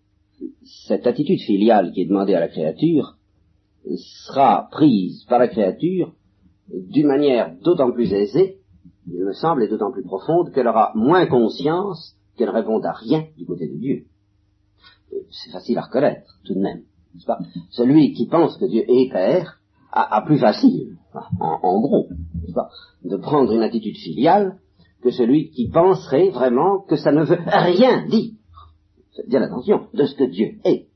cette 0.87 1.07
attitude 1.07 1.39
filiale 1.39 1.91
qui 1.91 2.01
est 2.01 2.05
demandée 2.05 2.33
à 2.33 2.39
la 2.39 2.47
créature 2.47 3.17
sera 4.25 4.67
prise 4.71 5.25
par 5.25 5.39
la 5.39 5.47
créature 5.47 6.13
d'une 6.71 7.07
manière 7.07 7.53
d'autant 7.63 7.91
plus 7.91 8.13
aisée, 8.13 8.59
il 9.07 9.23
me 9.23 9.33
semble, 9.33 9.63
et 9.63 9.67
d'autant 9.67 9.91
plus 9.91 10.03
profonde, 10.03 10.51
qu'elle 10.51 10.67
aura 10.67 10.91
moins 10.95 11.25
conscience 11.25 12.15
qu'elle 12.37 12.49
répond 12.49 12.79
à 12.81 12.93
rien 12.93 13.25
du 13.37 13.45
côté 13.45 13.67
de 13.67 13.77
Dieu. 13.77 14.05
Euh, 15.11 15.17
c'est 15.29 15.51
facile 15.51 15.77
à 15.77 15.81
reconnaître, 15.81 16.39
tout 16.45 16.53
de 16.53 16.59
même. 16.59 16.83
Celui 17.69 18.13
qui 18.13 18.27
pense 18.27 18.57
que 18.57 18.65
Dieu 18.65 18.83
est 18.87 19.11
Père 19.11 19.59
a, 19.91 20.23
plus 20.25 20.39
facile, 20.39 20.97
en, 21.39 21.79
gros, 21.79 22.09
de 23.03 23.15
prendre 23.17 23.51
une 23.53 23.61
attitude 23.61 23.95
filiale 23.95 24.57
que 25.03 25.11
celui 25.11 25.51
qui 25.51 25.69
penserait 25.69 26.29
vraiment 26.29 26.79
que 26.79 26.95
ça 26.95 27.11
ne 27.11 27.23
veut 27.23 27.37
rien 27.45 28.07
dire, 28.07 28.31
bien 29.27 29.43
attention, 29.43 29.87
de 29.93 30.05
ce 30.05 30.15
que 30.15 30.23
Dieu 30.23 30.53
est. 30.65 30.87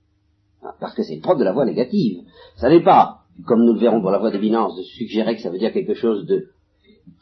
Parce 0.80 0.94
que 0.96 1.04
c'est 1.04 1.16
le 1.16 1.22
propre 1.22 1.40
de 1.40 1.46
la 1.46 1.54
voix 1.54 1.66
négative. 1.66 2.24
Ça 2.56 2.70
n'est 2.70 2.84
pas 2.84 3.22
comme 3.46 3.64
nous 3.64 3.74
le 3.74 3.80
verrons 3.80 4.02
pour 4.02 4.12
la 4.12 4.18
voie 4.18 4.32
d'évidence, 4.32 4.76
de 4.76 4.84
suggérer 4.84 5.36
que 5.36 5.42
ça 5.42 5.50
veut 5.50 5.60
dire 5.60 5.72
quelque 5.72 5.94
chose 5.94 6.26
de 6.26 6.48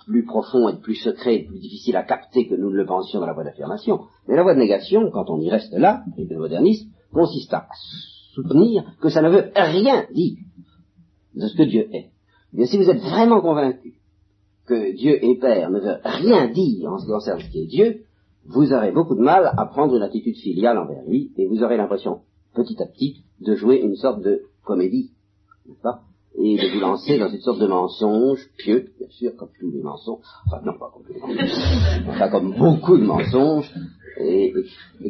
plus 0.06 0.26
profond 0.26 0.70
et 0.70 0.74
de 0.74 0.80
plus 0.80 0.96
secret 0.96 1.36
et 1.36 1.44
de 1.44 1.48
plus 1.48 1.60
difficile 1.60 1.96
à 1.96 2.04
capter 2.04 2.48
que 2.48 2.56
nous 2.56 2.70
ne 2.70 2.76
le 2.76 2.86
pensions 2.86 3.20
dans 3.20 3.26
la 3.26 3.34
voie 3.34 3.44
d'affirmation. 3.44 4.02
Mais 4.28 4.36
la 4.36 4.44
voie 4.44 4.54
de 4.54 4.60
négation, 4.60 5.10
quand 5.12 5.30
on 5.30 5.40
y 5.40 5.50
reste 5.50 5.74
là, 5.74 6.04
et 6.18 6.26
le 6.26 6.38
modernisme, 6.38 6.90
consiste 7.12 7.54
à 7.54 7.68
soutenir 8.34 8.84
que 9.02 9.10
ça 9.10 9.22
ne 9.22 9.30
veut 9.30 9.52
rien 9.56 10.06
dire 10.14 10.38
de 11.36 11.48
ce 11.48 11.58
que 11.58 11.64
Dieu 11.64 11.88
est. 11.94 12.12
Mais 12.54 12.66
si 12.66 12.78
vous 12.78 12.90
êtes 12.90 13.02
vraiment 13.02 13.42
convaincu 13.42 13.96
que 14.66 14.96
Dieu 14.96 15.24
est 15.24 15.40
Père 15.40 15.70
ne 15.70 15.80
veut 15.80 15.98
rien 16.04 16.48
dire 16.48 16.92
en 16.92 16.98
ce 16.98 17.06
qui 17.06 17.12
concerne 17.12 17.40
ce 17.40 17.50
qui 17.50 17.64
est 17.64 17.68
Dieu, 17.68 18.02
vous 18.46 18.74
aurez 18.74 18.92
beaucoup 18.92 19.16
de 19.16 19.22
mal 19.22 19.54
à 19.58 19.66
prendre 19.66 19.96
une 19.96 20.04
attitude 20.04 20.38
filiale 20.38 20.78
envers 20.78 21.04
lui, 21.08 21.32
et 21.38 21.48
vous 21.48 21.64
aurez 21.64 21.78
l'impression, 21.78 22.22
petit 22.54 22.82
à 22.82 22.86
petit, 22.86 23.25
de 23.42 23.56
jouer 23.56 23.78
une 23.78 23.96
sorte 23.96 24.22
de 24.22 24.44
comédie 24.64 25.12
et 26.38 26.58
de 26.58 26.74
vous 26.74 26.80
lancer 26.80 27.18
dans 27.18 27.30
une 27.30 27.40
sorte 27.40 27.60
de 27.60 27.68
mensonge 27.68 28.50
pieux, 28.58 28.92
bien 28.98 29.08
sûr, 29.10 29.36
comme 29.38 29.50
tous 29.60 29.72
les 29.72 29.82
mensonges, 29.82 30.20
enfin 30.48 30.62
non 30.66 30.78
pas 30.78 30.92
comme 30.94 31.04
tous 31.04 31.14
les 31.14 31.20
mensonges, 31.20 32.08
enfin 32.08 32.30
comme 32.30 32.56
beaucoup 32.58 32.98
de 32.98 33.04
mensonges, 33.06 33.74
et, 34.20 34.54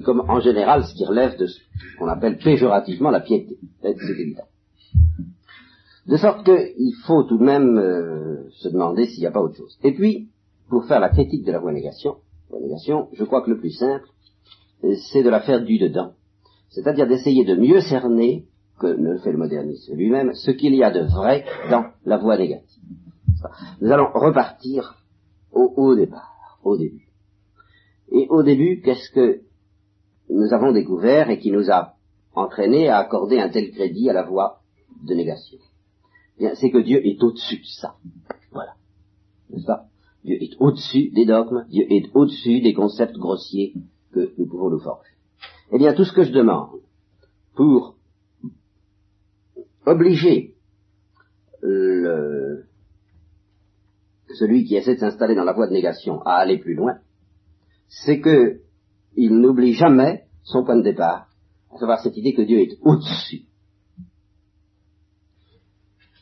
comme 0.04 0.22
en 0.28 0.40
général 0.40 0.84
ce 0.84 0.94
qui 0.94 1.06
relève 1.06 1.38
de 1.38 1.48
ce 1.48 1.60
qu'on 1.98 2.08
appelle 2.08 2.38
péjorativement 2.38 3.12
la 3.12 3.22
piété. 3.22 3.58
C'est 3.82 4.20
évident. 4.20 4.46
De 6.08 6.18
sorte 6.18 6.46
qu'il 6.46 6.94
faut 7.06 7.24
tout 7.24 7.40
de 7.40 7.44
même 7.44 7.78
euh, 7.80 8.50
se 8.52 8.70
demander 8.70 9.08
s'il 9.08 9.22
n'y 9.22 9.28
a 9.28 9.32
pas 9.32 9.42
autre 9.42 9.58
chose. 9.58 9.76
Et 9.84 9.92
puis, 9.92 10.30
pour 10.70 10.86
faire 10.86 11.00
la 11.00 11.10
critique 11.10 11.44
de 11.44 11.52
la 11.52 11.60
voie 11.60 11.72
négation, 11.72 12.18
négation 12.62 13.10
je 13.14 13.24
crois 13.24 13.42
que 13.42 13.50
le 13.50 13.58
plus 13.58 13.72
simple, 13.72 14.08
euh, 14.84 14.94
c'est 15.12 15.24
de 15.24 15.30
la 15.30 15.42
faire 15.42 15.64
du 15.64 15.80
dedans. 15.80 16.12
C'est-à-dire 16.70 17.08
d'essayer 17.08 17.46
de 17.46 17.56
mieux 17.56 17.82
cerner 17.82 18.46
que 18.80 18.88
ne 18.88 19.18
fait 19.18 19.32
le 19.32 19.38
modernisme 19.38 19.96
lui-même, 19.96 20.34
ce 20.34 20.52
qu'il 20.52 20.76
y 20.76 20.84
a 20.84 20.92
de 20.92 21.02
vrai 21.02 21.46
dans 21.70 21.86
la 22.06 22.18
voie 22.18 22.38
négative. 22.38 22.84
Nous 23.82 23.92
allons 23.92 24.12
repartir 24.14 24.96
au, 25.52 25.96
départ, 25.96 26.60
au 26.64 26.78
début. 26.78 27.08
Et 28.12 28.28
au 28.30 28.44
début, 28.44 28.82
qu'est-ce 28.82 29.10
que 29.12 29.42
nous 30.30 30.54
avons 30.54 30.74
découvert 30.74 31.30
et 31.30 31.40
qui 31.40 31.52
nous 31.52 31.72
a 31.72 31.94
entraîné 32.34 32.90
à 32.90 32.98
accorder 32.98 33.40
un 33.40 33.50
tel 33.50 33.72
crédit 33.72 34.10
à 34.10 34.14
la 34.14 34.24
voie 34.24 34.62
de 35.04 35.14
négation? 35.14 35.58
Bien, 36.38 36.54
c'est 36.56 36.72
que 36.72 36.80
Dieu 36.80 37.06
est 37.06 37.22
au-dessus 37.24 37.60
de 37.60 37.66
ça. 37.66 37.96
Voilà. 38.52 38.74
N'est-ce 39.50 39.66
pas? 39.66 39.86
Dieu 40.26 40.42
est 40.42 40.56
au-dessus 40.60 41.12
des 41.12 41.26
dogmes, 41.26 41.66
Dieu 41.70 41.86
est 41.90 42.10
au-dessus 42.14 42.62
des 42.62 42.74
concepts 42.74 43.16
grossiers 43.16 43.74
que 44.12 44.34
nous 44.38 44.48
pouvons 44.48 44.70
nous 44.70 44.80
forger. 44.80 45.15
Eh 45.72 45.78
bien, 45.78 45.94
tout 45.94 46.06
ce 46.06 46.14
que 46.14 46.24
je 46.24 46.32
demande 46.32 46.80
pour 47.56 47.96
obliger 49.86 50.56
celui 54.36 54.66
qui 54.66 54.76
essaie 54.76 54.96
de 54.96 55.00
s'installer 55.00 55.36
dans 55.36 55.44
la 55.44 55.54
voie 55.54 55.68
de 55.68 55.74
négation 55.74 56.22
à 56.24 56.34
aller 56.34 56.58
plus 56.58 56.76
loin, 56.76 57.00
c'est 57.88 58.20
que 58.20 58.62
il 59.16 59.40
n'oublie 59.40 59.74
jamais 59.74 60.26
son 60.44 60.64
point 60.66 60.76
de 60.76 60.84
départ, 60.84 61.30
à 61.72 61.78
savoir 61.78 62.00
cette 62.02 62.18
idée 62.18 62.34
que 62.34 62.42
Dieu 62.42 62.60
est 62.60 62.78
au-dessus. 62.82 63.46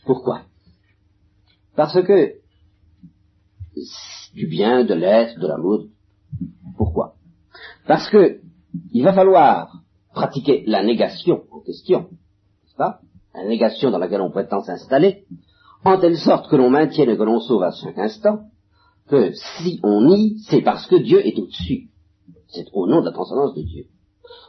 Pourquoi? 0.06 0.44
Parce 1.76 2.00
que 2.04 2.36
du 4.34 4.48
bien, 4.48 4.84
de 4.84 4.94
l'être, 4.94 5.40
de 5.40 5.48
l'amour. 5.48 5.88
Pourquoi? 6.78 7.16
Parce 7.88 8.10
que 8.10 8.42
il 8.92 9.04
va 9.04 9.14
falloir 9.14 9.84
pratiquer 10.14 10.64
la 10.68 10.84
négation 10.84 11.44
en 11.52 11.62
question, 11.62 12.02
n'est-ce 12.02 12.76
pas? 12.76 13.00
La 13.34 13.46
négation 13.46 13.92
dans 13.92 13.98
laquelle 13.98 14.22
on 14.22 14.32
prétend 14.32 14.62
s'installer, 14.62 15.26
en 15.84 16.00
telle 16.00 16.18
sorte 16.18 16.50
que 16.50 16.56
l'on 16.56 16.70
maintienne 16.70 17.10
et 17.10 17.18
que 17.18 17.24
l'on 17.24 17.40
sauve 17.40 17.64
à 17.64 17.72
chaque 17.72 17.98
instant, 17.98 18.46
que 19.08 19.32
si 19.34 19.80
on 19.84 20.02
nie, 20.06 20.40
c'est 20.48 20.62
parce 20.62 20.88
que 20.88 20.96
Dieu 20.96 21.26
est 21.26 21.38
au-dessus. 21.38 21.90
C'est 22.48 22.68
au 22.74 22.88
nom 22.88 23.02
de 23.02 23.06
la 23.06 23.12
transcendance 23.12 23.56
de 23.56 23.64
Dieu. 23.64 23.86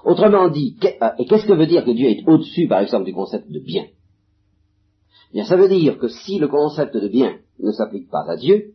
Autrement 0.04 0.48
dit, 0.48 0.76
euh, 0.84 1.10
et 1.18 1.26
qu'est-ce 1.26 1.46
que 1.46 1.54
veut 1.54 1.66
dire 1.66 1.84
que 1.84 1.90
Dieu 1.90 2.08
est 2.08 2.28
au-dessus, 2.28 2.68
par 2.68 2.80
exemple, 2.80 3.04
du 3.04 3.14
concept 3.14 3.50
de 3.50 3.58
bien? 3.58 3.86
Eh 5.30 5.34
Bien, 5.34 5.44
ça 5.44 5.56
veut 5.56 5.68
dire 5.68 5.98
que 5.98 6.08
si 6.08 6.38
le 6.38 6.48
concept 6.48 6.96
de 6.96 7.08
bien 7.08 7.38
ne 7.58 7.72
s'applique 7.72 8.10
pas 8.10 8.24
à 8.28 8.36
Dieu, 8.36 8.74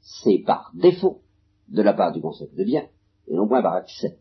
c'est 0.00 0.42
par 0.46 0.70
défaut 0.74 1.22
de 1.68 1.82
la 1.82 1.94
part 1.94 2.12
du 2.12 2.20
concept 2.20 2.54
de 2.56 2.64
bien, 2.64 2.84
et 3.26 3.34
non 3.34 3.48
point 3.48 3.62
par 3.62 3.74
accès. 3.74 4.18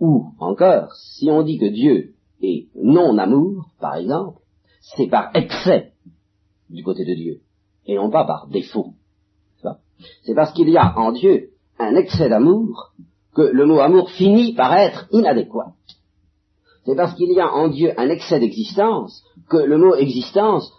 Ou 0.00 0.26
encore, 0.38 0.92
si 0.94 1.30
on 1.30 1.42
dit 1.42 1.58
que 1.58 1.70
Dieu 1.70 2.14
est 2.42 2.68
non-amour, 2.74 3.70
par 3.80 3.96
exemple, 3.96 4.40
c'est 4.80 5.08
par 5.08 5.30
excès 5.34 5.92
du 6.70 6.82
côté 6.82 7.04
de 7.04 7.14
Dieu, 7.14 7.40
et 7.86 7.96
non 7.96 8.10
pas 8.10 8.24
par 8.24 8.48
défaut. 8.48 8.94
C'est 10.22 10.34
parce 10.34 10.52
qu'il 10.52 10.68
y 10.68 10.76
a 10.76 10.98
en 10.98 11.12
Dieu 11.12 11.50
un 11.78 11.94
excès 11.96 12.28
d'amour 12.28 12.92
que 13.34 13.42
le 13.42 13.66
mot 13.66 13.80
amour 13.80 14.10
finit 14.10 14.54
par 14.54 14.74
être 14.74 15.06
inadéquat. 15.10 15.72
C'est 16.84 16.94
parce 16.94 17.14
qu'il 17.14 17.32
y 17.32 17.40
a 17.40 17.52
en 17.52 17.68
Dieu 17.68 17.92
un 17.96 18.08
excès 18.08 18.38
d'existence 18.38 19.24
que 19.48 19.56
le 19.56 19.76
mot 19.78 19.94
existence, 19.94 20.72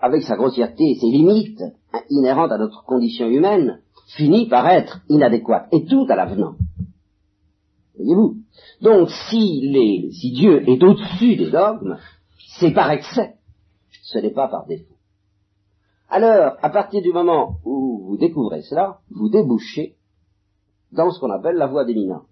avec 0.00 0.22
sa 0.22 0.36
grossièreté 0.36 0.90
et 0.90 0.94
ses 0.96 1.06
limites 1.06 1.62
inhérentes 2.10 2.52
à 2.52 2.58
notre 2.58 2.84
condition 2.84 3.28
humaine, 3.28 3.80
finit 4.16 4.48
par 4.48 4.66
être 4.68 5.00
inadéquat. 5.08 5.66
Et 5.72 5.84
tout 5.84 6.06
à 6.08 6.16
l'avenant. 6.16 6.54
Voyez-vous 7.96 8.36
Donc 8.82 9.10
si, 9.10 10.10
si 10.12 10.32
Dieu 10.32 10.68
est 10.68 10.82
au-dessus 10.82 11.36
des 11.36 11.50
dogmes, 11.50 11.96
c'est 12.58 12.72
par 12.72 12.90
excès 12.90 13.34
ce 14.04 14.18
n'est 14.18 14.32
pas 14.32 14.48
par 14.48 14.66
défaut. 14.66 14.94
Alors, 16.08 16.56
à 16.62 16.70
partir 16.70 17.02
du 17.02 17.12
moment 17.12 17.56
où 17.64 18.04
vous 18.06 18.16
découvrez 18.16 18.62
cela, 18.62 19.00
vous 19.10 19.28
débouchez 19.28 19.96
dans 20.92 21.10
ce 21.10 21.18
qu'on 21.18 21.30
appelle 21.30 21.56
la 21.56 21.66
voie 21.66 21.84
d'éminence, 21.84 22.28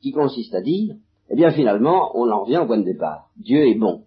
qui 0.00 0.10
consiste 0.10 0.54
à 0.54 0.62
dire, 0.62 0.96
eh 1.30 1.36
bien 1.36 1.52
finalement, 1.52 2.10
on 2.16 2.30
en 2.30 2.40
revient 2.42 2.58
au 2.58 2.66
point 2.66 2.78
de 2.78 2.84
départ. 2.84 3.28
Dieu 3.36 3.68
est 3.68 3.78
bon, 3.78 4.04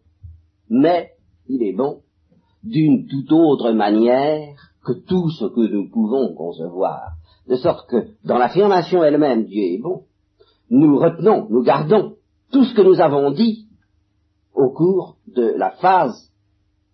mais 0.70 1.12
il 1.48 1.64
est 1.64 1.74
bon 1.74 2.02
d'une 2.64 3.08
toute 3.08 3.32
autre 3.32 3.72
manière 3.72 4.74
que 4.84 4.92
tout 4.92 5.30
ce 5.30 5.46
que 5.46 5.72
nous 5.72 5.90
pouvons 5.90 6.34
concevoir. 6.34 7.12
De 7.48 7.56
sorte 7.56 7.90
que, 7.90 8.08
dans 8.26 8.38
l'affirmation 8.38 9.04
elle-même, 9.04 9.46
Dieu 9.46 9.64
est 9.64 9.82
bon, 9.82 10.04
nous 10.70 10.98
retenons, 10.98 11.48
nous 11.50 11.64
gardons 11.64 12.16
tout 12.52 12.64
ce 12.64 12.74
que 12.74 12.82
nous 12.82 13.00
avons 13.00 13.32
dit 13.32 13.68
au 14.54 14.70
cours 14.70 15.18
de 15.28 15.54
la 15.58 15.72
phase 15.72 16.32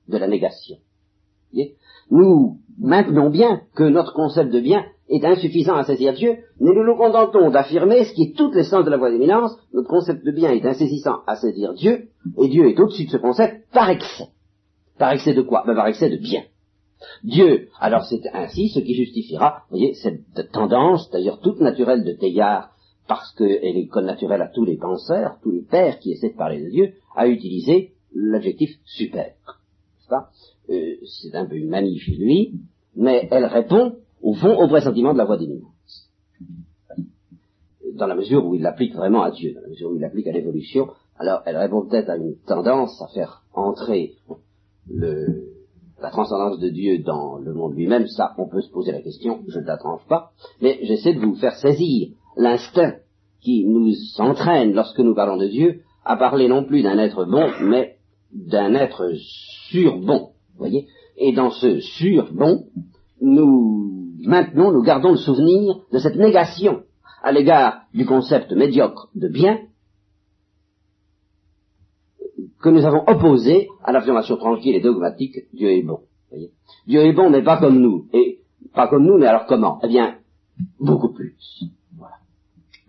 de 0.08 0.18
la 0.18 0.28
négation. 0.28 0.78
Nous 2.12 2.58
maintenons 2.80 3.30
bien 3.30 3.62
que 3.76 3.84
notre 3.84 4.14
concept 4.14 4.52
de 4.52 4.60
bien 4.60 4.86
est 5.10 5.24
insuffisant 5.26 5.76
à 5.76 5.84
saisir 5.84 6.14
Dieu, 6.14 6.38
mais 6.60 6.74
nous 6.74 6.84
nous 6.84 6.96
contentons 6.96 7.50
d'affirmer 7.52 8.06
ce 8.06 8.14
qui 8.14 8.24
est 8.24 8.38
toute 8.38 8.56
l'essence 8.56 8.86
de 8.86 8.90
la 8.90 8.98
voie 8.98 9.12
d'éminence, 9.12 9.56
notre 9.74 9.90
concept 9.90 10.26
de 10.26 10.32
bien 10.32 10.52
est 10.52 10.66
insaisissant 10.66 11.20
à 11.28 11.36
saisir 11.36 11.74
Dieu, 11.74 12.10
et 12.42 12.48
Dieu 12.50 12.70
est 12.70 12.80
au-dessus 12.80 13.06
de 13.06 13.12
ce 13.12 13.18
concept 13.18 13.72
par 13.72 13.90
excès. 13.90 14.30
Par 14.98 15.12
excès 15.12 15.34
de 15.34 15.42
quoi? 15.42 15.64
Ben, 15.66 15.76
Par 15.76 15.88
excès 15.88 16.10
de 16.10 16.18
bien. 16.18 16.44
Dieu, 17.24 17.70
alors 17.80 18.06
c'est 18.06 18.22
ainsi 18.34 18.70
ce 18.70 18.80
qui 18.80 18.96
justifiera, 18.96 19.64
vous 19.70 19.78
voyez, 19.78 19.94
cette 19.96 20.52
tendance, 20.52 21.10
d'ailleurs 21.12 21.42
toute 21.42 21.60
naturelle 21.60 22.04
de 22.04 22.14
Teilhard, 22.14 22.70
parce 23.14 23.32
qu'elle 23.36 23.78
est 23.78 23.86
connaturelle 23.86 24.42
à 24.42 24.48
tous 24.48 24.66
les 24.66 24.76
penseurs, 24.76 25.38
tous 25.44 25.52
les 25.52 25.62
pères 25.62 26.00
qui 26.00 26.14
essaient 26.14 26.32
de 26.32 26.36
parler 26.36 26.64
de 26.64 26.70
Dieu, 26.70 26.94
à 27.16 27.28
utiliser 27.28 27.94
l'adjectif 28.16 28.72
super. 28.86 29.36
Euh, 30.70 30.96
c'est 31.06 31.36
un 31.36 31.46
peu 31.46 31.56
une 31.56 31.70
manie 31.70 32.00
chez 32.00 32.16
lui, 32.16 32.56
mais 32.96 33.28
elle 33.30 33.46
répond, 33.46 33.98
au 34.24 34.34
fond, 34.34 34.58
au 34.60 34.68
pressentiment 34.68 35.14
de 35.14 35.20
la 35.20 35.26
voie 35.26 35.38
d'éminence. 35.38 36.10
Dans 37.94 38.08
la 38.08 38.16
mesure 38.16 38.44
où 38.48 38.56
il 38.56 38.64
l'applique 38.64 38.96
vraiment 38.96 39.22
à 39.22 39.30
Dieu, 39.30 39.54
dans 39.54 39.62
la 39.62 39.68
mesure 39.68 39.92
où 39.92 39.96
il 39.96 40.02
l'applique 40.02 40.28
à 40.28 40.32
l'évolution, 40.32 40.88
alors 41.18 41.44
elle 41.46 41.58
répond 41.58 41.86
peut-être 41.86 42.10
à 42.10 42.18
une 42.18 42.36
tendance 42.48 43.00
à 43.00 43.08
faire 43.14 43.44
entrer 43.54 44.16
la 44.90 46.10
transcendance 46.10 46.58
de 46.58 46.70
Dieu 46.70 47.04
dans 47.04 47.38
le 47.38 47.54
monde 47.54 47.76
lui-même, 47.76 48.08
ça, 48.08 48.34
on 48.40 48.48
peut 48.48 48.62
se 48.62 48.72
poser 48.72 48.92
la 48.92 49.04
question, 49.04 49.44
je 49.48 49.60
ne 49.60 49.66
la 49.66 49.78
tranche 49.78 50.06
pas, 50.08 50.32
mais 50.62 50.80
j'essaie 50.82 51.14
de 51.14 51.20
vous 51.20 51.36
faire 51.36 51.56
saisir 51.58 52.10
l'instinct 52.36 52.96
qui 53.44 53.66
nous 53.66 53.94
entraîne, 54.20 54.74
lorsque 54.74 55.00
nous 55.00 55.14
parlons 55.14 55.38
de 55.38 55.48
Dieu, 55.48 55.82
à 56.06 56.16
parler 56.18 56.48
non 56.48 56.64
plus 56.64 56.82
d'un 56.82 56.98
être 56.98 57.26
bon, 57.26 57.50
mais 57.62 57.98
d'un 58.32 58.74
être 58.74 59.12
surbon, 59.70 60.30
voyez 60.58 60.88
Et 61.18 61.34
dans 61.34 61.52
ce 61.52 61.80
surbon, 61.80 62.66
nous, 63.22 64.12
maintenant, 64.22 64.72
nous 64.72 64.82
gardons 64.82 65.12
le 65.12 65.18
souvenir 65.18 65.76
de 65.92 66.00
cette 66.00 66.16
négation 66.16 66.84
à 67.22 67.32
l'égard 67.32 67.84
du 67.94 68.06
concept 68.06 68.52
médiocre 68.52 69.10
de 69.16 69.28
bien, 69.28 69.60
que 72.62 72.70
nous 72.70 72.86
avons 72.86 73.04
opposé 73.08 73.68
à 73.84 73.92
l'affirmation 73.92 74.38
tranquille 74.38 74.76
et 74.76 74.82
dogmatique 74.82 75.38
Dieu 75.54 75.70
est 75.70 75.84
bon. 75.84 76.00
Dieu 76.88 77.02
est 77.02 77.14
bon, 77.14 77.30
mais 77.30 77.44
pas 77.44 77.58
comme 77.58 77.80
nous. 77.80 78.08
Et 78.14 78.40
pas 78.74 78.88
comme 78.88 79.06
nous, 79.06 79.18
mais 79.18 79.28
alors 79.28 79.46
comment? 79.46 79.80
Eh 79.84 79.88
bien, 79.88 80.16
beaucoup 80.80 81.14
plus. 81.14 81.36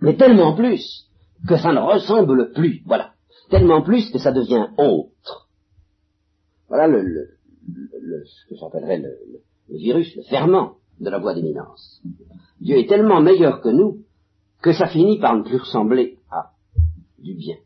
Mais 0.05 0.17
tellement 0.17 0.55
plus 0.55 1.09
que 1.49 1.57
ça 1.57 1.73
ne 1.73 1.81
ressemble 1.81 2.53
plus. 2.53 2.83
Voilà. 2.87 3.12
Tellement 3.51 3.83
plus 3.83 4.11
que 4.11 4.19
ça 4.19 4.33
devient 4.33 4.69
autre. 4.79 5.49
Voilà 6.69 6.87
le, 6.87 7.03
ce 8.25 8.49
que 8.49 8.57
j'appellerais 8.57 8.99
le, 8.99 9.17
le, 9.69 9.79
virus, 9.79 10.14
le 10.17 10.23
ferment 10.23 10.77
de 11.01 11.11
la 11.11 11.19
voie 11.19 11.35
d'éminence. 11.35 12.01
Dieu 12.61 12.79
est 12.79 12.88
tellement 12.88 13.21
meilleur 13.21 13.61
que 13.61 13.69
nous 13.69 13.99
que 14.62 14.73
ça 14.73 14.87
finit 14.87 15.19
par 15.19 15.37
ne 15.37 15.43
plus 15.43 15.59
ressembler 15.59 16.19
à 16.31 16.53
du 17.19 17.35
bien 17.35 17.57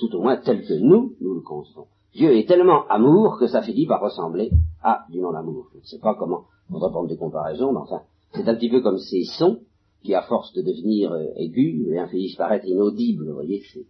tout 0.00 0.16
au 0.16 0.22
moins 0.22 0.38
tel 0.38 0.64
que 0.66 0.74
nous, 0.74 1.14
nous 1.20 1.34
le 1.34 1.40
concevons. 1.42 1.86
Dieu 2.14 2.36
est 2.36 2.48
tellement 2.48 2.86
amour 2.88 3.38
que 3.38 3.46
ça 3.46 3.62
finit 3.62 3.86
par 3.86 4.00
ressembler 4.00 4.50
à 4.82 5.04
du 5.10 5.20
non-amour. 5.20 5.68
Je 5.74 5.78
ne 5.78 5.84
sais 5.84 5.98
pas 5.98 6.16
comment 6.16 6.44
on 6.72 6.78
va 6.78 6.88
prendre 6.88 7.08
des 7.08 7.16
comparaisons, 7.16 7.72
mais 7.72 7.80
enfin, 7.80 8.02
c'est 8.32 8.48
un 8.48 8.54
petit 8.54 8.70
peu 8.70 8.80
comme 8.80 8.98
ces 8.98 9.24
sons 9.24 9.60
qui, 10.02 10.14
à 10.14 10.22
force 10.22 10.52
de 10.52 10.62
devenir 10.62 11.12
euh, 11.12 11.26
aigus, 11.36 11.86
eh 11.92 12.08
finissent 12.08 12.36
par 12.36 12.52
être 12.52 12.66
inaudibles. 12.66 13.26
Vous 13.26 13.34
voyez, 13.34 13.62
c'est 13.72 13.86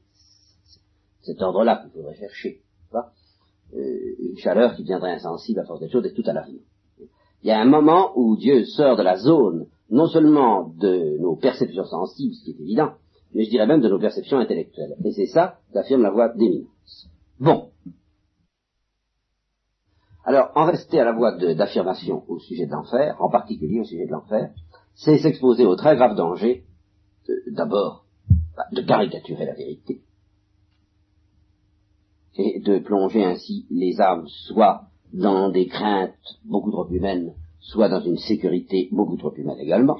cet 1.23 1.43
ordre-là 1.43 1.83
qu'il 1.83 1.91
faudrait 1.91 2.17
chercher. 2.17 2.63
Euh, 3.73 4.17
une 4.19 4.37
chaleur 4.37 4.75
qui 4.75 4.83
deviendrait 4.83 5.13
insensible 5.13 5.61
à 5.61 5.65
force 5.65 5.79
des 5.79 5.89
choses 5.89 6.05
et 6.05 6.13
tout 6.13 6.25
à 6.27 6.33
l'avenir. 6.33 6.61
Il 7.43 7.49
y 7.49 7.53
a 7.53 7.61
un 7.61 7.67
moment 7.67 8.11
où 8.17 8.37
Dieu 8.37 8.65
sort 8.65 8.97
de 8.97 9.03
la 9.03 9.17
zone, 9.17 9.67
non 9.91 10.09
seulement 10.09 10.75
de 10.77 11.19
nos 11.21 11.37
perceptions 11.37 11.85
sensibles, 11.85 12.35
ce 12.35 12.45
qui 12.45 12.51
est 12.51 12.61
évident, 12.61 12.95
mais 13.33 13.45
je 13.45 13.51
dirais 13.51 13.69
même 13.69 13.81
de 13.81 13.89
nos 13.89 14.01
perceptions 14.01 14.39
intellectuelles. 14.39 14.97
Et 15.05 15.13
c'est 15.13 15.27
ça 15.27 15.61
qu'affirme 15.73 16.03
la 16.03 16.11
voie 16.11 16.31
d'éminence. 16.31 17.09
Bon. 17.39 17.71
Alors, 20.25 20.51
en 20.57 20.65
rester 20.65 20.99
à 20.99 21.05
la 21.05 21.13
voie 21.13 21.37
d'affirmation 21.55 22.25
au 22.29 22.41
sujet 22.41 22.67
de 22.67 22.73
l'enfer, 22.73 23.17
en 23.21 23.31
particulier 23.31 23.81
au 23.81 23.85
sujet 23.85 24.07
de 24.07 24.11
l'enfer, 24.11 24.51
c'est 25.03 25.19
s'exposer 25.19 25.65
au 25.65 25.77
très 25.77 25.97
grave 25.97 26.15
danger, 26.15 26.65
d'abord, 27.51 28.05
bah, 28.57 28.67
de 28.73 28.83
caricaturer 28.83 29.47
la 29.47 29.55
vérité, 29.55 30.03
et 32.37 32.61
de 32.61 32.79
plonger 32.79 33.25
ainsi 33.25 33.67
les 33.71 34.01
âmes 34.01 34.29
soit 34.29 34.83
dans 35.13 35.51
des 35.51 35.67
craintes 35.67 36.15
beaucoup 36.45 36.71
trop 36.71 36.89
humaines, 36.91 37.35
soit 37.61 37.89
dans 37.89 38.03
une 38.03 38.19
sécurité 38.19 38.89
beaucoup 38.93 39.17
trop 39.17 39.35
humaine 39.35 39.59
également. 39.59 39.99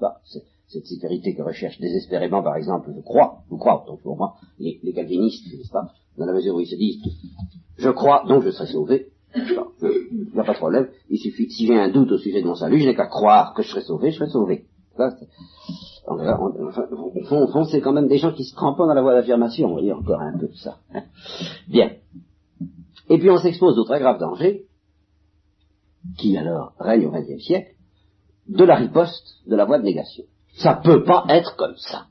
Bah, 0.00 0.20
cette 0.66 0.86
sécurité 0.86 1.34
que 1.34 1.42
recherche 1.42 1.78
désespérément, 1.78 2.42
par 2.42 2.56
exemple, 2.56 2.92
je 2.94 3.00
crois, 3.00 3.44
je 3.48 3.54
crois, 3.54 3.84
donc 3.86 4.02
pour 4.02 4.16
moi, 4.16 4.34
les 4.58 4.92
calvinistes, 4.92 5.46
n'est-ce 5.46 5.70
pas, 5.70 5.92
dans 6.18 6.26
la 6.26 6.32
mesure 6.32 6.56
où 6.56 6.60
ils 6.60 6.66
se 6.66 6.76
disent, 6.76 7.00
je 7.76 7.90
crois, 7.90 8.24
donc 8.26 8.42
je 8.42 8.50
serai 8.50 8.66
sauvé, 8.66 9.12
il 9.34 10.30
n'y 10.32 10.40
a 10.40 10.44
pas 10.44 10.52
de 10.52 10.58
problème, 10.58 10.88
il 11.10 11.18
suffit, 11.18 11.50
si 11.50 11.66
j'ai 11.66 11.78
un 11.78 11.90
doute 11.90 12.12
au 12.12 12.18
sujet 12.18 12.40
de 12.40 12.46
mon 12.46 12.54
salut, 12.54 12.80
je 12.80 12.86
n'ai 12.86 12.94
qu'à 12.94 13.06
croire 13.06 13.54
que 13.54 13.62
je 13.62 13.68
serai 13.68 13.82
sauvé, 13.82 14.10
je 14.10 14.18
serai 14.18 14.30
sauvé. 14.30 14.66
au 16.06 17.24
fond, 17.26 17.48
fond 17.48 17.64
c'est 17.64 17.80
quand 17.80 17.92
même 17.92 18.08
des 18.08 18.18
gens 18.18 18.32
qui 18.32 18.44
se 18.44 18.54
crampent 18.54 18.78
dans 18.78 18.94
la 18.94 19.02
voie 19.02 19.14
d'affirmation, 19.14 19.68
vous 19.68 19.74
voyez, 19.74 19.92
encore 19.92 20.20
un 20.20 20.38
peu 20.38 20.48
de 20.48 20.54
ça. 20.54 20.78
Bien. 21.68 21.90
Et 23.08 23.18
puis 23.18 23.30
on 23.30 23.38
s'expose 23.38 23.78
au 23.78 23.84
très 23.84 24.00
grave 24.00 24.18
danger, 24.18 24.66
qui 26.18 26.36
alors 26.36 26.74
règne 26.78 27.06
au 27.06 27.10
XXe 27.10 27.42
siècle, 27.42 27.74
de 28.48 28.64
la 28.64 28.76
riposte 28.76 29.40
de 29.46 29.56
la 29.56 29.64
voie 29.64 29.78
de 29.78 29.84
négation. 29.84 30.24
Ça 30.56 30.74
peut 30.74 31.02
pas 31.02 31.24
être 31.28 31.56
comme 31.56 31.76
ça. 31.76 32.06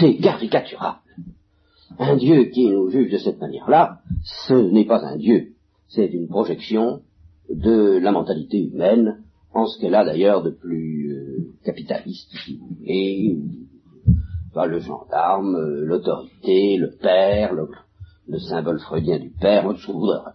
C'est 0.00 0.16
caricaturable. 0.16 1.00
Un 1.98 2.16
Dieu 2.16 2.44
qui 2.44 2.68
nous 2.68 2.90
juge 2.90 3.12
de 3.12 3.18
cette 3.18 3.40
manière-là, 3.40 4.00
ce 4.22 4.54
n'est 4.54 4.84
pas 4.84 5.04
un 5.04 5.16
Dieu. 5.16 5.52
C'est 5.88 6.06
une 6.06 6.28
projection 6.28 7.00
de 7.48 7.98
la 7.98 8.12
mentalité 8.12 8.62
humaine, 8.62 9.22
en 9.54 9.66
ce 9.66 9.80
qu'elle 9.80 9.94
a 9.94 10.04
d'ailleurs 10.04 10.42
de 10.42 10.50
plus 10.50 11.12
euh, 11.12 11.46
capitaliste, 11.64 12.30
si 12.44 12.56
vous 12.56 12.68
voulez, 12.78 13.38
le 14.54 14.80
gendarme, 14.80 15.54
euh, 15.54 15.84
l'autorité, 15.84 16.76
le 16.76 16.90
père, 16.90 17.54
le, 17.54 17.68
symbole 18.38 18.80
freudien 18.80 19.18
du 19.18 19.30
père, 19.30 19.72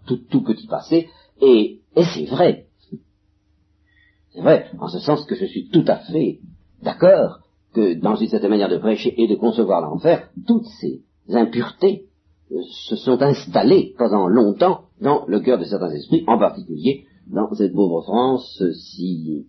tout, 0.08 0.18
tout 0.30 0.42
petit 0.42 0.68
passé, 0.68 1.10
et, 1.42 1.82
et 1.96 2.04
c'est 2.16 2.26
vrai, 2.26 2.68
c'est 4.34 4.42
vrai, 4.42 4.72
en 4.80 4.88
ce 4.88 5.00
sens 5.00 5.26
que 5.26 5.36
je 5.36 5.46
suis 5.46 5.70
tout 5.70 5.86
à 5.88 5.98
fait 5.98 6.40
d'accord 6.82 7.40
que 7.74 7.94
dans 7.94 8.16
une 8.16 8.28
certaine 8.28 8.50
manière 8.50 8.70
de 8.70 8.78
prêcher 8.78 9.14
et 9.22 9.28
de 9.28 9.36
concevoir 9.36 9.82
l'enfer, 9.82 10.30
toutes 10.48 10.66
ces 10.80 11.04
impuretés 11.30 12.08
euh, 12.52 12.58
se 12.88 12.96
sont 12.96 13.22
installées 13.22 13.94
pendant 13.98 14.28
longtemps 14.28 14.86
dans 15.02 15.26
le 15.28 15.40
cœur 15.40 15.60
de 15.60 15.66
certains 15.66 15.92
esprits, 15.92 16.24
en 16.28 16.38
particulier 16.38 17.06
dans 17.28 17.54
cette 17.54 17.74
pauvre 17.74 18.02
France 18.02 18.62
si 18.74 19.46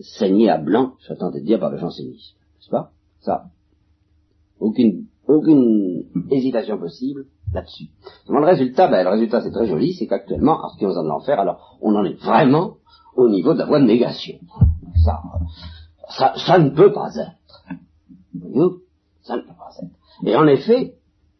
saignée 0.00 0.50
à 0.50 0.58
blanc, 0.58 0.94
je 1.00 1.12
de 1.12 1.40
dire, 1.40 1.60
par 1.60 1.70
le 1.70 1.78
jansénisme. 1.78 2.36
N'est-ce 2.56 2.70
pas? 2.70 2.90
Ça. 3.20 3.44
Aucune, 4.58 5.06
aucune 5.26 6.04
hésitation 6.30 6.78
possible 6.78 7.26
là-dessus. 7.52 7.88
Le 8.28 8.44
résultat, 8.44 8.88
ben, 8.88 9.04
le 9.04 9.10
résultat 9.10 9.42
c'est 9.42 9.50
très 9.50 9.66
joli, 9.66 9.94
c'est 9.94 10.06
qu'actuellement, 10.06 10.58
en 10.64 10.68
ce 10.70 10.78
qui 10.78 10.84
concerne 10.84 11.06
l'enfer, 11.06 11.38
alors 11.38 11.78
on 11.80 11.94
en 11.94 12.04
est 12.04 12.20
vraiment 12.20 12.76
au 13.16 13.28
niveau 13.28 13.54
de 13.54 13.58
la 13.58 13.66
voie 13.66 13.80
de 13.80 13.86
négation. 13.86 14.38
Ça, 15.04 15.22
ça, 16.08 16.34
ça 16.36 16.58
ne 16.58 16.70
peut 16.70 16.92
pas 16.92 17.14
être. 17.16 17.64
Voyez? 18.34 18.70
Ça 19.22 19.36
ne 19.36 19.42
peut 19.42 19.48
pas 19.48 19.70
être. 19.82 20.26
Et 20.26 20.36
en 20.36 20.46
effet, 20.46 20.94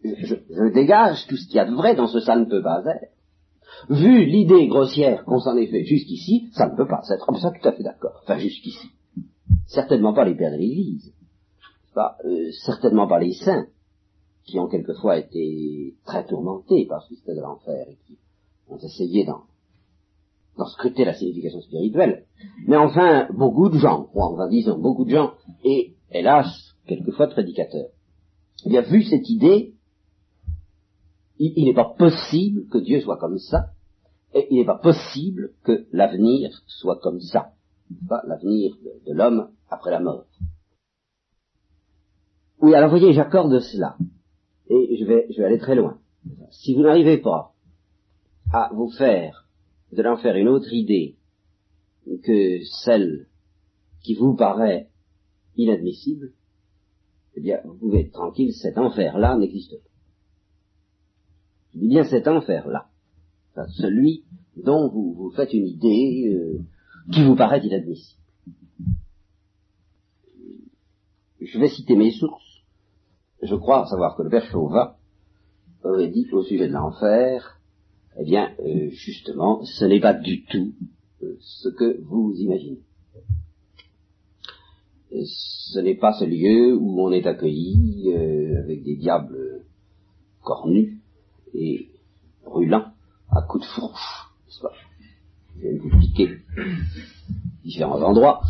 je, 0.05 0.35
je, 0.51 0.73
dégage 0.73 1.27
tout 1.29 1.37
ce 1.37 1.47
qu'il 1.47 1.57
y 1.57 1.61
a 1.61 1.65
de 1.65 1.75
vrai 1.75 1.95
dans 1.95 2.07
ce 2.07 2.21
ça 2.21 2.37
ne 2.37 2.45
peut 2.45 2.63
pas 2.63 2.81
être. 2.81 3.13
Vu 3.89 4.25
l'idée 4.27 4.69
grossière 4.69 5.25
qu'on 5.25 5.41
s'en 5.41 5.57
est 5.57 5.67
fait 5.67 5.85
jusqu'ici, 5.85 6.49
ça 6.53 6.69
ne 6.69 6.77
peut 6.77 6.87
pas 6.87 7.03
être. 7.11 7.25
Oh, 7.29 7.37
ça, 7.37 7.51
tout 7.51 7.69
à 7.69 7.73
fait 7.73 7.83
d'accord. 7.83 8.21
Enfin, 8.23 8.39
jusqu'ici. 8.39 8.91
Certainement 9.67 10.13
pas 10.13 10.25
les 10.25 10.35
pères 10.35 10.53
de 10.53 10.57
l'Église. 10.57 11.13
Pas, 11.95 12.17
euh, 12.25 12.51
certainement 12.65 13.07
pas 13.07 13.19
les 13.19 13.33
saints, 13.35 13.67
qui 14.45 14.59
ont 14.59 14.69
quelquefois 14.69 15.19
été 15.19 15.95
très 16.05 16.25
tourmentés 16.27 16.87
par 16.87 17.03
ce 17.03 17.15
système 17.15 17.37
de 17.37 17.41
l'enfer 17.41 17.87
et 17.89 17.99
qui 18.07 18.19
ont 18.69 18.79
essayé 18.79 19.25
d'en 19.25 19.43
d'en 20.57 20.67
scruter 20.67 21.05
la 21.05 21.15
signification 21.15 21.61
spirituelle. 21.61 22.27
Mais 22.67 22.77
enfin, 22.77 23.27
beaucoup 23.33 23.69
de 23.69 23.79
gens, 23.79 24.09
ou 24.15 24.23
enfin 24.23 24.49
disons 24.49 24.79
beaucoup 24.79 25.05
de 25.05 25.11
gens, 25.11 25.33
et 25.65 25.95
hélas, 26.13 26.47
quelquefois 26.87 27.27
prédicateurs, 27.27 27.89
eh 28.65 28.69
bien, 28.69 28.83
vu 28.83 29.03
cette 29.03 29.29
idée, 29.29 29.75
il, 31.39 31.65
n'est 31.65 31.75
pas 31.75 31.95
possible 31.97 32.69
que 32.69 32.79
Dieu 32.79 33.01
soit 33.01 33.19
comme 33.19 33.39
ça, 33.39 33.71
et 34.35 34.47
il 34.51 34.59
n'est 34.59 34.67
pas 34.67 34.79
possible 34.79 35.53
que 35.65 35.87
l'avenir 35.93 36.51
soit 36.67 36.99
comme 37.01 37.21
ça, 37.21 37.53
pas 38.09 38.23
l'avenir 38.27 38.77
de, 38.83 39.11
de 39.11 39.17
l'homme 39.17 39.51
après 39.69 39.91
la 39.91 40.01
mort. 40.01 40.27
Oui, 42.61 42.75
alors 42.75 42.91
voyez, 42.91 43.13
j'accorde 43.13 43.59
cela, 43.61 43.97
et 44.69 44.97
je 44.99 45.05
vais, 45.05 45.27
je 45.31 45.39
vais 45.39 45.45
aller 45.45 45.59
très 45.59 45.75
loin. 45.75 45.99
Si 46.51 46.75
vous 46.75 46.83
n'arrivez 46.83 47.19
pas 47.19 47.53
à 48.53 48.71
vous 48.73 48.91
faire, 48.91 49.47
de 49.93 50.03
l'en 50.03 50.17
faire 50.17 50.37
une 50.37 50.49
autre 50.49 50.73
idée 50.73 51.17
que 52.23 52.59
celle 52.85 53.29
qui 54.03 54.15
vous 54.15 54.35
paraît 54.35 54.91
inadmissible, 55.57 56.33
eh 57.37 57.41
bien, 57.41 57.61
vous 57.65 57.75
pouvez 57.75 58.01
être 58.03 58.13
tranquille, 58.13 58.53
cet 58.53 58.79
enfer-là 58.79 59.37
n'existe 59.37 59.73
pas. 59.83 59.94
Je 61.75 61.81
dis 61.81 61.89
bien 61.89 62.05
cet 62.05 62.29
enfer-là. 62.29 62.87
celui 63.77 64.25
dont 64.57 64.89
vous 64.89 65.13
vous 65.15 65.31
faites 65.31 65.53
une 65.53 65.67
idée 65.67 66.33
euh, 66.33 66.61
qui 67.13 67.25
vous 67.25 67.37
paraît 67.37 67.65
inadmissible. 67.65 68.21
Je 71.41 71.59
vais 71.59 71.69
citer 71.69 71.97
mes 71.97 72.13
sources. 72.13 72.63
Je 73.43 73.55
crois 73.55 73.87
savoir 73.87 74.17
que 74.17 74.23
le 74.23 74.31
père 74.31 74.47
Chauvat 74.47 74.97
aurait 75.83 76.09
dit 76.09 76.27
au 76.33 76.43
sujet 76.43 76.69
de 76.69 76.73
l'enfer, 76.73 77.61
eh 78.19 78.25
bien, 78.25 78.53
euh, 78.61 78.89
justement, 78.91 79.63
ce 79.65 79.85
n'est 79.85 80.01
pas 80.01 80.15
du 80.15 80.45
tout 80.45 80.73
euh, 81.23 81.37
ce 81.41 81.69
que 81.69 82.01
vous 82.03 82.35
imaginez 82.39 82.81
ce 85.23 85.79
n'est 85.79 85.95
pas 85.95 86.13
ce 86.13 86.25
lieu 86.25 86.77
où 86.77 87.01
on 87.01 87.13
est 87.13 87.27
accueilli 87.27 88.13
euh, 88.13 88.61
avec 88.63 88.83
des 88.83 88.97
diables 88.97 89.65
cornus 90.43 90.99
et 91.55 91.89
brûlants 92.45 92.93
à 93.31 93.43
coups 93.43 93.65
de 93.65 93.71
fourche, 93.71 94.29
n'est-ce 94.47 94.61
pas? 94.61 94.73
Viennent 95.57 95.79
vous 95.79 95.99
piquer 95.99 96.39
différents 97.63 98.03
endroits. 98.03 98.43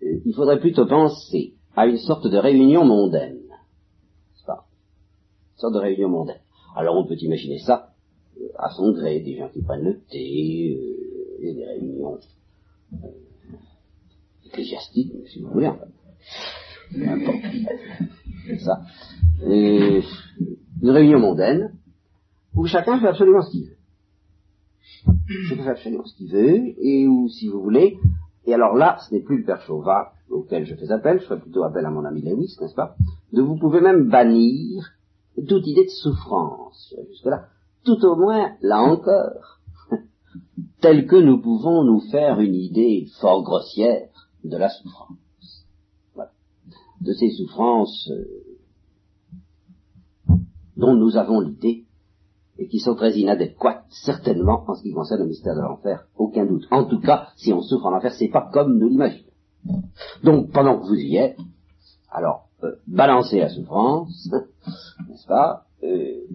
Il 0.00 0.34
faudrait 0.34 0.60
plutôt 0.60 0.86
penser 0.86 1.54
à 1.76 1.86
une 1.86 1.98
sorte 1.98 2.26
de 2.26 2.36
réunion 2.36 2.84
mondaine, 2.84 3.36
n'est-ce 3.36 4.44
pas? 4.44 4.66
Une 5.54 5.60
sorte 5.60 5.74
de 5.74 5.80
réunion 5.80 6.08
mondaine. 6.08 6.40
Alors 6.74 6.96
on 6.96 7.06
peut 7.06 7.16
imaginer 7.20 7.58
ça 7.58 7.94
euh, 8.40 8.48
à 8.58 8.70
son 8.70 8.92
gré, 8.92 9.20
des 9.20 9.36
gens 9.36 9.48
qui 9.48 9.62
prennent 9.62 9.84
le 9.84 10.00
thé, 10.10 10.76
euh, 11.42 11.54
des 11.54 11.64
réunions 11.64 12.18
ecclésiastique, 14.44 15.12
si 15.28 15.40
vous 15.40 15.50
voulez, 15.50 15.70
ça. 18.60 18.80
une 19.42 20.90
réunion 20.90 21.18
mondaine 21.18 21.72
où 22.54 22.66
chacun 22.66 22.98
fait 23.00 23.08
absolument 23.08 23.42
ce 23.42 23.50
qu'il 23.50 23.66
veut. 23.66 23.76
Chacun 25.48 25.64
fait 25.64 25.70
absolument 25.70 26.04
ce 26.04 26.16
qu'il 26.16 26.32
veut, 26.32 26.74
et 26.78 27.06
où, 27.06 27.28
si 27.28 27.48
vous 27.48 27.60
voulez, 27.60 27.98
et 28.46 28.54
alors 28.54 28.74
là, 28.74 28.98
ce 29.06 29.14
n'est 29.14 29.20
plus 29.20 29.38
le 29.38 29.44
père 29.44 29.60
Chauvat 29.62 30.12
auquel 30.30 30.64
je 30.66 30.74
fais 30.74 30.90
appel, 30.90 31.20
je 31.20 31.26
ferai 31.26 31.40
plutôt 31.40 31.64
appel 31.64 31.84
à 31.86 31.90
mon 31.90 32.04
ami 32.04 32.22
Lewis, 32.22 32.56
n'est-ce 32.60 32.74
pas, 32.74 32.96
de 33.32 33.42
vous 33.42 33.56
pouvez 33.58 33.80
même 33.80 34.08
bannir 34.08 34.90
toute 35.46 35.66
idée 35.66 35.84
de 35.84 35.90
souffrance. 35.90 36.94
Jusque-là, 37.10 37.46
tout 37.84 38.04
au 38.04 38.16
moins, 38.16 38.52
là 38.60 38.80
encore, 38.80 39.60
tel 40.80 41.06
que 41.06 41.16
nous 41.16 41.40
pouvons 41.40 41.84
nous 41.84 42.00
faire 42.10 42.40
une 42.40 42.54
idée 42.54 43.06
fort 43.20 43.42
grossière 43.42 44.08
de 44.44 44.56
la 44.56 44.68
souffrance. 44.68 45.16
De 47.00 47.12
ces 47.12 47.30
souffrances 47.30 48.10
euh, 48.10 48.38
dont 50.76 50.94
nous 50.94 51.16
avons 51.16 51.40
l'idée 51.40 51.84
et 52.58 52.66
qui 52.66 52.80
sont 52.80 52.96
très 52.96 53.16
inadéquates, 53.16 53.84
certainement, 53.88 54.64
en 54.66 54.74
ce 54.74 54.82
qui 54.82 54.92
concerne 54.92 55.22
le 55.22 55.28
mystère 55.28 55.54
de 55.54 55.60
l'enfer, 55.60 56.08
aucun 56.16 56.44
doute. 56.44 56.66
En 56.70 56.84
tout 56.84 57.00
cas, 57.00 57.28
si 57.36 57.52
on 57.52 57.62
souffre 57.62 57.86
en 57.86 57.96
enfer, 57.96 58.12
c'est 58.12 58.28
pas 58.28 58.50
comme 58.52 58.78
nous 58.78 58.88
l'imaginons. 58.88 59.28
Donc, 60.24 60.50
pendant 60.50 60.78
que 60.78 60.86
vous 60.86 60.94
y 60.94 61.16
êtes, 61.16 61.38
alors, 62.10 62.48
euh, 62.64 62.72
balancez 62.86 63.38
la 63.38 63.48
souffrance, 63.48 64.28
n'est-ce 65.08 65.26
pas 65.26 65.66
euh, 65.84 66.26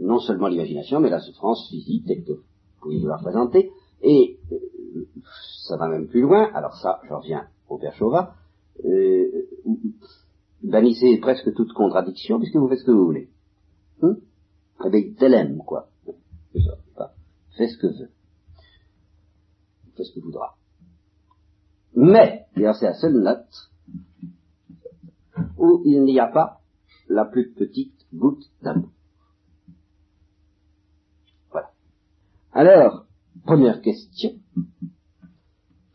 Non 0.00 0.20
seulement 0.20 0.46
l'imagination, 0.46 1.00
mais 1.00 1.10
la 1.10 1.20
souffrance 1.20 1.68
physique 1.68 2.06
telle 2.06 2.24
que 2.24 2.42
pouvez 2.80 2.98
vous 2.98 3.08
la 3.08 3.16
représenter, 3.16 3.72
et 4.02 4.38
euh, 4.52 5.06
ça 5.66 5.76
va 5.76 5.88
même 5.88 6.06
plus 6.06 6.20
loin, 6.20 6.50
alors 6.54 6.74
ça, 6.76 7.00
je 7.08 7.14
reviens 7.14 7.46
au 7.68 7.78
Père 7.78 7.94
Chauvat, 7.94 8.34
euh, 8.84 9.48
bannissez 10.62 11.18
presque 11.18 11.52
toute 11.54 11.72
contradiction, 11.72 12.38
puisque 12.38 12.56
vous 12.56 12.68
faites 12.68 12.78
ce 12.78 12.84
que 12.84 12.90
vous 12.90 13.04
voulez. 13.04 13.28
Hum 14.00 14.18
Avec 14.80 15.16
telem, 15.16 15.58
quoi. 15.58 15.88
Fais 17.56 17.68
ce 17.68 17.76
que 17.78 17.86
veut. 17.86 18.10
Fais 19.96 20.04
ce 20.04 20.12
que 20.14 20.20
voudra. 20.20 20.56
Mais, 21.94 22.46
c'est 22.54 22.62
la 22.62 22.94
seule 22.94 23.20
note 23.20 23.70
où 25.58 25.82
il 25.84 26.02
n'y 26.04 26.18
a 26.18 26.26
pas 26.26 26.60
la 27.08 27.26
plus 27.26 27.52
petite 27.52 28.06
goutte 28.12 28.50
d'amour. 28.62 28.88
Alors, 32.54 33.06
première 33.46 33.80
question. 33.80 34.32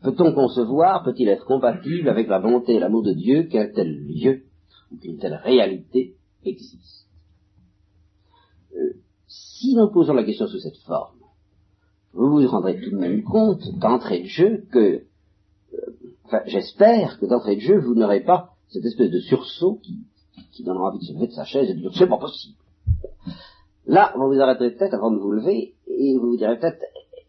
Peut-on 0.02 0.32
concevoir, 0.32 1.02
peut-il 1.02 1.28
être 1.28 1.44
compatible 1.44 2.08
avec 2.08 2.28
la 2.28 2.38
bonté 2.38 2.74
et 2.74 2.78
l'amour 2.78 3.02
de 3.02 3.12
Dieu 3.12 3.44
qu'un 3.44 3.68
tel 3.68 3.88
lieu 4.06 4.44
ou 4.92 4.96
qu'une 4.96 5.18
telle 5.18 5.34
réalité 5.34 6.14
existe? 6.44 7.06
Euh, 8.76 8.94
Si 9.26 9.74
nous 9.74 9.90
posons 9.90 10.14
la 10.14 10.24
question 10.24 10.46
sous 10.46 10.60
cette 10.60 10.78
forme, 10.86 11.16
vous 12.12 12.30
vous 12.30 12.46
rendrez 12.46 12.80
tout 12.80 12.90
de 12.90 12.96
même 12.96 13.22
compte 13.22 13.62
d'entrée 13.78 14.22
de 14.22 14.28
jeu 14.28 14.64
que, 14.72 14.78
euh, 14.78 15.76
enfin, 16.24 16.42
j'espère 16.46 17.18
que 17.18 17.26
d'entrée 17.26 17.56
de 17.56 17.60
jeu, 17.60 17.78
vous 17.80 17.94
n'aurez 17.94 18.20
pas 18.20 18.54
cette 18.68 18.84
espèce 18.84 19.10
de 19.10 19.20
sursaut 19.20 19.80
qui, 19.82 19.98
qui 20.52 20.62
donnera 20.62 20.90
envie 20.90 21.00
de 21.00 21.04
se 21.04 21.12
lever 21.12 21.26
de 21.26 21.32
sa 21.32 21.44
chaise 21.44 21.68
et 21.70 21.74
de 21.74 21.80
dire 21.80 21.90
c'est 21.94 22.06
pas 22.06 22.18
possible. 22.18 22.56
Là, 23.86 24.12
vous 24.16 24.28
vous 24.28 24.40
arrêterez 24.40 24.70
peut-être 24.72 24.94
avant 24.94 25.10
de 25.10 25.18
vous 25.18 25.32
lever 25.32 25.74
et 25.86 26.16
vous 26.18 26.30
vous 26.30 26.36
direz 26.36 26.58
peut-être, 26.58 26.82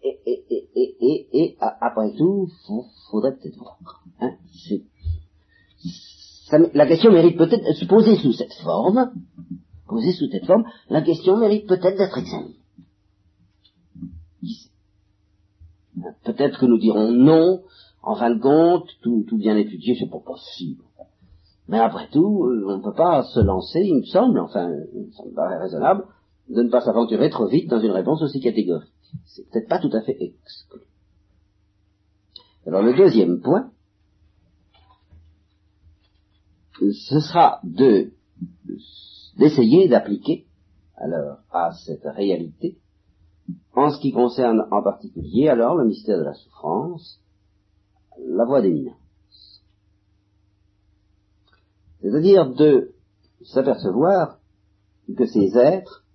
et, 0.03 0.19
et, 0.25 0.45
et, 0.49 0.95
et, 1.01 1.27
et, 1.33 1.57
après 1.59 2.13
tout, 2.17 2.47
faudrait 3.11 3.35
peut-être 3.35 3.57
voir. 3.57 3.77
Hein, 4.21 4.35
la 6.73 6.87
question 6.87 7.11
mérite 7.11 7.37
peut-être 7.37 7.65
de 7.65 7.73
se 7.73 7.85
poser 7.85 8.15
sous 8.17 8.33
cette 8.33 8.53
forme, 8.53 9.11
posée 9.87 10.13
sous 10.13 10.29
cette 10.31 10.45
forme, 10.45 10.63
la 10.89 11.01
question 11.01 11.37
mérite 11.37 11.67
peut-être 11.67 11.97
d'être 11.97 12.17
examinée. 12.17 12.55
Peut-être 16.23 16.59
que 16.59 16.65
nous 16.65 16.77
dirons 16.77 17.11
non, 17.11 17.61
en 18.01 18.15
fin 18.15 18.33
de 18.33 18.39
compte, 18.39 18.87
tout, 19.01 19.25
bien 19.37 19.57
étudié, 19.57 19.95
c'est 19.99 20.09
pas 20.09 20.19
possible. 20.19 20.83
Mais 21.67 21.79
après 21.79 22.07
tout, 22.11 22.45
euh, 22.45 22.65
on 22.67 22.77
ne 22.77 22.83
peut 22.83 22.95
pas 22.95 23.23
se 23.23 23.39
lancer, 23.41 23.81
il 23.81 23.97
me 23.97 24.03
semble, 24.03 24.39
enfin, 24.39 24.69
ça 25.11 25.23
me 25.25 25.35
paraît 25.35 25.59
raisonnable, 25.59 26.05
de 26.49 26.63
ne 26.63 26.69
pas 26.69 26.81
s'aventurer 26.81 27.29
trop 27.29 27.47
vite 27.47 27.69
dans 27.69 27.79
une 27.79 27.91
réponse 27.91 28.23
aussi 28.23 28.39
catégorique. 28.39 28.89
C'est 29.25 29.49
peut-être 29.49 29.67
pas 29.67 29.79
tout 29.79 29.91
à 29.93 30.01
fait 30.01 30.17
exclu. 30.19 30.81
Alors 32.65 32.81
le 32.81 32.95
deuxième 32.95 33.41
point, 33.41 33.71
ce 36.79 37.19
sera 37.19 37.59
de 37.63 38.13
d'essayer 39.37 39.87
d'appliquer 39.87 40.45
alors 40.95 41.39
à 41.51 41.71
cette 41.85 42.03
réalité, 42.03 42.77
en 43.73 43.89
ce 43.89 43.99
qui 43.99 44.11
concerne 44.11 44.67
en 44.71 44.83
particulier 44.83 45.47
alors 45.47 45.75
le 45.75 45.85
mystère 45.85 46.19
de 46.19 46.23
la 46.23 46.33
souffrance, 46.33 47.21
la 48.19 48.45
voie 48.45 48.61
d'éminence. 48.61 49.63
C'est-à-dire 52.01 52.53
de 52.53 52.93
s'apercevoir 53.43 54.39
que 55.17 55.25
ces 55.25 55.57
êtres 55.57 56.05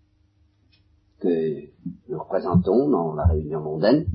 que 1.21 1.74
nous 2.09 2.19
représentons 2.19 2.89
dans 2.89 3.15
la 3.15 3.27
réunion 3.27 3.61
mondaine 3.61 4.07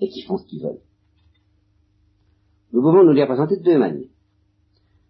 et 0.00 0.08
qui 0.08 0.22
font 0.22 0.38
ce 0.38 0.46
qu'ils 0.46 0.62
veulent. 0.62 0.80
Nous 2.72 2.82
pouvons 2.82 3.04
nous 3.04 3.12
les 3.12 3.22
représenter 3.22 3.56
de 3.56 3.62
deux 3.62 3.78
manières. 3.78 4.10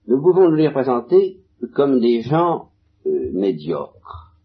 Nous 0.07 0.23
pouvons 0.23 0.49
nous 0.49 0.57
les 0.57 0.69
représenter 0.69 1.41
comme 1.75 2.01
des 2.01 2.23
gens 2.23 2.71
euh, 3.07 3.31
médiocres, 3.33 4.37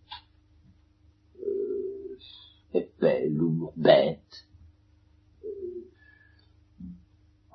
euh, 1.40 2.18
épais, 2.74 3.30
lourds, 3.30 3.74
bêtes, 3.78 4.48
euh, 5.46 5.48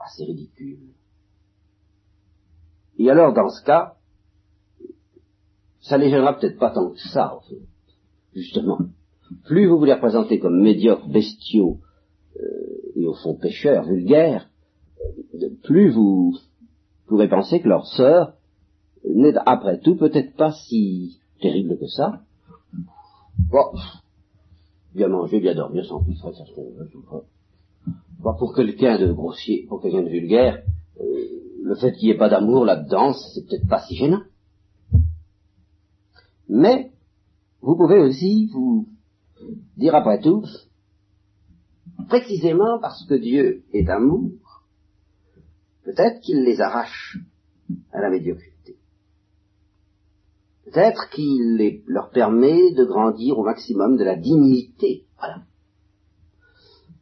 assez 0.01 0.25
ridicules. 0.25 0.95
Et 2.99 3.11
alors, 3.11 3.33
dans 3.33 3.49
ce 3.49 3.65
cas, 3.65 3.97
ça 5.81 5.99
les 5.99 6.11
gênera 6.11 6.39
peut-être 6.39 6.59
pas 6.59 6.71
tant 6.71 6.91
que 6.91 6.99
ça, 6.99 7.35
en 7.35 7.41
fait 7.41 7.61
justement, 8.39 8.79
plus 9.45 9.67
vous 9.67 9.79
vous 9.79 9.85
les 9.85 9.95
représentez 9.95 10.39
comme 10.39 10.61
médiocres, 10.61 11.09
bestiaux, 11.09 11.79
euh, 12.37 12.93
et 12.97 13.07
au 13.07 13.15
fond 13.15 13.35
pécheurs, 13.35 13.85
vulgaires, 13.85 14.49
euh, 15.35 15.49
plus 15.63 15.91
vous 15.91 16.37
pourrez 17.07 17.29
penser 17.29 17.61
que 17.61 17.69
leur 17.69 17.87
sœur 17.87 18.35
n'est 19.05 19.35
après 19.47 19.79
tout 19.81 19.97
peut-être 19.97 20.35
pas 20.37 20.53
si 20.53 21.19
terrible 21.41 21.79
que 21.79 21.87
ça. 21.87 22.23
Bon, 23.51 23.73
bien 24.95 25.09
manger, 25.09 25.41
bien 25.41 25.55
dormir, 25.55 25.85
sans 25.87 26.03
plus 26.03 26.15
ce 26.15 26.55
qu'on 26.55 26.71
veut. 26.73 26.91
Bon, 28.21 28.35
pour 28.37 28.55
quelqu'un 28.55 28.99
de 28.99 29.13
grossier, 29.13 29.67
pour 29.69 29.81
quelqu'un 29.81 30.03
de 30.03 30.09
vulgaire, 30.09 30.63
euh, 31.01 31.05
le 31.63 31.75
fait 31.77 31.93
qu'il 31.93 32.09
n'y 32.09 32.15
ait 32.15 32.19
pas 32.19 32.29
d'amour 32.29 32.65
là-dedans, 32.65 33.13
c'est 33.13 33.47
peut-être 33.47 33.69
pas 33.69 33.81
si 33.83 33.95
gênant. 33.95 34.23
Mais, 36.49 36.93
vous 37.61 37.77
pouvez 37.77 37.99
aussi 37.99 38.47
vous 38.53 38.89
dire 39.77 39.95
après 39.95 40.21
tout, 40.21 40.45
précisément 42.09 42.79
parce 42.81 43.05
que 43.07 43.15
Dieu 43.15 43.65
est 43.73 43.89
amour, 43.89 44.33
peut-être 45.85 46.21
qu'il 46.21 46.43
les 46.45 46.61
arrache 46.61 47.19
à 47.93 48.01
la 48.01 48.11
médiocrité. 48.11 48.77
Peut-être 50.65 51.09
qu'il 51.11 51.83
leur 51.87 52.11
permet 52.11 52.73
de 52.75 52.85
grandir 52.85 53.39
au 53.39 53.45
maximum 53.45 53.97
de 53.97 54.05
la 54.05 54.17
dignité. 54.17 55.07
Voilà. 55.19 55.43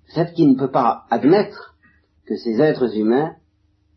Peut-être 0.07 0.35
qu'il 0.35 0.49
ne 0.49 0.57
peut 0.57 0.71
pas 0.71 1.05
admettre 1.11 1.77
que 2.27 2.37
ces 2.37 2.61
êtres 2.61 2.97
humains 2.97 3.37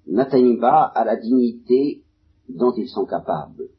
n'atteignent 0.07 0.59
pas 0.59 0.83
à 0.83 1.05
la 1.05 1.15
dignité 1.15 2.03
dont 2.47 2.73
ils 2.75 2.89
sont 2.89 3.05
capables, 3.05 3.69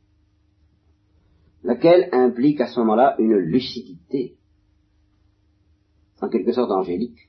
laquelle 1.64 2.08
implique 2.12 2.60
à 2.60 2.68
ce 2.68 2.78
moment-là 2.80 3.16
une 3.18 3.36
lucidité, 3.36 4.36
en 6.20 6.28
quelque 6.28 6.52
sorte 6.52 6.70
angélique, 6.70 7.28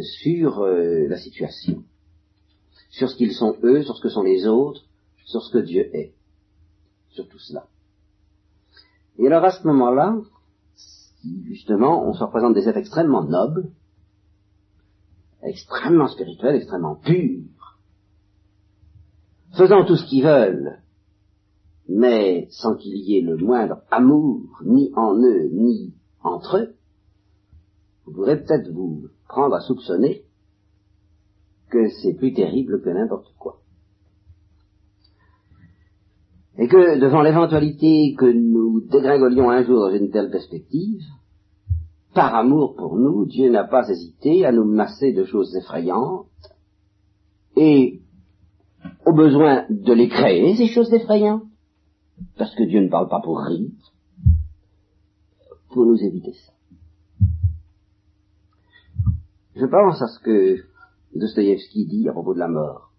sur 0.00 0.60
euh, 0.60 1.06
la 1.08 1.18
situation, 1.18 1.84
sur 2.90 3.08
ce 3.08 3.16
qu'ils 3.16 3.32
sont 3.32 3.56
eux, 3.62 3.82
sur 3.82 3.96
ce 3.96 4.02
que 4.02 4.08
sont 4.08 4.22
les 4.22 4.46
autres, 4.46 4.84
sur 5.24 5.42
ce 5.42 5.52
que 5.52 5.58
Dieu 5.58 5.94
est, 5.94 6.14
sur 7.10 7.28
tout 7.28 7.38
cela. 7.38 7.66
Et 9.18 9.26
alors 9.26 9.44
à 9.44 9.52
ce 9.52 9.66
moment-là, 9.66 10.16
justement, 11.44 12.06
on 12.06 12.12
se 12.12 12.22
représente 12.22 12.54
des 12.54 12.68
êtres 12.68 12.78
extrêmement 12.78 13.24
nobles, 13.24 13.70
extrêmement 15.42 16.08
spirituels, 16.08 16.56
extrêmement 16.56 16.96
purs, 16.96 17.78
faisant 19.52 19.84
tout 19.84 19.96
ce 19.96 20.06
qu'ils 20.06 20.24
veulent, 20.24 20.80
mais 21.88 22.48
sans 22.50 22.74
qu'il 22.74 22.96
y 22.96 23.18
ait 23.18 23.22
le 23.22 23.36
moindre 23.36 23.82
amour, 23.90 24.40
ni 24.64 24.90
en 24.96 25.16
eux, 25.16 25.48
ni 25.52 25.94
entre 26.22 26.58
eux, 26.58 26.74
vous 28.06 28.12
pourrez 28.12 28.42
peut-être 28.42 28.70
vous 28.70 29.08
prendre 29.28 29.54
à 29.54 29.60
soupçonner 29.60 30.24
que 31.70 31.88
c'est 32.02 32.14
plus 32.14 32.32
terrible 32.32 32.82
que 32.82 32.90
n'importe 32.90 33.34
quoi. 33.38 33.60
Et 36.56 36.68
que 36.68 37.00
devant 37.00 37.22
l'éventualité 37.22 38.14
que 38.16 38.26
nous 38.26 38.80
dégringolions 38.88 39.50
un 39.50 39.64
jour 39.64 39.80
dans 39.80 39.94
une 39.94 40.10
telle 40.10 40.30
perspective, 40.30 41.02
par 42.14 42.34
amour 42.34 42.76
pour 42.76 42.96
nous, 42.96 43.26
Dieu 43.26 43.50
n'a 43.50 43.64
pas 43.64 43.88
hésité 43.88 44.46
à 44.46 44.52
nous 44.52 44.64
masser 44.64 45.12
de 45.12 45.24
choses 45.24 45.54
effrayantes 45.56 46.28
et 47.56 48.00
au 49.04 49.12
besoin 49.12 49.66
de 49.68 49.92
les 49.92 50.08
créer, 50.08 50.54
ces 50.56 50.68
choses 50.68 50.92
effrayantes, 50.92 51.42
parce 52.38 52.54
que 52.54 52.62
Dieu 52.64 52.80
ne 52.80 52.88
parle 52.88 53.08
pas 53.08 53.20
pour 53.20 53.40
rire, 53.40 53.70
pour 55.70 55.86
nous 55.86 56.00
éviter 56.00 56.34
ça. 56.34 56.52
Je 59.56 59.66
pense 59.66 60.02
à 60.02 60.08
ce 60.08 60.18
que 60.18 60.64
Dostoïevski 61.14 61.86
dit 61.86 62.08
à 62.08 62.12
propos 62.12 62.34
de 62.34 62.40
la 62.40 62.48
mort. 62.48 62.90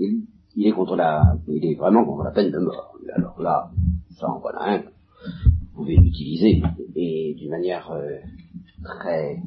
Il, 0.00 0.26
est 0.66 0.72
contre 0.72 0.96
la, 0.96 1.36
il 1.46 1.64
est 1.64 1.76
vraiment 1.76 2.04
contre 2.04 2.24
la 2.24 2.32
peine 2.32 2.50
de 2.50 2.58
mort. 2.58 2.96
Alors 3.14 3.40
là, 3.40 3.70
ça 4.18 4.28
en 4.28 4.40
voilà 4.40 4.58
un. 4.62 4.78
Vous 4.78 5.84
pouvez 5.84 5.96
l'utiliser 5.96 6.62
et 6.96 7.34
d'une 7.38 7.50
manière 7.50 7.92
euh, 7.92 8.18
très 8.82 9.40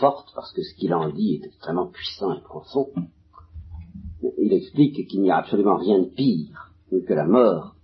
forte 0.00 0.32
parce 0.34 0.52
que 0.54 0.62
ce 0.62 0.74
qu'il 0.76 0.94
en 0.94 1.10
dit 1.10 1.34
est 1.34 1.46
extrêmement 1.46 1.88
puissant 1.88 2.32
et 2.32 2.40
profond. 2.40 2.88
Il 4.38 4.52
explique 4.54 5.06
qu'il 5.08 5.20
n'y 5.20 5.30
a 5.30 5.36
absolument 5.36 5.76
rien 5.76 5.98
de 5.98 6.06
pire 6.06 6.72
que 7.06 7.12
la 7.12 7.26
mort 7.26 7.76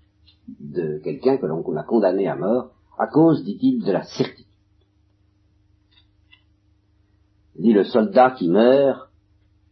de 0.49 0.99
quelqu'un 1.05 1.37
que 1.37 1.45
l'on 1.45 1.77
a 1.77 1.83
condamné 1.83 2.27
à 2.27 2.37
mort 2.37 2.71
à 2.99 3.07
cause, 3.07 3.45
dit-il, 3.45 3.85
de 3.85 3.93
la 3.93 4.05
certitude 4.05 4.44
dit 7.57 7.73
le 7.73 7.85
soldat 7.85 8.33
qui 8.33 8.49
meurt 8.49 9.11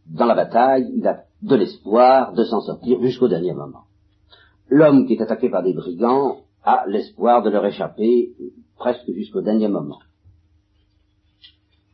dans 0.07 0.25
la 0.25 0.35
bataille, 0.35 0.91
il 0.95 1.07
a 1.07 1.23
de 1.41 1.55
l'espoir 1.55 2.33
de 2.33 2.43
s'en 2.43 2.61
sortir 2.61 3.01
jusqu'au 3.01 3.27
dernier 3.27 3.53
moment. 3.53 3.83
L'homme 4.69 5.05
qui 5.05 5.13
est 5.13 5.21
attaqué 5.21 5.49
par 5.49 5.63
des 5.63 5.73
brigands 5.73 6.37
a 6.63 6.85
l'espoir 6.87 7.43
de 7.43 7.49
leur 7.49 7.65
échapper 7.65 8.33
presque 8.77 9.11
jusqu'au 9.11 9.41
dernier 9.41 9.67
moment. 9.67 9.99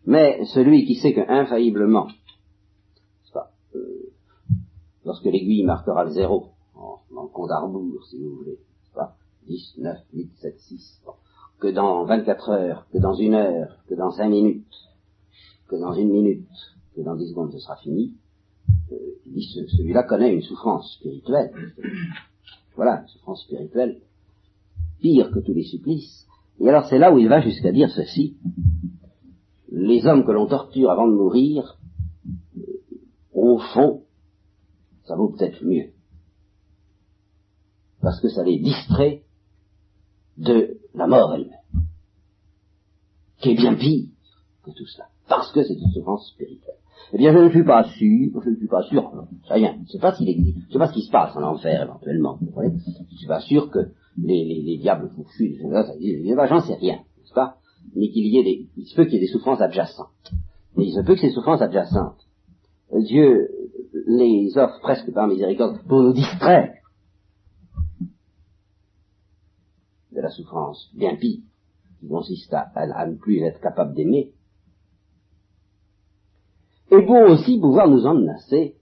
Mais 0.05 0.45
celui 0.45 0.85
qui 0.85 0.95
sait 0.95 1.13
qu'infailliblement, 1.13 2.07
euh, 3.75 4.11
lorsque 5.05 5.25
l'aiguille 5.25 5.63
marquera 5.63 6.05
le 6.05 6.11
zéro, 6.11 6.49
en, 6.75 7.27
compte 7.27 7.51
à 7.51 7.59
rebours, 7.59 8.05
si 8.09 8.17
vous 8.17 8.37
voulez, 8.37 8.59
pas, 8.95 9.15
10, 9.47 9.75
9, 9.79 9.97
8, 10.13 10.31
7, 10.37 10.59
6, 10.59 11.01
que 11.59 11.67
dans 11.67 12.05
24 12.05 12.49
heures, 12.49 12.87
que 12.91 12.97
dans 12.97 13.13
une 13.13 13.35
heure, 13.35 13.77
que 13.87 13.95
dans 13.95 14.11
5 14.11 14.29
minutes, 14.29 14.65
que 15.70 15.76
dans 15.76 15.93
une 15.93 16.09
minute, 16.09 16.47
que 16.95 17.01
dans 17.01 17.15
dix 17.15 17.30
secondes 17.30 17.51
ce 17.51 17.59
sera 17.59 17.78
fini, 17.78 18.15
euh, 18.91 18.97
celui-là 19.78 20.03
connaît 20.03 20.34
une 20.34 20.41
souffrance 20.41 20.95
spirituelle. 20.95 21.51
Voilà, 22.76 23.01
une 23.01 23.07
souffrance 23.07 23.43
spirituelle 23.43 24.01
pire 24.99 25.32
que 25.32 25.39
tous 25.39 25.53
les 25.53 25.63
supplices. 25.63 26.28
Et 26.59 26.67
alors 26.67 26.88
c'est 26.89 26.97
là 26.97 27.13
où 27.13 27.20
il 27.20 27.30
va 27.30 27.39
jusqu'à 27.41 27.72
dire 27.72 27.89
ceci. 27.89 28.38
Les 29.72 30.05
hommes 30.07 30.26
que 30.26 30.32
l'on 30.32 30.47
torture 30.47 30.89
avant 30.89 31.07
de 31.07 31.13
mourir, 31.13 31.78
euh, 32.57 32.61
au 33.34 33.59
fond, 33.59 34.03
ça 35.05 35.15
vaut 35.15 35.30
peut-être 35.30 35.63
mieux. 35.63 35.91
Parce 38.01 38.20
que 38.20 38.30
ça 38.30 38.43
les 38.43 38.59
distrait 38.59 39.24
de 40.38 40.80
la 40.95 41.05
mort 41.05 41.34
elle-même, 41.36 41.86
qui 43.39 43.51
est 43.51 43.55
bien 43.55 43.76
pire 43.76 44.07
que 44.63 44.72
tout 44.72 44.86
cela 44.88 45.09
parce 45.30 45.51
que 45.51 45.63
c'est 45.63 45.75
une 45.75 45.91
souffrance 45.91 46.27
spirituelle. 46.34 46.75
Eh 47.13 47.17
bien, 47.17 47.32
je 47.32 47.38
ne 47.38 47.49
suis 47.49 47.63
pas 47.63 47.84
sûr, 47.84 48.41
je 48.43 48.49
ne 48.49 48.55
suis 48.55 48.67
pas 48.67 48.84
sûr, 48.84 49.11
ça 49.47 49.53
rien, 49.53 49.75
je 49.77 49.82
ne 49.82 49.88
sais 49.88 49.99
pas 49.99 50.13
s'il 50.13 50.30
existe, 50.30 50.57
je 50.63 50.67
ne 50.67 50.71
sais 50.73 50.80
pas 50.80 50.88
ce 50.88 50.93
qui 50.93 51.03
se 51.03 51.11
passe 51.11 51.36
en 51.36 51.43
enfer 51.43 51.82
éventuellement, 51.82 52.38
vous 52.41 52.51
voyez, 52.51 52.71
je 52.71 53.03
ne 53.13 53.17
suis 53.17 53.27
pas 53.27 53.39
sûr 53.39 53.69
que 53.71 53.80
les, 54.17 54.43
les, 54.43 54.61
les 54.61 54.77
diables 54.77 55.09
fourchus, 55.15 55.57
ça 55.71 55.95
dit, 55.97 56.27
j'en 56.27 56.61
sais 56.61 56.75
rien, 56.75 56.95
n'est-ce 56.95 57.34
pas, 57.34 57.57
mais 57.95 58.09
qu'il 58.09 58.25
y 58.25 58.38
ait 58.38 58.43
des, 58.43 58.67
il 58.75 58.86
se 58.86 58.95
peut 58.95 59.05
qu'il 59.05 59.13
y 59.13 59.17
ait 59.17 59.21
des 59.21 59.32
souffrances 59.32 59.61
adjacentes. 59.61 60.32
Mais 60.75 60.86
il 60.86 60.93
se 60.93 61.01
peut 61.01 61.15
que 61.15 61.21
ces 61.21 61.32
souffrances 61.32 61.61
adjacentes, 61.61 62.27
Dieu 62.91 63.47
les 64.07 64.57
offre 64.57 64.80
presque 64.82 65.11
par 65.13 65.27
miséricorde 65.27 65.80
pour 65.88 66.01
nous 66.01 66.13
distraire 66.13 66.73
de 70.11 70.21
la 70.21 70.30
souffrance 70.30 70.89
bien 70.95 71.15
pire, 71.15 71.39
qui 71.99 72.07
consiste 72.07 72.53
à 72.53 73.07
ne 73.07 73.15
plus 73.15 73.39
être 73.43 73.61
capable 73.61 73.93
d'aimer, 73.93 74.34
et 76.91 77.05
pour 77.05 77.21
aussi 77.29 77.59
pouvoir 77.59 77.87
nous 77.87 78.05
en 78.05 78.15
menacer, 78.15 78.75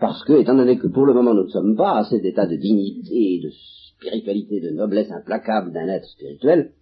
parce 0.00 0.24
que, 0.24 0.32
étant 0.32 0.54
donné 0.54 0.78
que 0.78 0.88
pour 0.88 1.06
le 1.06 1.14
moment 1.14 1.32
nous 1.34 1.44
ne 1.44 1.48
sommes 1.48 1.76
pas 1.76 1.98
à 1.98 2.04
cet 2.04 2.24
état 2.24 2.46
de 2.46 2.56
dignité, 2.56 3.40
de 3.42 3.50
spiritualité, 3.96 4.60
de 4.60 4.70
noblesse 4.70 5.10
implacable 5.12 5.72
d'un 5.72 5.88
être 5.88 6.06
spirituel, 6.06 6.72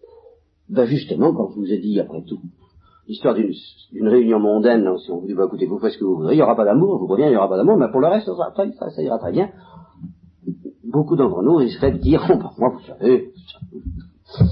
ben 0.71 0.87
justement, 0.87 1.35
quand 1.35 1.51
je 1.51 1.57
vous 1.57 1.73
ai 1.73 1.79
dit, 1.79 2.01
après 2.01 2.23
tout, 2.23 2.41
l'histoire 3.07 3.35
d'une 3.35 4.09
réunion 4.09 4.39
mondaine, 4.39 4.89
si 4.99 5.11
on 5.11 5.19
vous 5.19 5.27
dit, 5.27 5.35
bah, 5.35 5.45
écoutez, 5.47 5.67
vous 5.67 5.79
faites 5.79 5.93
ce 5.93 5.99
que 5.99 6.05
vous 6.05 6.17
voudrez, 6.17 6.35
il 6.35 6.37
n'y 6.37 6.43
aura 6.43 6.57
pas 6.57 6.65
d'amour, 6.65 6.97
je 6.97 7.01
vous 7.01 7.07
reviens, 7.09 7.27
il 7.27 7.31
n'y 7.31 7.37
aura 7.37 7.49
pas 7.49 7.57
d'amour, 7.57 7.77
mais 7.77 7.91
pour 7.91 8.01
le 8.01 8.07
reste, 8.07 8.27
ça, 8.27 9.03
ira 9.03 9.19
très 9.19 9.33
bien. 9.33 9.51
Beaucoup 10.85 11.17
d'entre 11.17 11.43
nous, 11.43 11.61
se 11.69 11.79
fait 11.79 11.93
dire, 11.99 12.25
oh, 12.31 12.37
bah, 12.39 12.53
moi, 12.57 12.71
vous 12.71 12.87
savez, 12.87 13.33
ça, 14.25 14.45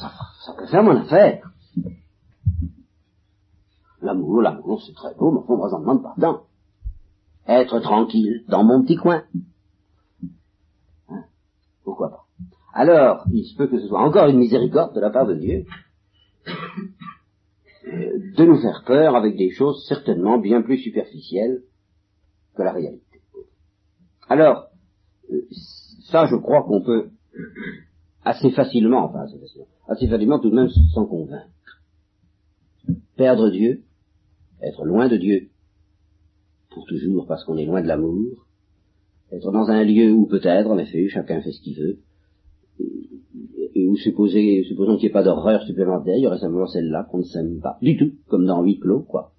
ça, 0.00 0.10
ça 0.46 0.52
peut 0.58 0.66
faire 0.66 0.82
mon 0.82 0.96
affaire. 0.96 1.53
L'amour, 4.04 4.42
l'amour, 4.42 4.82
c'est 4.82 4.92
très 4.94 5.14
beau, 5.14 5.32
mais 5.32 5.40
on 5.48 5.56
moi, 5.56 5.68
j'en 5.70 5.80
demande 5.80 6.02
pardon. 6.02 6.40
Être 7.46 7.80
tranquille 7.80 8.44
dans 8.48 8.62
mon 8.64 8.82
petit 8.82 8.96
coin. 8.96 9.24
Hein? 11.08 11.24
Pourquoi 11.84 12.10
pas? 12.10 12.24
Alors, 12.72 13.24
il 13.32 13.44
se 13.44 13.56
peut 13.56 13.66
que 13.66 13.80
ce 13.80 13.88
soit 13.88 14.00
encore 14.00 14.28
une 14.28 14.38
miséricorde 14.38 14.94
de 14.94 15.00
la 15.00 15.10
part 15.10 15.26
de 15.26 15.34
Dieu 15.34 15.64
euh, 17.86 18.18
de 18.36 18.44
nous 18.44 18.60
faire 18.60 18.82
peur 18.86 19.16
avec 19.16 19.36
des 19.36 19.50
choses 19.50 19.84
certainement 19.88 20.38
bien 20.38 20.62
plus 20.62 20.78
superficielles 20.78 21.62
que 22.56 22.62
la 22.62 22.72
réalité. 22.72 23.20
Alors, 24.28 24.68
Euh, 25.32 25.40
ça, 26.10 26.26
je 26.26 26.36
crois 26.36 26.62
qu'on 26.64 26.82
peut 26.82 27.08
assez 28.24 28.50
facilement, 28.50 29.04
enfin 29.04 29.20
assez 29.20 29.38
facilement, 29.38 29.68
assez 29.88 30.06
facilement 30.06 30.38
tout 30.38 30.50
de 30.50 30.54
même 30.54 30.68
s'en 30.92 31.06
convaincre. 31.06 31.48
Perdre 33.16 33.50
Dieu, 33.50 33.82
être 34.62 34.84
loin 34.84 35.08
de 35.08 35.16
Dieu, 35.16 35.48
pour 36.70 36.84
toujours 36.86 37.26
parce 37.26 37.44
qu'on 37.44 37.56
est 37.56 37.66
loin 37.66 37.82
de 37.82 37.88
l'amour, 37.88 38.46
être 39.32 39.50
dans 39.50 39.70
un 39.70 39.84
lieu 39.84 40.12
où 40.12 40.26
peut-être, 40.26 40.70
en 40.70 40.78
effet, 40.78 41.08
chacun 41.08 41.40
fait 41.40 41.52
ce 41.52 41.60
qu'il 41.60 41.78
veut, 41.78 41.98
et 43.74 43.86
où 43.86 43.96
supposer, 43.96 44.64
supposons 44.64 44.96
qu'il 44.96 45.06
n'y 45.06 45.10
ait 45.10 45.12
pas 45.12 45.22
d'horreur 45.22 45.62
supplémentaire, 45.62 46.16
il 46.16 46.22
y 46.22 46.26
aurait 46.26 46.38
simplement 46.38 46.66
celle-là 46.66 47.06
qu'on 47.10 47.18
ne 47.18 47.24
s'aime 47.24 47.60
pas, 47.60 47.76
du 47.82 47.96
tout, 47.96 48.12
comme 48.28 48.46
dans 48.46 48.62
huis 48.62 48.78
clos, 48.78 49.00
quoi. 49.00 49.32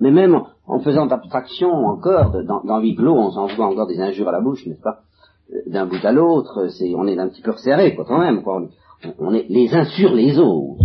Mais 0.00 0.10
même 0.10 0.40
en, 0.66 0.80
faisant 0.80 1.08
abstraction 1.08 1.70
encore, 1.70 2.42
dans, 2.44 2.62
dans 2.64 2.80
huis 2.80 2.96
clos, 2.96 3.14
on 3.14 3.30
s'envoie 3.30 3.66
encore 3.66 3.86
des 3.86 4.00
injures 4.00 4.28
à 4.28 4.32
la 4.32 4.40
bouche, 4.40 4.66
n'est-ce 4.66 4.82
pas? 4.82 5.02
D'un 5.66 5.86
bout 5.86 6.04
à 6.04 6.12
l'autre, 6.12 6.68
c'est, 6.68 6.94
on 6.94 7.06
est 7.06 7.18
un 7.18 7.28
petit 7.28 7.42
peu 7.42 7.50
resserré, 7.50 7.94
quoi, 7.94 8.04
quand 8.04 8.18
même, 8.18 8.42
quoi. 8.42 8.68
On, 9.18 9.34
est 9.34 9.46
les 9.48 9.74
uns 9.74 9.84
sur 9.84 10.14
les 10.14 10.38
autres. 10.38 10.84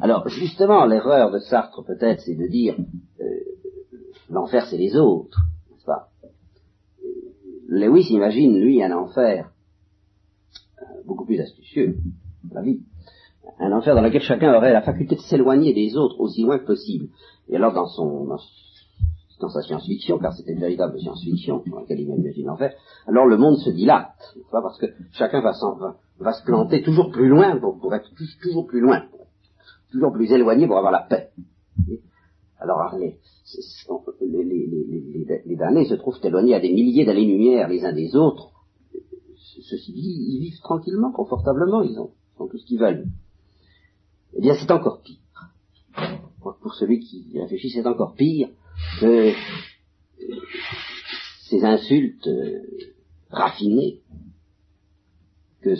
Alors, 0.00 0.28
justement, 0.28 0.84
l'erreur 0.86 1.30
de 1.30 1.38
Sartre, 1.38 1.84
peut-être, 1.84 2.20
c'est 2.20 2.34
de 2.34 2.46
dire, 2.46 2.76
euh, 3.20 3.24
l'enfer, 4.30 4.66
c'est 4.68 4.78
les 4.78 4.96
autres, 4.96 5.38
n'est-ce 5.70 5.84
pas? 5.84 6.08
Lewis 7.68 8.08
imagine, 8.10 8.58
lui, 8.58 8.82
un 8.82 8.92
enfer 8.92 9.52
beaucoup 11.06 11.24
plus 11.24 11.40
astucieux, 11.40 11.96
la 12.52 12.62
vie. 12.62 12.80
Un 13.58 13.72
enfer 13.72 13.94
dans 13.94 14.02
lequel 14.02 14.22
chacun 14.22 14.54
aurait 14.54 14.72
la 14.72 14.82
faculté 14.82 15.16
de 15.16 15.20
s'éloigner 15.20 15.72
des 15.72 15.96
autres 15.96 16.20
aussi 16.20 16.42
loin 16.42 16.58
que 16.58 16.66
possible. 16.66 17.08
Et 17.48 17.56
alors 17.56 17.72
dans 17.72 17.86
son 17.86 18.24
dans, 18.26 18.38
sa 19.48 19.62
science-fiction, 19.62 20.18
car 20.18 20.32
c'était 20.34 20.52
une 20.52 20.60
véritable 20.60 20.98
science-fiction 20.98 21.62
dans 21.66 21.80
laquelle 21.80 22.00
il 22.00 22.08
imagine 22.08 22.46
l'enfer, 22.46 22.74
alors 23.06 23.26
le 23.26 23.36
monde 23.36 23.56
se 23.58 23.70
dilate, 23.70 24.36
parce 24.50 24.78
que 24.78 24.86
chacun 25.12 25.40
va, 25.40 25.52
va, 26.18 26.32
se 26.32 26.44
planter 26.44 26.82
toujours 26.82 27.10
plus 27.10 27.28
loin 27.28 27.58
pour, 27.58 27.94
être 27.94 28.10
toujours 28.42 28.66
plus 28.66 28.80
loin, 28.80 29.04
toujours 29.90 30.12
plus 30.12 30.30
éloigné 30.32 30.66
pour 30.66 30.78
avoir 30.78 30.92
la 30.92 31.02
paix. 31.02 31.30
Alors 32.58 32.94
les, 32.96 33.18
les, 34.20 34.44
les, 34.44 35.42
les 35.44 35.56
damnés 35.56 35.86
se 35.86 35.94
trouvent 35.94 36.18
éloignés 36.22 36.54
à 36.54 36.60
des 36.60 36.72
milliers 36.72 37.04
d'années-lumière 37.04 37.68
les 37.68 37.84
uns 37.84 37.92
des 37.92 38.14
autres, 38.14 38.52
ceci 39.60 39.92
dit, 39.92 40.16
ils 40.28 40.40
vivent 40.40 40.60
tranquillement, 40.60 41.12
confortablement, 41.12 41.82
ils 41.82 41.98
ont, 41.98 42.10
tout 42.38 42.58
ce 42.58 42.66
qu'ils 42.66 42.78
veulent. 42.78 43.06
Eh 44.34 44.40
bien, 44.40 44.54
c'est 44.54 44.70
encore 44.70 45.02
pire. 45.02 45.18
Pour 46.40 46.74
celui 46.74 47.00
qui 47.00 47.38
réfléchit, 47.38 47.70
c'est 47.70 47.86
encore 47.86 48.14
pire 48.14 48.48
que 49.00 49.32
ces 51.48 51.64
insultes 51.64 52.26
euh, 52.26 52.62
raffinées 53.30 54.00
que 55.60 55.76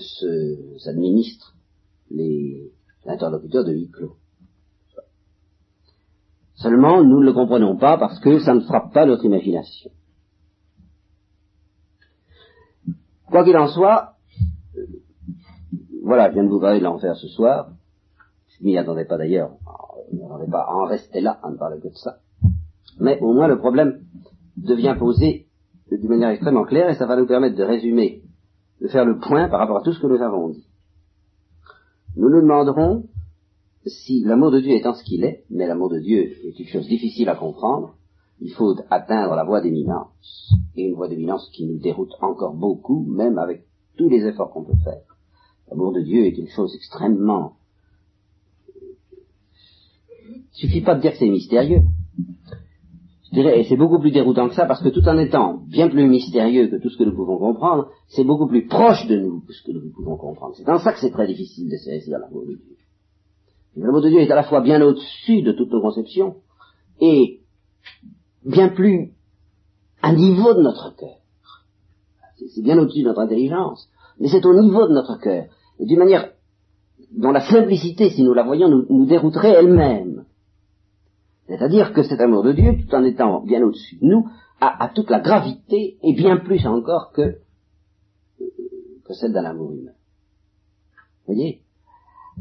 s'administrent 0.79 1.57
les 2.11 2.73
interlocuteurs 3.07 3.65
de 3.65 3.73
huis 3.73 3.91
clos. 3.91 4.17
Seulement, 6.55 7.03
nous 7.03 7.21
ne 7.21 7.25
le 7.25 7.33
comprenons 7.33 7.77
pas 7.77 7.99
parce 7.99 8.21
que 8.21 8.39
ça 8.39 8.55
ne 8.55 8.61
frappe 8.61 8.93
pas 8.93 9.07
notre 9.07 9.25
imagination. 9.25 9.91
Quoi 13.29 13.45
qu'il 13.45 13.57
en 13.57 13.67
soit, 13.69 14.15
euh, 14.77 14.87
voilà, 16.05 16.29
je 16.29 16.35
viens 16.35 16.45
de 16.45 16.51
vous 16.51 16.61
parler 16.61 16.79
de 16.79 16.85
l'enfer 16.85 17.17
ce 17.17 17.29
soir. 17.29 17.73
Je 18.49 18.65
m'y 18.65 18.79
attendais 18.79 19.07
pas 19.07 19.19
d'ailleurs. 19.19 19.57
Je 20.11 20.17
m'y 20.17 20.51
pas 20.51 20.61
à 20.61 20.75
en 20.75 20.85
rester 20.85 21.21
là, 21.21 21.41
à 21.43 21.51
ne 21.51 21.57
parler 21.57 21.81
que 21.81 21.89
de 21.89 21.95
ça. 21.95 22.19
Mais 22.99 23.19
au 23.21 23.33
moins 23.33 23.49
le 23.49 23.59
problème 23.59 24.01
devient 24.57 24.97
posé 24.99 25.47
d'une 25.91 26.09
manière 26.09 26.31
extrêmement 26.31 26.65
claire 26.65 26.89
et 26.89 26.95
ça 26.95 27.07
va 27.07 27.17
nous 27.17 27.27
permettre 27.27 27.57
de 27.57 27.63
résumer, 27.63 28.23
de 28.81 28.89
faire 28.89 29.05
le 29.05 29.19
point 29.19 29.49
par 29.49 29.61
rapport 29.61 29.79
à 29.79 29.83
tout 29.83 29.93
ce 29.93 30.01
que 30.01 30.07
nous 30.07 30.23
avons 30.23 30.49
dit. 30.51 30.67
Nous 32.17 32.29
nous 32.29 32.41
demanderons 32.41 33.05
si 33.87 34.23
l'amour 34.25 34.51
de 34.51 34.61
Dieu 34.61 34.73
étant 34.73 34.95
ce 34.95 35.03
qu'il 35.03 35.25
est, 35.25 35.45
mais 35.51 35.67
l'amour 35.67 35.91
de 35.91 35.99
Dieu 35.99 36.21
est 36.47 36.59
une 36.59 36.69
chose 36.69 36.87
difficile 36.87 37.29
à 37.29 37.35
comprendre, 37.35 37.97
il 38.41 38.53
faut 38.53 38.75
atteindre 38.91 39.35
la 39.35 39.45
voie 39.45 39.61
d'éminence, 39.61 40.53
et 40.77 40.85
une 40.85 40.95
voie 40.95 41.09
d'éminence 41.09 41.49
qui 41.53 41.67
nous 41.67 41.79
déroute 41.79 42.13
encore 42.21 42.55
beaucoup, 42.55 43.05
même 43.09 43.39
avec 43.39 43.65
tous 43.97 44.09
les 44.09 44.25
efforts 44.25 44.51
qu'on 44.51 44.65
peut 44.65 44.79
faire. 44.85 45.03
L'amour 45.71 45.93
de 45.93 46.01
Dieu 46.01 46.27
est 46.27 46.39
une 46.39 46.49
chose 46.49 46.75
extrêmement... 46.75 47.57
Il 50.55 50.69
suffit 50.69 50.83
pas 50.83 50.95
de 50.95 51.01
dire 51.01 51.13
que 51.13 51.19
c'est 51.19 51.29
mystérieux. 51.29 51.83
Et 53.35 53.65
c'est 53.65 53.77
beaucoup 53.77 53.99
plus 53.99 54.11
déroutant 54.11 54.49
que 54.49 54.55
ça, 54.55 54.67
parce 54.67 54.83
que 54.83 54.91
tout 54.91 55.09
en 55.09 55.17
étant 55.19 55.63
bien 55.67 55.89
plus 55.89 56.07
mystérieux 56.07 56.69
que 56.69 56.77
tout 56.77 56.91
ce 56.91 56.99
que 56.99 57.05
nous 57.05 57.15
pouvons 57.15 57.39
comprendre, 57.39 57.89
c'est 58.09 58.25
beaucoup 58.25 58.47
plus 58.47 58.67
proche 58.67 59.07
de 59.07 59.17
nous 59.17 59.41
que 59.41 59.55
ce 59.55 59.63
que 59.65 59.73
nous 59.73 59.91
pouvons 59.91 60.17
comprendre. 60.17 60.55
C'est 60.57 60.67
dans 60.67 60.79
ça 60.79 60.93
que 60.93 61.01
c'est 61.01 61.11
très 61.11 61.27
difficile 61.27 61.71
de 61.71 61.77
saisir 61.77 62.19
l'amour 62.19 62.43
de 62.43 62.57
Dieu. 62.57 62.77
L'amour 63.77 64.03
de 64.03 64.11
Dieu 64.11 64.21
est 64.21 64.31
à 64.31 64.35
la 64.35 64.43
fois 64.43 64.61
bien 64.61 64.83
au-dessus 64.83 65.41
de 65.41 65.53
toutes 65.53 65.73
nos 65.73 65.81
conceptions, 65.81 66.37
et 67.01 67.41
bien 68.45 68.69
plus 68.69 69.13
un 70.03 70.15
niveau 70.15 70.53
de 70.53 70.63
notre 70.63 70.95
cœur. 70.95 71.17
C'est 72.55 72.63
bien 72.63 72.79
au-dessus 72.79 73.03
de 73.03 73.09
notre 73.09 73.21
intelligence, 73.21 73.89
mais 74.19 74.29
c'est 74.29 74.45
au 74.45 74.61
niveau 74.61 74.87
de 74.87 74.93
notre 74.93 75.19
cœur, 75.19 75.47
et 75.79 75.87
d'une 75.87 75.99
manière 75.99 76.33
dont 77.17 77.31
la 77.31 77.41
simplicité, 77.41 78.11
si 78.11 78.23
nous 78.23 78.35
la 78.35 78.43
voyons, 78.43 78.69
nous, 78.69 79.07
dérouterait 79.07 79.53
elle-même. 79.53 80.25
C'est-à-dire 81.47 81.93
que 81.93 82.03
cet 82.03 82.21
amour 82.21 82.43
de 82.43 82.53
Dieu, 82.53 82.77
tout 82.79 82.95
en 82.95 83.05
étant 83.05 83.43
bien 83.43 83.63
au-dessus 83.63 83.97
de 83.97 84.07
nous, 84.07 84.29
a, 84.61 84.89
toute 84.95 85.11
la 85.11 85.21
gravité, 85.21 85.99
et 86.03 86.15
bien 86.15 86.37
plus 86.37 86.65
encore 86.67 87.11
que, 87.13 87.39
que 88.39 89.13
celle 89.13 89.33
d'un 89.33 89.45
amour 89.45 89.73
humain. 89.73 89.93
Vous 91.27 91.35
voyez? 91.35 91.63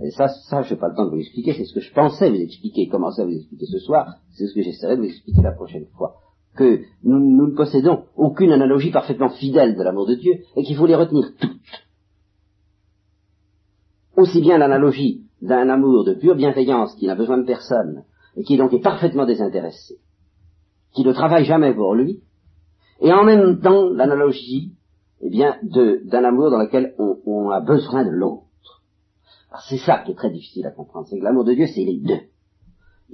Et 0.04 0.12
ça, 0.12 0.28
ça, 0.28 0.62
je 0.62 0.74
n'ai 0.74 0.80
pas 0.80 0.89
le 0.89 0.95
temps 0.95 1.06
de 1.06 1.12
vous 1.12 1.20
expliquer, 1.20 1.54
c'est 1.54 1.66
ce 1.66 1.74
que 1.74 1.80
je 1.80 1.93
pensais 1.93 2.30
vous 2.30 2.36
expliquer, 2.36 2.88
commencer 2.88 3.24
à 3.24 3.26
vous 3.26 3.36
expliquer 3.36 3.66
ce 3.66 3.80
soir, 3.80 4.18
c'est 4.34 4.47
ce 4.47 4.54
que 4.54 4.62
j'essaierai 4.62 4.95
de 4.95 5.02
vous 5.02 5.08
expliquer 5.08 5.41
la 5.41 5.52
prochaine 5.52 5.88
fois. 5.97 6.18
Que 6.56 6.82
nous 7.04 7.20
ne 7.20 7.56
possédons 7.56 8.04
aucune 8.16 8.52
analogie 8.52 8.91
parfaitement 8.91 9.30
fidèle 9.30 9.76
de 9.76 9.84
l'amour 9.84 10.06
de 10.06 10.16
Dieu, 10.16 10.43
et 10.56 10.64
qu'il 10.64 10.76
faut 10.76 10.86
les 10.86 10.95
retenir 10.95 11.34
toutes. 11.39 11.86
Aussi 14.16 14.41
bien 14.41 14.58
l'analogie 14.58 15.24
d'un 15.41 15.70
amour 15.70 16.04
de 16.04 16.14
pure 16.14 16.36
bienveillance 16.36 16.95
qui 16.95 17.08
n'a 17.08 17.16
besoin 17.16 17.39
de 17.39 17.45
personne, 17.45 18.04
et 18.36 18.44
qui 18.44 18.58
donc 18.58 18.74
est 18.74 18.82
parfaitement 18.82 19.26
désintéressé, 19.26 19.96
qui 20.94 21.04
ne 21.04 21.14
travaille 21.14 21.46
jamais 21.46 21.74
pour 21.74 21.96
lui, 21.96 22.22
et 23.02 23.12
en 23.12 23.24
même 23.24 23.60
temps 23.60 23.90
l'analogie, 23.90 24.74
eh 25.22 25.30
bien, 25.30 25.58
d'un 25.64 26.24
amour 26.24 26.52
dans 26.52 26.60
lequel 26.60 26.94
on, 26.98 27.50
a 27.50 27.60
besoin 27.60 28.06
de 28.06 28.10
l'autre. 28.10 28.82
C'est 29.68 29.78
ça 29.78 30.00
qui 30.00 30.12
est 30.12 30.16
très 30.16 30.32
difficile 30.32 30.66
à 30.66 30.72
comprendre, 30.72 31.08
c'est 31.10 31.20
que 31.20 31.24
l'amour 31.24 31.44
de 31.44 31.54
Dieu, 31.54 31.68
c'est 31.68 31.84
les 31.84 32.00
deux. 32.00 32.22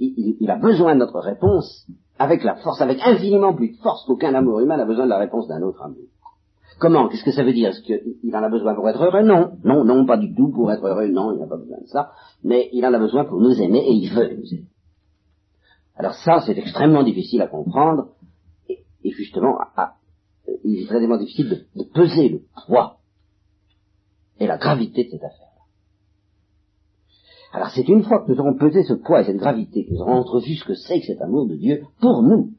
Il, 0.00 0.48
a 0.48 0.56
besoin 0.56 0.94
de 0.94 1.00
notre 1.00 1.18
réponse 1.18 1.86
avec 2.18 2.44
la 2.44 2.54
force, 2.56 2.80
avec 2.80 3.00
infiniment 3.02 3.52
plus 3.52 3.72
de 3.72 3.76
force 3.78 4.04
qu'aucun 4.06 4.32
amour 4.34 4.60
humain 4.60 4.76
n'a 4.76 4.84
besoin 4.84 5.06
de 5.06 5.10
la 5.10 5.18
réponse 5.18 5.48
d'un 5.48 5.62
autre 5.62 5.82
amour. 5.82 6.06
Comment 6.78 7.08
Qu'est-ce 7.08 7.24
que 7.24 7.32
ça 7.32 7.42
veut 7.42 7.52
dire? 7.52 7.70
Est-ce 7.70 7.82
qu'il 7.82 8.36
en 8.36 8.42
a 8.42 8.48
besoin 8.48 8.74
pour 8.74 8.88
être 8.88 9.02
heureux? 9.02 9.22
Non, 9.22 9.58
non, 9.64 9.84
non, 9.84 10.06
pas 10.06 10.16
du 10.16 10.32
tout 10.34 10.50
pour 10.50 10.70
être 10.70 10.86
heureux, 10.86 11.08
non, 11.08 11.32
il 11.32 11.40
n'a 11.40 11.48
pas 11.48 11.56
besoin 11.56 11.78
de 11.80 11.86
ça. 11.86 12.12
Mais 12.44 12.68
il 12.72 12.86
en 12.86 12.94
a 12.94 12.98
besoin 12.98 13.24
pour 13.24 13.40
nous 13.40 13.60
aimer 13.60 13.80
et 13.80 13.92
il 13.92 14.08
veut 14.14 14.36
nous 14.36 14.54
aimer. 14.54 14.68
Alors 15.98 16.14
ça, 16.14 16.40
c'est 16.46 16.56
extrêmement 16.56 17.02
difficile 17.02 17.42
à 17.42 17.48
comprendre 17.48 18.10
et, 18.68 19.10
justement, 19.10 19.58
il 20.64 20.76
est 20.76 20.80
extrêmement 20.82 21.18
difficile 21.18 21.66
de 21.74 21.82
peser 21.82 22.28
le 22.28 22.42
poids 22.66 22.98
et 24.38 24.46
la 24.46 24.58
gravité 24.58 25.04
de 25.04 25.10
cette 25.10 25.24
affaire. 25.24 25.46
Alors 27.52 27.70
c'est 27.70 27.88
une 27.88 28.04
fois 28.04 28.24
que 28.24 28.30
nous 28.30 28.38
aurons 28.38 28.54
pesé 28.54 28.84
ce 28.84 28.92
poids 28.92 29.22
et 29.22 29.24
cette 29.24 29.38
gravité, 29.38 29.86
que 29.86 29.92
nous 29.92 30.00
aurons 30.02 30.18
entrevu 30.18 30.54
ce 30.54 30.64
que 30.64 30.74
c'est 30.74 31.00
que 31.00 31.06
cet 31.06 31.20
amour 31.20 31.46
de 31.46 31.56
Dieu 31.56 31.82
pour 32.00 32.22
nous, 32.22 32.52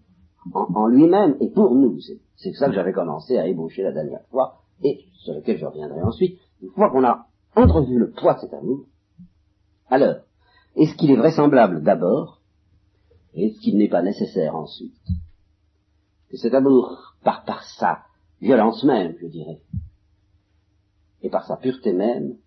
en, 0.53 0.87
lui-même 0.87 1.37
et 1.39 1.49
pour 1.49 1.75
nous. 1.75 1.97
C'est 2.35 2.53
ça 2.53 2.67
que 2.67 2.73
j'avais 2.73 2.91
commencé 2.91 3.37
à 3.37 3.47
ébaucher 3.47 3.83
la 3.83 3.91
dernière 3.91 4.25
fois, 4.31 4.61
et 4.83 5.05
sur 5.23 5.33
lequel 5.33 5.57
je 5.57 5.65
reviendrai 5.65 6.01
ensuite. 6.01 6.39
Une 6.61 6.71
fois 6.71 6.89
qu'on 6.89 7.03
a 7.03 7.27
entrevu 7.55 7.97
le 7.97 8.11
poids 8.11 8.33
de 8.33 8.39
cet 8.39 8.53
amour, 8.53 8.85
alors, 9.89 10.15
est-ce 10.75 10.95
qu'il 10.95 11.11
est 11.11 11.15
vraisemblable 11.15 11.83
d'abord, 11.83 12.38
et 13.33 13.53
qu'il 13.53 13.77
n'est 13.77 13.89
pas 13.89 14.01
nécessaire 14.01 14.55
ensuite, 14.55 14.95
que 16.29 16.37
cet 16.37 16.53
amour, 16.53 17.15
par, 17.23 17.43
par 17.45 17.63
sa 17.63 18.03
violence 18.41 18.83
même, 18.83 19.15
je 19.21 19.27
dirais, 19.27 19.61
et 21.21 21.29
par 21.29 21.45
sa 21.45 21.57
pureté 21.57 21.93
même, 21.93 22.37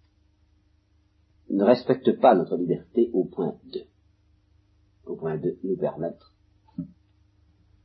ne 1.51 1.65
respecte 1.65 2.19
pas 2.21 2.35
notre 2.35 2.57
liberté 2.57 3.11
au 3.13 3.25
point 3.25 3.55
de, 3.73 3.83
au 5.07 5.17
point 5.17 5.37
de 5.37 5.59
nous 5.65 5.77
permettre, 5.77 6.33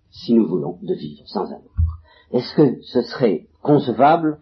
si 0.10 0.34
nous 0.34 0.48
voulons, 0.48 0.80
de 0.82 0.93
vivre 0.93 1.28
sans 1.28 1.52
amour. 1.52 1.72
Est-ce 2.32 2.56
que 2.56 2.82
ce 2.84 3.02
serait 3.04 3.48
concevable 3.62 4.39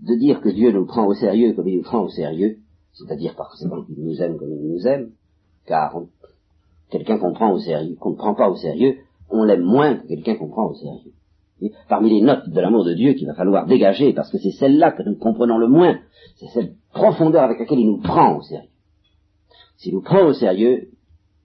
de 0.00 0.14
dire 0.14 0.40
que 0.40 0.48
Dieu 0.48 0.72
nous 0.72 0.86
prend 0.86 1.06
au 1.06 1.14
sérieux 1.14 1.54
comme 1.54 1.68
il 1.68 1.78
nous 1.78 1.82
prend 1.82 2.02
au 2.02 2.10
sérieux, 2.10 2.58
c'est-à-dire 2.92 3.34
par 3.34 3.54
qu'il 3.54 4.04
nous 4.04 4.22
aime 4.22 4.38
comme 4.38 4.52
il 4.52 4.68
nous 4.68 4.86
aime, 4.86 5.12
car 5.66 5.96
quelqu'un 6.90 7.18
qu'on 7.18 7.32
prend 7.32 7.52
au 7.52 7.58
sérieux, 7.58 7.96
qu'on 8.00 8.10
ne 8.10 8.16
prend 8.16 8.34
pas 8.34 8.48
au 8.48 8.56
sérieux, 8.56 8.98
on 9.30 9.44
l'aime 9.44 9.62
moins 9.62 9.96
que 9.96 10.06
quelqu'un 10.06 10.36
qu'on 10.36 10.48
prend 10.48 10.70
au 10.70 10.74
sérieux. 10.74 11.12
parmi 11.88 12.10
les 12.10 12.20
notes 12.20 12.48
de 12.48 12.60
l'amour 12.60 12.84
de 12.84 12.94
Dieu 12.94 13.14
qu'il 13.14 13.26
va 13.26 13.34
falloir 13.34 13.66
dégager, 13.66 14.12
parce 14.12 14.30
que 14.30 14.38
c'est 14.38 14.50
celle-là 14.50 14.92
que 14.92 15.02
nous 15.02 15.16
comprenons 15.16 15.58
le 15.58 15.68
moins, 15.68 15.98
c'est 16.36 16.48
cette 16.48 16.74
profondeur 16.92 17.42
avec 17.42 17.58
laquelle 17.58 17.80
il 17.80 17.86
nous 17.86 18.00
prend 18.00 18.36
au 18.36 18.42
sérieux. 18.42 18.68
S'il 19.76 19.94
nous 19.94 20.02
prend 20.02 20.26
au 20.26 20.32
sérieux, 20.32 20.88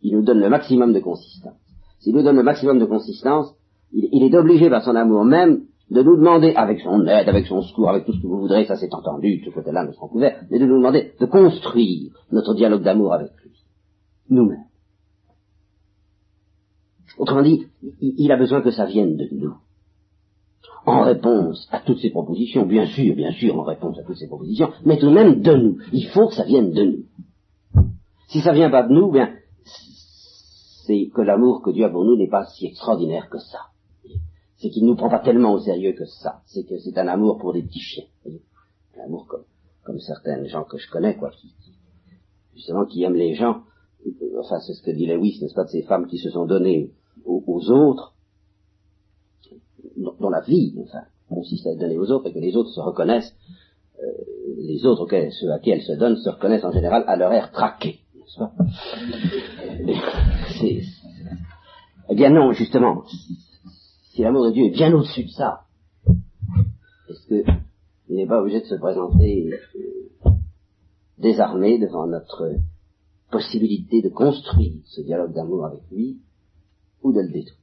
il 0.02 0.16
nous 0.16 0.24
donne 0.24 0.40
le 0.40 0.50
maximum 0.50 0.94
de 0.94 1.00
consistance. 1.00 1.60
S'il 2.00 2.16
nous 2.16 2.24
donne 2.24 2.38
le 2.38 2.44
maximum 2.44 2.80
de 2.80 2.86
consistance, 2.86 3.54
il, 3.92 4.24
est 4.24 4.38
obligé 4.38 4.70
par 4.70 4.84
son 4.84 4.96
amour 4.96 5.26
même 5.26 5.64
de 5.90 6.04
nous 6.04 6.16
demander, 6.16 6.54
avec 6.54 6.80
son 6.82 7.06
aide, 7.08 7.28
avec 7.28 7.48
son 7.48 7.64
secours, 7.64 7.90
avec 7.90 8.06
tout 8.06 8.14
ce 8.14 8.22
que 8.22 8.28
vous 8.28 8.40
voudrez, 8.40 8.66
ça 8.66 8.76
c'est 8.76 8.94
entendu, 8.94 9.42
tout 9.42 9.50
ce 9.50 9.56
côté-là 9.56 9.84
nous 9.84 9.94
serons 9.94 10.08
couverts, 10.08 10.44
mais 10.52 10.60
de 10.60 10.66
nous 10.66 10.78
demander 10.78 11.14
de 11.20 11.26
construire 11.26 12.12
notre 12.32 12.54
dialogue 12.54 12.84
d'amour 12.84 13.14
avec 13.14 13.32
lui, 13.44 13.52
nous-mêmes. 14.30 14.69
Autrement 17.20 17.44
dit, 17.44 17.68
il 18.00 18.32
a 18.32 18.38
besoin 18.38 18.62
que 18.62 18.72
ça 18.72 18.86
vienne 18.86 19.18
de 19.18 19.28
nous. 19.34 19.54
En 20.86 21.02
réponse 21.02 21.68
à 21.70 21.82
toutes 21.82 22.00
ces 22.00 22.12
propositions, 22.12 22.66
bien 22.66 22.86
sûr, 22.86 23.14
bien 23.14 23.34
sûr, 23.34 23.60
en 23.60 23.64
réponse 23.64 24.00
à 24.00 24.04
toutes 24.04 24.18
ces 24.18 24.28
propositions, 24.28 24.72
mais 24.86 24.98
tout 24.98 25.10
de 25.10 25.14
même 25.14 25.42
de 25.42 25.54
nous. 25.54 25.78
Il 25.92 26.08
faut 26.08 26.30
que 26.30 26.36
ça 26.36 26.46
vienne 26.46 26.72
de 26.72 26.84
nous. 26.84 27.04
Si 28.30 28.40
ça 28.40 28.54
vient 28.54 28.70
pas 28.70 28.84
de 28.84 28.94
nous, 28.94 29.12
bien, 29.12 29.36
c'est 30.86 31.10
que 31.14 31.22
l'amour 31.22 31.62
que 31.62 31.72
Dieu 31.72 31.84
a 31.84 31.90
pour 31.90 32.06
nous 32.06 32.16
n'est 32.16 32.30
pas 32.30 32.46
si 32.46 32.68
extraordinaire 32.68 33.30
que 33.30 33.38
ça. 33.38 33.60
C'est 34.56 34.70
qu'il 34.70 34.84
ne 34.84 34.90
nous 34.90 34.96
prend 34.96 35.10
pas 35.10 35.20
tellement 35.20 35.54
au 35.54 35.60
sérieux 35.60 35.94
que 35.94 36.06
ça. 36.06 36.42
C'est 36.46 36.64
que 36.64 36.78
c'est 36.80 36.98
un 36.98 37.08
amour 37.10 37.38
pour 37.38 37.52
des 37.52 37.64
petits 37.64 37.82
chiens. 37.82 38.06
Un 38.98 39.04
amour 39.04 39.28
comme, 39.28 39.44
comme 39.84 40.00
certains 40.00 40.42
gens 40.46 40.64
que 40.64 40.78
je 40.78 40.90
connais, 40.90 41.18
quoi, 41.18 41.32
qui, 41.32 41.54
justement, 42.56 42.86
qui 42.86 43.04
aiment 43.04 43.16
les 43.16 43.36
gens. 43.36 43.64
Enfin, 44.40 44.60
c'est 44.62 44.74
ce 44.74 44.82
que 44.82 44.92
dit 44.92 45.06
Lewis, 45.06 45.40
n'est-ce 45.42 45.54
pas, 45.54 45.66
de 45.66 45.70
ces 45.70 45.84
femmes 45.84 46.08
qui 46.08 46.18
se 46.18 46.30
sont 46.30 46.46
données 46.46 46.94
aux, 47.26 47.70
autres, 47.72 48.14
dont, 49.98 50.30
la 50.30 50.42
vie, 50.42 50.76
enfin, 50.82 51.04
consiste 51.28 51.68
à 51.68 51.72
être 51.72 51.80
donnée 51.80 51.98
aux 51.98 52.12
autres 52.12 52.28
et 52.28 52.34
que 52.34 52.40
les 52.40 52.56
autres 52.56 52.72
se 52.72 52.80
reconnaissent, 52.80 53.36
euh, 54.02 54.06
les 54.58 54.86
autres 54.86 55.04
auxquels, 55.04 55.32
ceux 55.32 55.52
à 55.52 55.60
qui 55.60 55.72
elles 55.72 55.82
se 55.82 55.94
donnent 55.94 56.18
se 56.18 56.30
reconnaissent 56.30 56.64
en 56.64 56.72
général 56.72 57.04
à 57.08 57.16
leur 57.16 57.32
air 57.34 57.52
traqué, 57.52 58.00
n'est-ce 58.16 58.40
pas? 58.40 58.52
Eh 62.12 62.16
bien 62.16 62.32
non, 62.32 62.54
justement, 62.54 63.04
si 64.12 64.24
l'amour 64.24 64.46
de 64.46 64.52
Dieu 64.52 64.66
est 64.66 64.72
bien 64.72 64.92
au-dessus 64.94 65.26
de 65.26 65.30
ça, 65.30 65.62
est-ce 67.10 67.28
qu'il 67.28 68.16
n'est 68.16 68.28
pas 68.28 68.42
obligé 68.42 68.62
de 68.62 68.66
se 68.66 68.76
présenter 68.76 69.52
euh, 69.76 70.30
désarmé 71.20 71.78
devant 71.78 72.08
notre 72.08 72.56
possibilité 73.32 74.02
de 74.02 74.10
construire 74.10 74.82
ce 74.86 75.02
dialogue 75.02 75.34
d'amour 75.34 75.66
avec 75.66 75.82
lui? 75.92 76.18
Ou 77.04 77.12
de 77.12 77.22
le 77.22 77.28
détruire. 77.28 77.60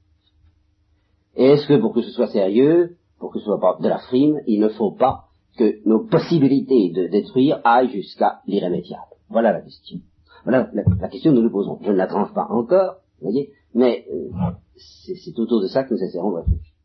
Est-ce 1.36 1.66
que 1.66 1.78
pour 1.78 1.92
que 1.92 2.02
ce 2.02 2.10
soit 2.10 2.28
sérieux, 2.28 2.96
pour 3.18 3.32
que 3.32 3.38
ce 3.38 3.44
soit 3.44 3.60
pas 3.60 3.76
de 3.80 3.88
la 3.88 3.98
frime, 3.98 4.40
il 4.46 4.60
ne 4.60 4.68
faut 4.68 4.92
pas 4.92 5.26
que 5.58 5.86
nos 5.86 6.06
possibilités 6.06 6.90
de 6.90 7.08
détruire 7.08 7.60
aillent 7.64 7.90
jusqu'à 7.90 8.40
l'irrémédiable? 8.46 9.16
Voilà 9.28 9.52
la 9.52 9.60
question. 9.60 9.98
Voilà 10.44 10.70
la, 10.72 11.08
question 11.08 11.32
que 11.32 11.36
nous 11.36 11.42
nous 11.42 11.50
posons. 11.50 11.78
Je 11.82 11.90
ne 11.90 11.96
la 11.96 12.06
tranche 12.06 12.32
pas 12.32 12.46
encore, 12.50 12.96
vous 13.20 13.30
voyez, 13.30 13.50
mais 13.74 14.06
euh, 14.12 14.30
c'est 14.76 15.38
autour 15.38 15.60
de 15.60 15.66
ça 15.66 15.84
que 15.84 15.92
nous 15.92 16.02
essaierons 16.02 16.30
de 16.30 16.36
réfléchir. 16.36 16.75